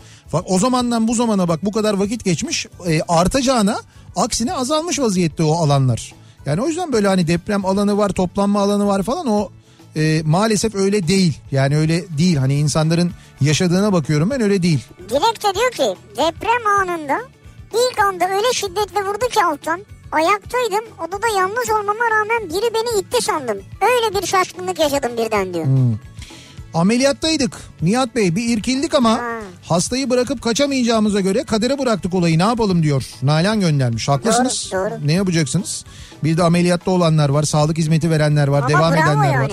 [0.47, 3.79] O zamandan bu zamana bak bu kadar vakit geçmiş e, artacağına
[4.23, 6.15] aksine azalmış vaziyette o alanlar.
[6.47, 9.51] Yani o yüzden böyle hani deprem alanı var toplanma alanı var falan o
[9.97, 11.39] e, maalesef öyle değil.
[11.51, 13.11] Yani öyle değil hani insanların
[13.41, 14.85] yaşadığına bakıyorum ben öyle değil.
[15.09, 17.19] Dilek de diyor ki deprem anında
[17.73, 19.81] ilk anda öyle şiddetle vurdu ki alttan.
[20.13, 23.59] Ayaktaydım odada yalnız olmama rağmen biri beni itti sandım.
[23.81, 25.67] Öyle bir şaşkınlık yaşadım birden diyor.
[26.75, 27.53] Ameliyattaydık
[27.83, 29.41] Nihat Bey bir irkildik ama Ha.
[29.65, 33.05] hastayı bırakıp kaçamayacağımıza göre kadere bıraktık olayı ne yapalım diyor.
[33.23, 34.71] Nalan göndermiş haklısınız.
[34.73, 35.07] Doğru, doğru.
[35.07, 35.85] Ne yapacaksınız?
[36.25, 39.45] Bir de ameliyatta olanlar var sağlık hizmeti verenler var Ama devam edenler yani.
[39.45, 39.53] var.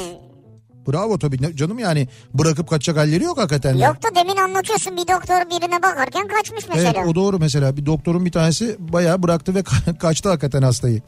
[0.88, 3.76] Bravo tabii canım yani bırakıp kaçacak halleri yok hakikaten.
[3.78, 6.94] Yok da demin anlatıyorsun bir doktor birine bakarken kaçmış mesela.
[6.98, 11.02] Evet o doğru mesela bir doktorun bir tanesi bayağı bıraktı ve ka- kaçtı hakikaten hastayı.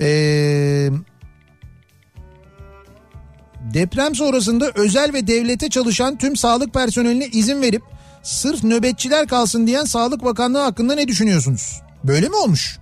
[0.00, 0.06] Ee,
[3.74, 7.82] deprem sonrasında özel ve devlete çalışan tüm sağlık personeline izin verip
[8.22, 11.80] sırf nöbetçiler kalsın diyen Sağlık Bakanlığı hakkında ne düşünüyorsunuz?
[12.04, 12.78] Böyle mi olmuş?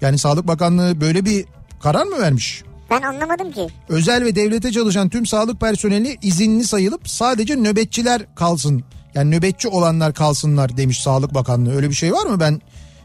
[0.00, 1.44] Yani Sağlık Bakanlığı böyle bir
[1.82, 2.62] karar mı vermiş?
[2.90, 3.66] Ben anlamadım ki.
[3.88, 8.84] özel ve devlete çalışan tüm sağlık personeli izinli sayılıp sadece nöbetçiler kalsın.
[9.14, 11.76] Yani nöbetçi olanlar kalsınlar demiş Sağlık Bakanlığı.
[11.76, 12.40] Öyle bir şey var mı?
[12.40, 12.60] Ben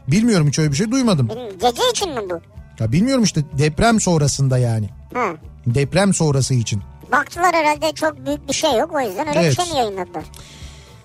[0.08, 1.28] bilmiyorum hiç öyle bir şey duymadım.
[1.60, 2.40] Gece için mi bu?
[2.82, 4.88] Ya bilmiyorum işte deprem sonrasında yani.
[5.14, 5.28] Ha.
[5.66, 6.82] Deprem sonrası için.
[7.12, 9.58] Baktılar herhalde çok büyük bir şey yok o yüzden öyle Evet.
[9.58, 10.24] bir şey mi yayınladılar?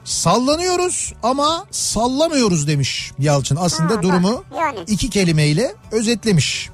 [0.06, 3.56] Sallanıyoruz ama sallamıyoruz demiş Yalçın.
[3.62, 4.80] Aslında Ha, bak, durumu yani.
[4.88, 6.70] iki kelimeyle özetlemiş.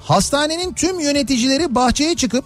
[0.00, 2.44] Hastanenin tüm yöneticileri bahçeye çıkıp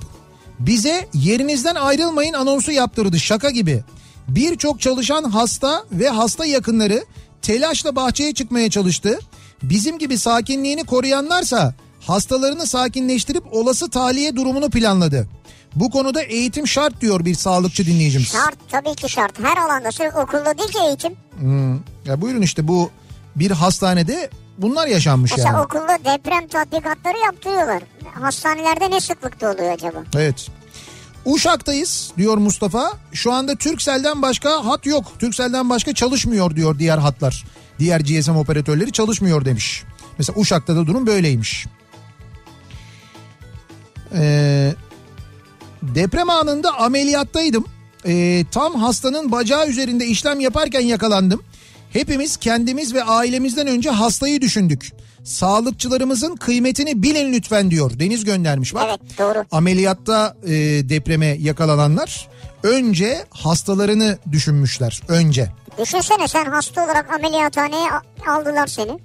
[0.58, 3.84] bize yerinizden ayrılmayın anonsu yaptırdı şaka gibi.
[4.28, 7.04] Birçok çalışan hasta ve hasta yakınları
[7.42, 9.18] telaşla bahçeye çıkmaya çalıştı.
[9.62, 11.74] Bizim gibi sakinliğini koruyanlarsa
[12.06, 15.28] hastalarını sakinleştirip olası tahliye durumunu planladı.
[15.74, 18.28] Bu konuda eğitim şart diyor bir sağlıkçı dinleyicimiz.
[18.28, 19.38] Şart tabii ki şart.
[19.42, 21.12] Her alanda sırf okulda değil ki eğitim.
[22.04, 22.90] Ya buyurun işte bu
[23.36, 25.60] bir hastanede bunlar yaşanmış Mesela yani.
[25.64, 27.82] okulda deprem tatbikatları yaptırıyorlar.
[28.20, 29.98] Hastanelerde ne sıklıkta oluyor acaba?
[30.16, 30.48] Evet.
[31.24, 32.92] Uşak'tayız diyor Mustafa.
[33.12, 35.04] Şu anda Turkcell'den başka hat yok.
[35.18, 37.44] Turkcell'den başka çalışmıyor diyor diğer hatlar.
[37.78, 39.84] Diğer GSM operatörleri çalışmıyor demiş.
[40.18, 41.66] Mesela Uşak'ta da durum böyleymiş.
[44.16, 44.74] Ee,
[45.82, 47.64] deprem anında ameliyattaydım.
[48.06, 51.42] Ee, tam hastanın bacağı üzerinde işlem yaparken yakalandım.
[51.92, 54.92] Hepimiz kendimiz ve ailemizden önce hastayı düşündük.
[55.24, 57.98] Sağlıkçılarımızın kıymetini bilin lütfen diyor.
[57.98, 58.84] Deniz göndermiş bak.
[58.88, 59.44] Evet doğru.
[59.50, 60.50] Ameliyatta e,
[60.88, 62.28] depreme yakalananlar
[62.62, 65.02] önce hastalarını düşünmüşler.
[65.08, 65.48] Önce.
[65.78, 67.88] Düşünsene sen hasta olarak ameliyathaneye
[68.28, 68.98] aldılar seni.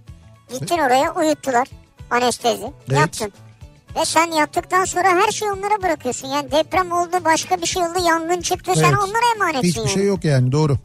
[0.53, 1.67] Gittin oraya uyuttular.
[2.09, 2.63] Anestezi.
[2.89, 2.99] Evet.
[2.99, 3.31] Yattın.
[3.95, 6.27] Ve sen yattıktan sonra her şeyi onlara bırakıyorsun.
[6.27, 8.71] Yani deprem oldu, başka bir şey oldu, yangın çıktı.
[8.75, 8.93] Sen Evet.
[8.93, 9.89] onlara emanetsin Hiçbir yani.
[9.93, 10.77] şey yok yani doğru.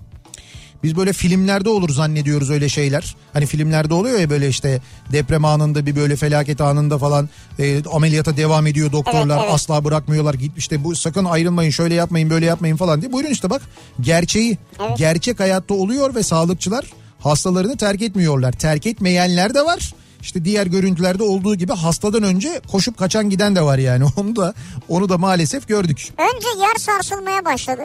[0.83, 3.17] Biz böyle filmlerde olur zannediyoruz öyle şeyler.
[3.33, 4.81] Hani filmlerde oluyor ya böyle işte
[5.13, 7.29] deprem anında bir böyle felaket anında falan
[7.59, 9.55] e, ameliyata devam ediyor doktorlar Evet, evet.
[9.55, 10.35] asla bırakmıyorlar.
[10.35, 13.13] Git işte bu sakın ayrılmayın şöyle yapmayın böyle yapmayın falan diye.
[13.13, 13.63] Buyurun işte bak
[14.01, 14.99] gerçeği Evet.
[14.99, 16.85] gerçek hayatta oluyor ve sağlıkçılar
[17.21, 18.53] hastalarını terk etmiyorlar.
[18.53, 19.95] Terk etmeyenler de var.
[20.27, 24.05] İşte diğer görüntülerde olduğu gibi hastadan önce koşup kaçan giden de var yani.
[24.17, 24.55] Onu da
[24.89, 26.13] onu da maalesef gördük.
[26.19, 27.83] Önce yer sarsılmaya başladı.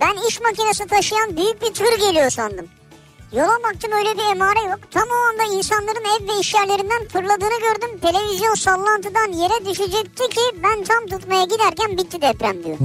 [0.00, 2.66] Ben iş makinesi taşıyan büyük bir tır geliyor sandım.
[3.32, 4.78] Yola baktım öyle bir emare yok.
[4.90, 7.98] Tam o anda insanların ev ve iş yerlerinden fırladığını gördüm.
[8.02, 12.78] Televizyon sallantıdan yere düşecekti ki ben tam tutmaya giderken bitti deprem diyor.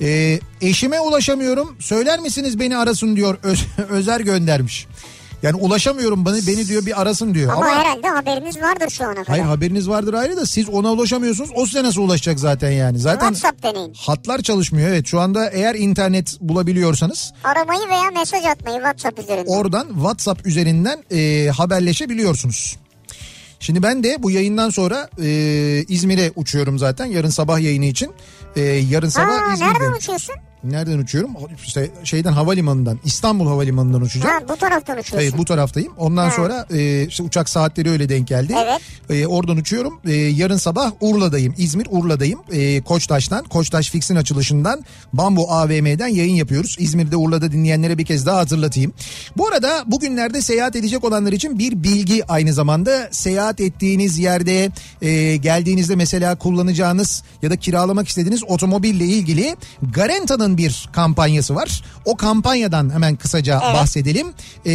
[0.00, 1.76] Ee, eşime ulaşamıyorum.
[1.80, 3.38] Söyler misiniz beni arasın diyor.
[3.42, 4.86] Öz- Özer göndermiş.
[5.42, 7.52] Yani ulaşamıyorum beni, beni diyor bir arasın diyor.
[7.52, 9.26] Ama, Ama, herhalde haberiniz vardır şu ana kadar.
[9.26, 11.50] hayır haberiniz vardır ayrı da siz ona ulaşamıyorsunuz.
[11.54, 12.98] O size nasıl ulaşacak zaten yani.
[12.98, 13.94] Zaten WhatsApp deneyin.
[13.98, 14.88] hatlar çalışmıyor.
[14.88, 19.52] Evet şu anda eğer internet bulabiliyorsanız Aramayı veya mesaj atmayı WhatsApp üzerinden.
[19.52, 22.76] oradan WhatsApp üzerinden e, haberleşebiliyorsunuz.
[23.60, 25.28] Şimdi ben de bu yayından sonra e,
[25.88, 28.10] İzmir'e uçuyorum zaten yarın sabah yayını için.
[28.56, 29.72] E, yarın sabah ha, İzmir'de.
[29.72, 30.34] nereden uçuyorsun?
[30.70, 31.30] Nereden uçuyorum?
[31.66, 34.34] İşte şeyden havalimanından İstanbul havalimanından uçacağım.
[34.34, 35.16] Ha, bu taraftan uçuyorsun.
[35.16, 35.92] Hayır bu taraftayım.
[35.98, 36.30] Ondan Ha.
[36.30, 38.54] sonra e, işte uçak saatleri öyle denk geldi.
[38.64, 38.80] Evet.
[39.10, 40.00] E, oradan uçuyorum.
[40.06, 41.54] E, yarın sabah Urla'dayım.
[41.58, 42.40] İzmir Urla'dayım.
[42.52, 46.76] E, Koçtaş'tan, Koçtaş Fix'in açılışından Bambu AVM'den yayın yapıyoruz.
[46.78, 48.92] İzmir'de Urla'da dinleyenlere bir kez daha hatırlatayım.
[49.36, 53.08] Bu arada bugünlerde seyahat edecek olanlar için bir bilgi aynı zamanda.
[53.10, 54.70] Seyahat ettiğiniz yerde
[55.02, 59.56] e, geldiğinizde mesela kullanacağınız ya da kiralamak istediğiniz otomobille ilgili
[59.94, 61.82] Garanta'nın bir kampanyası var.
[62.04, 64.26] O kampanyadan hemen kısaca bahsedelim.
[64.66, 64.72] E,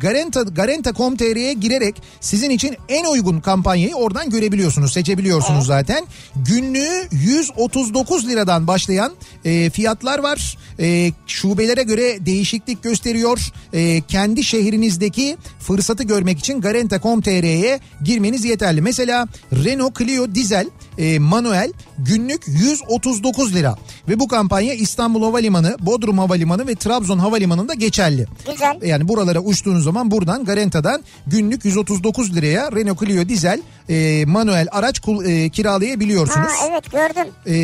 [0.00, 6.06] Garanta Garanta.com.tr'ye girerek sizin için en uygun kampanyayı oradan görebiliyorsunuz, seçebiliyorsunuz zaten.
[6.36, 9.12] Günlüğü 139 liradan başlayan
[9.44, 10.58] e, fiyatlar var.
[10.80, 13.52] E, şubelere göre değişiklik gösteriyor.
[13.72, 18.80] E, kendi şehrinizdeki fırsatı görmek için Garanta.com.tr'ye girmeniz yeterli.
[18.80, 20.66] Mesela Renault Clio dizel
[20.98, 23.76] e, manuel günlük 139 lira
[24.08, 28.26] ve bu kampanya İstanbul Havalimanı, Bodrum Havalimanı ve Trabzon Havalimanı'nda geçerli.
[28.52, 28.78] Güzel.
[28.82, 34.98] Yani buralara uçtuğunuz zaman buradan Garanta'dan günlük 139 liraya Renault Clio dizel e, manuel araç
[35.00, 36.48] kul- e, kiralayabiliyorsunuz.
[36.48, 37.32] Ha, evet gördüm.
[37.46, 37.54] Ee,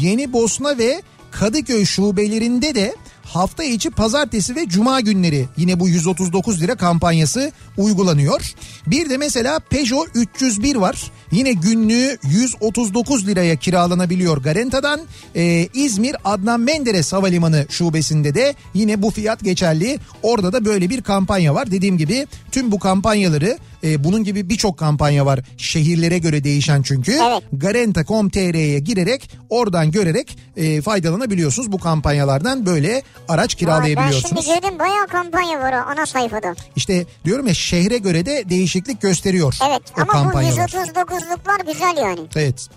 [0.00, 2.94] Yeni Bosna ve Kadıköy şubelerinde de
[3.24, 8.54] hafta içi pazartesi ve cuma günleri yine bu 139 lira kampanyası uygulanıyor.
[8.86, 11.10] Bir de mesela Peugeot 301 var.
[11.30, 15.00] Yine günlüğü 139 liraya kiralanabiliyor Garanta'dan.
[15.36, 19.98] Ee, İzmir Adnan Menderes Havalimanı şubesinde de yine bu fiyat geçerli.
[20.22, 21.70] Orada da böyle bir kampanya var.
[21.70, 25.40] Dediğim gibi tüm bu kampanyaları e, bunun gibi birçok kampanya var.
[25.56, 27.12] Şehirlere göre değişen çünkü.
[27.12, 27.42] Evet.
[27.52, 31.72] Garanta.com.tr'ye girerek oradan görerek e, faydalanabiliyorsunuz.
[31.72, 34.44] Bu kampanyalardan böyle araç Aa, ben kiralayabiliyorsunuz.
[34.44, 36.54] şimdi girdim bayağı kampanya var o ana sayfada.
[36.76, 39.58] İşte diyorum ya şehre göre de değişiklik gösteriyor.
[39.68, 40.68] Evet o ama bu kampanyalar.
[40.68, 42.20] 139'luklar güzel yani.
[42.36, 42.68] Evet.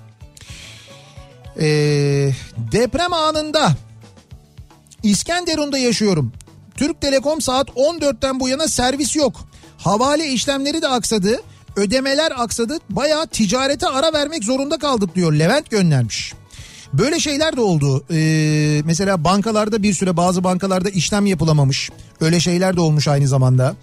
[1.60, 2.32] Ee,
[2.72, 3.72] deprem anında
[5.04, 6.32] İskenderun'da yaşıyorum.
[6.76, 9.48] Türk Telekom saat 14'ten bu yana servis yok.
[9.86, 11.42] Havale işlemleri de aksadı.
[11.76, 12.78] Ödemeler aksadı.
[12.90, 15.34] Bayağı ticarete ara vermek zorunda kaldık diyor.
[15.34, 16.34] Levent göndermiş.
[16.94, 18.04] Böyle şeyler de oldu.
[18.12, 21.90] Ee, mesela bankalarda bir süre bazı bankalarda işlem yapılamamış.
[22.22, 23.76] Öyle şeyler de olmuş aynı zamanda.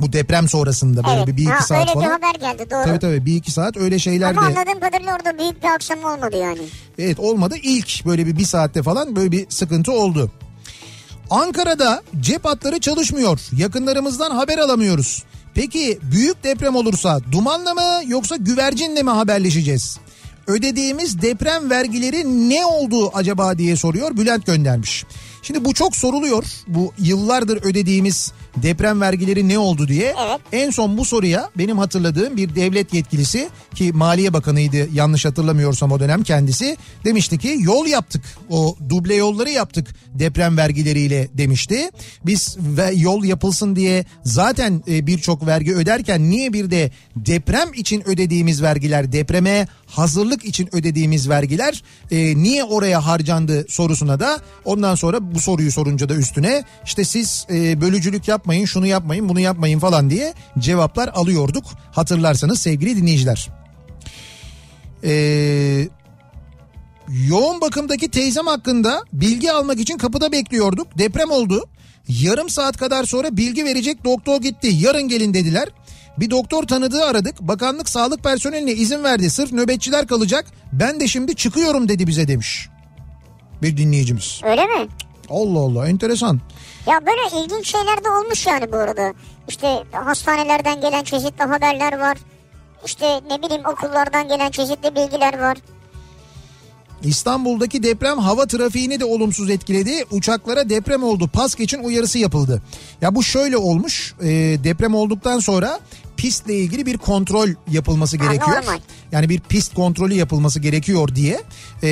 [0.00, 1.26] Bu deprem sonrasında böyle Evet.
[1.26, 2.06] bir, bir iki ha, saat öyle falan.
[2.06, 2.84] bir haber geldi doğru.
[2.84, 4.46] Tabii tabii bir iki saat öyle şeyler Ama de.
[4.46, 6.60] anladığım kadarıyla orada büyük bir aksam olmadı yani.
[6.98, 7.54] Evet olmadı.
[7.62, 10.30] İlk böyle bir bir saatte falan böyle bir sıkıntı oldu.
[11.30, 13.40] Ankara'da cep hatları çalışmıyor.
[13.56, 15.24] Yakınlarımızdan haber alamıyoruz.
[15.54, 19.98] Peki büyük deprem olursa dumanla mı yoksa güvercinle mi haberleşeceğiz?
[20.46, 25.04] Ödediğimiz deprem vergileri ne oldu acaba diye soruyor Bülent göndermiş.
[25.42, 26.44] Şimdi bu çok soruluyor.
[26.66, 28.32] Bu yıllardır ödediğimiz
[28.62, 30.14] deprem vergileri ne oldu diye.
[30.26, 30.40] Evet.
[30.52, 36.00] En son bu soruya benim hatırladığım bir devlet yetkilisi ki Maliye Bakanıydı yanlış hatırlamıyorsam o
[36.00, 41.90] dönem kendisi demişti ki yol yaptık o duble yolları yaptık deprem vergileriyle demişti.
[42.26, 48.08] Biz ve yol yapılsın diye zaten e, birçok vergi öderken niye bir de deprem için
[48.08, 55.34] ödediğimiz vergiler depreme hazırlık için ödediğimiz vergiler e, niye oraya harcandı sorusuna da ondan sonra
[55.34, 60.10] bu soruyu sorunca da üstüne işte siz e, bölücülük yapmayın şunu yapmayın bunu yapmayın falan
[60.10, 63.48] diye cevaplar alıyorduk hatırlarsanız sevgili dinleyiciler.
[65.02, 65.88] Eee
[67.28, 70.98] yoğun bakımdaki teyzem hakkında bilgi almak için kapıda bekliyorduk.
[70.98, 71.64] Deprem oldu.
[72.08, 74.70] Yarım saat kadar sonra bilgi verecek doktor gitti.
[74.72, 75.68] Yarın gelin dediler.
[76.18, 77.40] Bir doktor tanıdığı aradık.
[77.40, 79.30] Bakanlık sağlık personeline izin verdi.
[79.30, 80.46] Sırf nöbetçiler kalacak.
[80.72, 82.68] Ben de şimdi çıkıyorum dedi bize demiş.
[83.62, 84.40] Bir dinleyicimiz.
[84.44, 84.88] Öyle mi?
[85.30, 86.40] Allah Allah enteresan.
[86.86, 89.14] Ya böyle ilginç şeyler de olmuş yani bu arada.
[89.48, 92.18] İşte hastanelerden gelen çeşitli haberler var.
[92.84, 95.56] İşte ne bileyim okullardan gelen çeşitli bilgiler var.
[97.02, 100.04] İstanbul'daki deprem hava trafiğini de olumsuz etkiledi.
[100.10, 101.30] Uçaklara deprem oldu.
[101.32, 102.62] Pas geçin uyarısı yapıldı.
[103.00, 104.14] Ya bu şöyle olmuş.
[104.20, 104.26] E,
[104.64, 105.80] deprem olduktan sonra
[106.16, 108.56] pistle ilgili bir kontrol yapılması gerekiyor.
[108.56, 108.78] normal.
[109.12, 111.40] Yani bir pist kontrolü yapılması gerekiyor diye
[111.82, 111.88] e,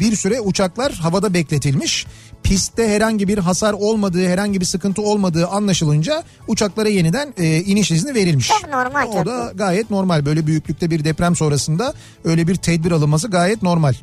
[0.00, 2.06] bir süre uçaklar havada bekletilmiş.
[2.42, 8.14] Pistte herhangi bir hasar olmadığı, herhangi bir sıkıntı olmadığı anlaşılınca uçaklara yeniden e, iniş izni
[8.14, 8.48] verilmiş.
[8.48, 9.56] Çok normal O da tabii.
[9.58, 10.26] gayet normal.
[10.26, 11.94] Böyle büyüklükte bir deprem sonrasında
[12.24, 13.94] öyle bir tedbir alınması gayet normal.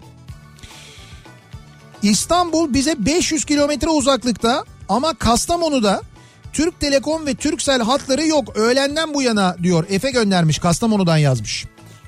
[2.03, 6.01] İstanbul bize 500 kilometre uzaklıkta ama Kastamonu'da
[6.53, 8.57] Türk Telekom ve Turkcell hatları yok.
[8.57, 9.85] Öğlenden bu yana diyor.
[9.89, 11.65] Efe göndermiş Kastamonu'dan yazmış.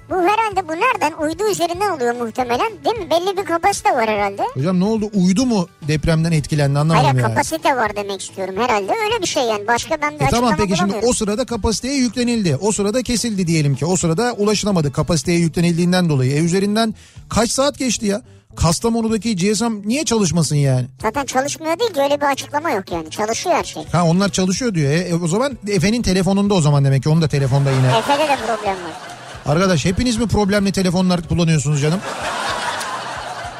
[0.10, 1.14] Bu herhalde bu nereden?
[1.24, 3.10] Uydu üzerinden oluyor muhtemelen değil mi?
[3.10, 4.44] Belli bir kapasite var herhalde.
[4.54, 7.28] Hocam ne oldu uydu mu depremden etkilendi anlamadım Hayır yani.
[7.34, 8.92] kapasite var demek istiyorum herhalde.
[9.06, 9.68] Öyle bir şey yani.
[9.68, 12.58] Başka ben bir E tamam peki şimdi o sırada kapasiteye yüklenildi.
[12.62, 13.86] O sırada kesildi diyelim ki.
[13.86, 16.32] O sırada ulaşılamadı kapasiteye yüklenildiğinden dolayı.
[16.32, 16.96] E üzerinden
[17.30, 18.22] kaç saat geçti ya?
[18.56, 20.86] Kastamonu'daki GSM niye çalışmasın yani?
[21.02, 23.10] Zaten çalışmıyor değil ki öyle bir açıklama yok yani.
[23.10, 23.86] Çalışıyor her şey.
[23.92, 24.92] Ha onlar çalışıyor diyor.
[24.92, 27.98] E, e, o zaman Efe'nin telefonunda o zaman demek ki onun da telefonda yine.
[27.98, 29.19] Efe'de de problem var.
[29.50, 32.00] Arkadaş hepiniz mi problemli telefonlar kullanıyorsunuz canım?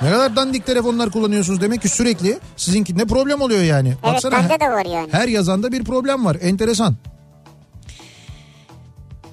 [0.02, 3.88] Ne kadar dandik telefonlar kullanıyorsunuz demek ki sürekli sizinki ne problem oluyor yani.
[3.88, 5.08] Evet Baksana, bende de var yani.
[5.12, 6.38] Her yazanda bir problem var.
[6.42, 6.96] Enteresan.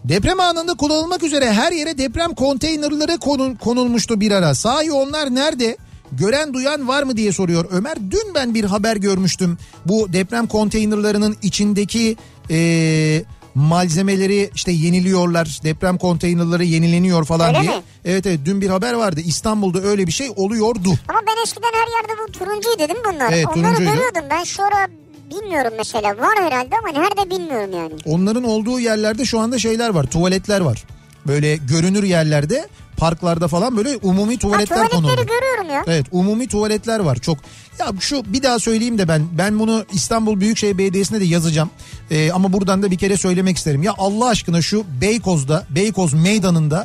[0.05, 4.55] Deprem anında kullanılmak üzere her yere deprem konteynerları konul, konulmuştu bir ara.
[4.55, 5.77] Sahi onlar nerede?
[6.13, 7.97] Gören duyan var mı diye soruyor Ömer.
[8.11, 9.59] Dün ben bir haber görmüştüm.
[9.87, 12.17] Bu deprem konteynerlarının içindeki
[12.49, 13.25] eee,
[13.57, 15.61] malzemeleri işte yeniliyorlar.
[15.65, 17.77] Deprem konteynerları yenileniyor falan Öyle diye.
[17.77, 17.83] mi?
[18.05, 19.21] Evet evet dün bir haber vardı.
[19.21, 20.89] İstanbul'da öyle bir şey oluyordu.
[21.09, 23.33] Ama ben eskiden her yerde bu turuncuydu değil mi bunlar?
[23.33, 23.91] Evet, Onları turuncuydu.
[23.93, 24.89] görüyordum ben şu ara
[25.31, 26.09] bilmiyorum mesela.
[26.19, 27.93] Var herhalde ama nerede bilmiyorum yani.
[28.05, 30.05] Onların olduğu yerlerde şu anda şeyler var.
[30.05, 30.85] Tuvaletler var.
[31.29, 35.07] Böyle görünür yerlerde parklarda falan böyle umumi Ha, tuvaletler konuldu.
[35.07, 35.85] tuvaletleri görüyorum ya.
[35.87, 37.39] Evet umumi tuvaletler var çok.
[37.79, 41.71] Ya şu bir daha söyleyeyim de ben ben bunu İstanbul Büyükşehir Belediyesi'ne de yazacağım.
[42.11, 43.83] Ee, ama buradan da bir kere söylemek isterim.
[43.83, 46.85] Ya Allah aşkına şu Beykoz'da Beykoz meydanında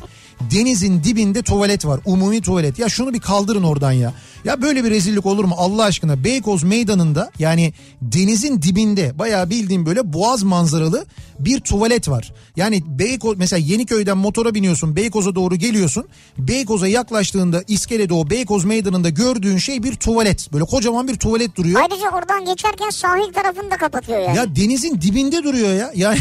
[0.51, 1.99] denizin dibinde tuvalet var.
[2.05, 2.79] Umumi tuvalet.
[2.79, 4.13] Ya şunu bir kaldırın oradan ya.
[4.45, 6.23] Ya böyle bir rezillik olur mu Allah aşkına?
[6.23, 11.05] Beykoz meydanında yani denizin dibinde bayağı bildiğim böyle boğaz manzaralı
[11.39, 12.33] bir tuvalet var.
[12.55, 16.05] Yani Beykoz mesela Yeniköy'den motora biniyorsun Beykoz'a doğru geliyorsun.
[16.37, 20.53] Beykoz'a yaklaştığında iskelede o Beykoz meydanında gördüğün şey bir tuvalet.
[20.53, 21.81] Böyle kocaman bir tuvalet duruyor.
[21.81, 24.37] Ayrıca oradan geçerken sahil tarafını da kapatıyor yani.
[24.37, 25.91] Ya denizin dibinde duruyor ya.
[25.95, 26.19] Yani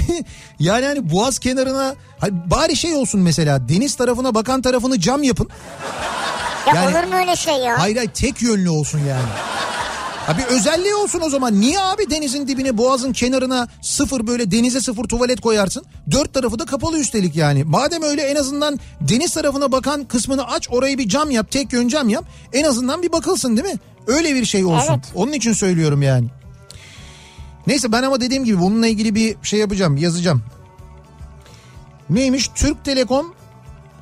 [0.58, 5.48] yani hani boğaz kenarına Hayır, bari şey olsun mesela deniz tarafına bakan tarafını cam yapın.
[6.66, 7.80] Ya yani- olur mu öyle şey ya?
[7.80, 9.28] Hayır hayır tek yönlü olsun yani.
[10.26, 11.60] Ha bir özelliği olsun o zaman.
[11.60, 15.84] Niye abi denizin dibine boğazın kenarına sıfır böyle denize sıfır tuvalet koyarsın?
[16.10, 17.64] Dört tarafı da kapalı üstelik yani.
[17.64, 21.88] Madem öyle en azından deniz tarafına bakan kısmını aç orayı bir cam yap tek yön
[21.88, 22.24] cam yap.
[22.52, 23.80] En azından bir bakılsın değil mi?
[24.06, 24.92] Öyle bir şey olsun.
[24.92, 25.04] Evet.
[25.14, 26.26] Onun için söylüyorum yani.
[27.66, 30.42] Neyse ben ama dediğim gibi bununla ilgili bir şey yapacağım yazacağım.
[32.10, 33.34] Neymiş Türk Telekom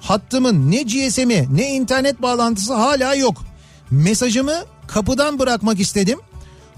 [0.01, 3.45] hattımın ne GSM'i ne internet bağlantısı hala yok.
[3.91, 4.57] Mesajımı
[4.87, 6.19] kapıdan bırakmak istedim.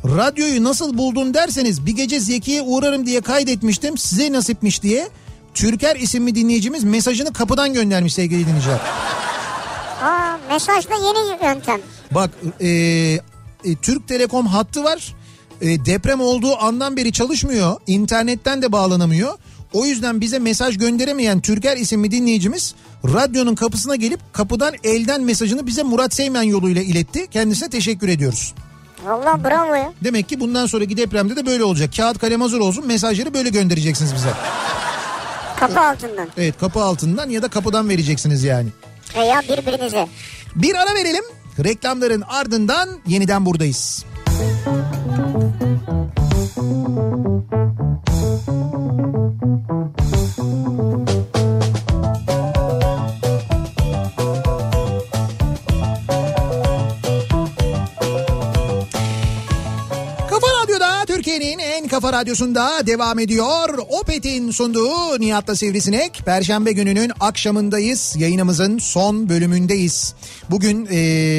[0.05, 3.99] Radyoyu nasıl buldun derseniz bir gece Zeki'ye uğrarım diye kaydetmiştim.
[3.99, 5.09] Size nasipmiş diye.
[5.55, 8.81] Türker isimli dinleyicimiz mesajını kapıdan göndermiş sevgili dinleyiciler.
[10.03, 11.81] Aa, mesajda yeni yöntem.
[12.11, 12.31] Bak
[12.61, 13.21] e, e,
[13.83, 15.15] Türk Telekom hattı var.
[15.61, 17.77] E, deprem olduğu andan beri çalışmıyor.
[17.87, 19.39] İnternetten de bağlanamıyor.
[19.73, 22.75] O yüzden bize mesaj gönderemeyen Türker isimli dinleyicimiz
[23.05, 27.27] radyonun kapısına gelip kapıdan elden mesajını bize Murat Seymen yoluyla iletti.
[27.27, 28.55] Kendisine teşekkür ediyoruz.
[29.05, 29.93] Valla bravo ya.
[30.05, 31.91] Demek ki bundan sonraki depremde de böyle olacak.
[31.97, 34.31] Kağıt kalem hazır olsun mesajları böyle göndereceksiniz bize.
[35.61, 36.29] Kapı altından.
[36.37, 38.69] Evet kapı altından ya da kapıdan vereceksiniz yani.
[39.17, 40.09] Veya birbirinize.
[40.55, 41.25] Bir ara verelim.
[41.65, 44.05] Reklamların ardından yeniden buradayız.
[44.25, 44.80] Kafa
[46.61, 47.41] Radyo'da
[49.97, 51.20] Türkiye'nin
[62.01, 63.79] Kafa Radyosu'nda devam ediyor.
[64.01, 66.23] Opet'in sunduğu Nihat'la Sivrisinek.
[66.25, 68.15] Perşembe gününün akşamındayız.
[68.17, 70.15] Yayınımızın son bölümündeyiz.
[70.51, 70.97] Bugün e,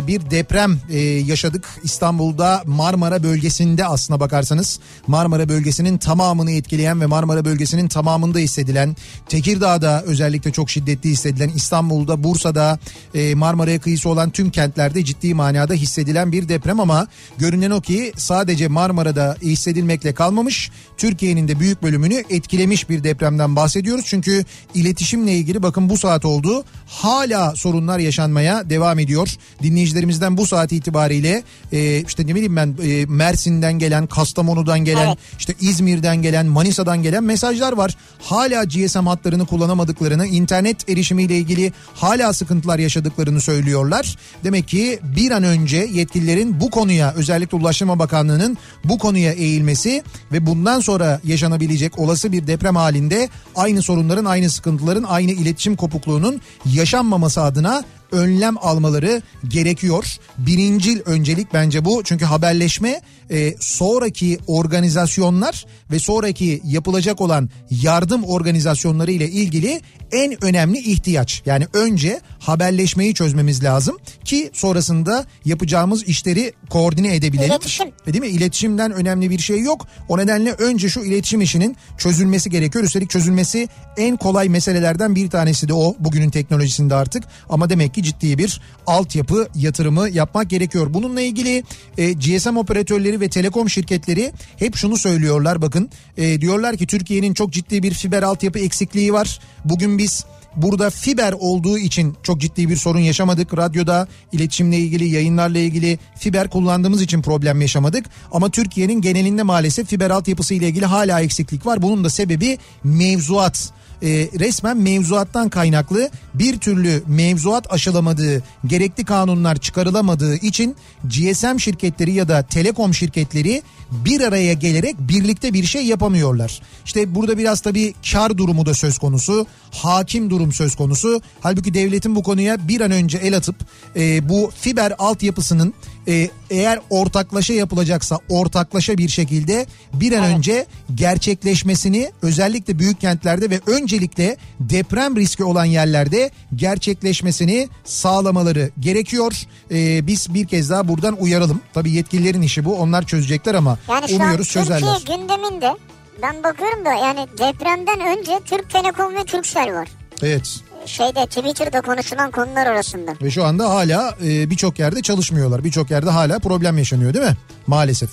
[0.08, 1.68] bir deprem e, yaşadık.
[1.84, 4.80] İstanbul'da Marmara bölgesinde aslına bakarsanız.
[5.08, 8.96] Marmara bölgesinin tamamını etkileyen ve Marmara bölgesinin tamamında hissedilen.
[9.30, 11.50] Tekirdağ'da özellikle çok şiddetli hissedilen.
[11.50, 12.80] İstanbul'da, Bursa'da,
[13.14, 17.08] e, Marmara'ya kıyısı olan tüm kentlerde ciddi manada hissedilen bir deprem ama
[17.38, 20.51] görünen o ki sadece Marmara'da hissedilmekle kalmamış.
[20.98, 24.06] Türkiye'nin de büyük bölümünü etkilemiş bir depremden bahsediyoruz.
[24.08, 26.64] Çünkü iletişimle ilgili bakın bu saat oldu.
[26.88, 29.30] Hala sorunlar yaşanmaya devam ediyor.
[29.64, 35.18] Dinleyicilerimizden bu saat itibariyle e, işte ne bileyim ben e, Mersin'den gelen, Kastamonu'dan gelen, Evet.
[35.40, 37.98] işte İzmir'den gelen, Manisa'dan gelen mesajlar var.
[38.20, 44.18] Hala GSM hatlarını kullanamadıklarını, internet erişimiyle ilgili hala sıkıntılar yaşadıklarını söylüyorlar.
[44.44, 50.41] Demek ki bir an önce yetkililerin bu konuya özellikle Ulaştırma Bakanlığı'nın bu konuya eğilmesi ve
[50.46, 57.42] bundan sonra yaşanabilecek olası bir deprem halinde aynı sorunların, aynı sıkıntıların, aynı iletişim kopukluğunun yaşanmaması
[57.42, 60.18] adına önlem almaları gerekiyor.
[60.38, 62.04] Birincil öncelik bence bu.
[62.04, 63.02] Çünkü haberleşme
[63.32, 69.82] e, sonraki organizasyonlar ve sonraki yapılacak olan yardım organizasyonları ile ilgili
[70.12, 71.42] en önemli ihtiyaç.
[71.46, 77.52] Yani önce haberleşmeyi çözmemiz lazım ki sonrasında yapacağımız işleri koordine edebilelim.
[77.52, 77.88] İletişim.
[78.08, 78.28] E Değil mi?
[78.28, 79.88] İletişimden önemli bir şey yok.
[80.10, 82.86] O nedenle önce şu iletişim işinin çözülmesi gerekiyor.
[82.86, 83.68] Üstelik çözülmesi
[83.98, 87.24] en kolay meselelerden bir tanesi de o bugünün teknolojisinde artık.
[87.50, 90.94] Ama demek ki ciddi bir altyapı yatırımı yapmak gerekiyor.
[90.94, 91.64] Bununla ilgili
[91.98, 95.90] e, GSM operatörleri ve telekom şirketleri hep şunu söylüyorlar bakın.
[96.18, 99.40] E, diyorlar ki Türkiye'nin çok ciddi bir fiber altyapı eksikliği var.
[99.66, 100.26] Bugün biz
[100.56, 103.58] Burada fiber olduğu için çok ciddi bir sorun yaşamadık.
[103.58, 108.06] Radyoda iletişimle ilgili, yayınlarla ilgili fiber kullandığımız için problem yaşamadık.
[108.32, 111.82] Ama Türkiye'nin genelinde maalesef fiber altyapısı ile ilgili hala eksiklik var.
[111.82, 113.74] Bunun da sebebi mevzuat.
[114.04, 122.28] Ee, resmen mevzuattan kaynaklı bir türlü mevzuat aşılamadığı, gerekli kanunlar çıkarılamadığı için GSM şirketleri ya
[122.28, 123.62] da telekom şirketleri
[123.92, 126.62] bir araya gelerek birlikte bir şey yapamıyorlar.
[126.86, 131.22] İşte burada biraz tabii kar durumu da söz konusu, hakim durum söz konusu.
[131.42, 133.56] Halbuki devletin bu konuya bir an önce el atıp
[133.96, 135.74] e, bu fiber altyapısının
[136.08, 140.66] e, eğer ortaklaşa yapılacaksa ortaklaşa bir şekilde bir an önce
[140.96, 149.34] gerçekleşmesini özellikle büyük kentlerde ve öncelikle deprem riski olan yerlerde gerçekleşmesini sağlamaları gerekiyor.
[149.72, 151.62] E, biz bir kez daha buradan uyaralım.
[151.74, 154.98] Tabii yetkililerin işi bu onlar çözecekler ama Yani şu umuyoruz an çözerler.
[154.98, 155.78] Türkiye gündeminde
[156.22, 159.88] ben bakıyorum da yani depremden önce Türk Telekom ve Turkcell var.
[160.24, 163.12] Evet Şeyde Twitter'da konuşulan konular arasında.
[163.22, 165.64] ve şu anda hala e, birçok yerde çalışmıyorlar.
[165.64, 167.36] Birçok yerde hala problem yaşanıyor değil mi?
[167.68, 168.10] Maalesef.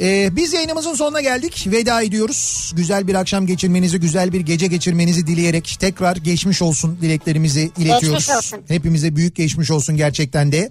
[0.00, 1.66] Ee, biz yayınımızın sonuna geldik.
[1.72, 2.72] Veda ediyoruz.
[2.76, 8.18] Güzel bir akşam geçirmenizi, güzel bir gece geçirmenizi dileyerek tekrar geçmiş olsun dileklerimizi iletiyoruz.
[8.18, 8.58] Geçmiş olsun.
[8.68, 10.70] Hepimize büyük geçmiş olsun gerçekten de.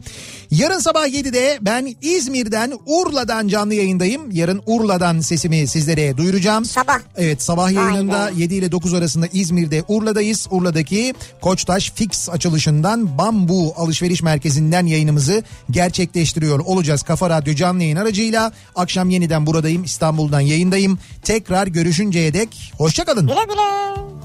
[0.51, 4.31] Yarın sabah 7'de ben İzmir'den Urla'dan canlı yayındayım.
[4.31, 6.65] Yarın Urla'dan sesimi sizlere duyuracağım.
[6.65, 6.99] Sabah.
[7.17, 8.41] Evet sabah yayınında be.
[8.41, 10.47] 7 ile 9 arasında İzmir'de Urla'dayız.
[10.51, 17.03] Urla'daki Koçtaş Fix açılışından Bambu alışveriş merkezinden yayınımızı gerçekleştiriyor olacağız.
[17.03, 18.51] Kafa Radyo canlı yayın aracıyla.
[18.75, 20.99] Akşam yeniden buradayım İstanbul'dan yayındayım.
[21.23, 23.27] Tekrar görüşünceye dek hoşçakalın.
[23.27, 24.22] Güle güle.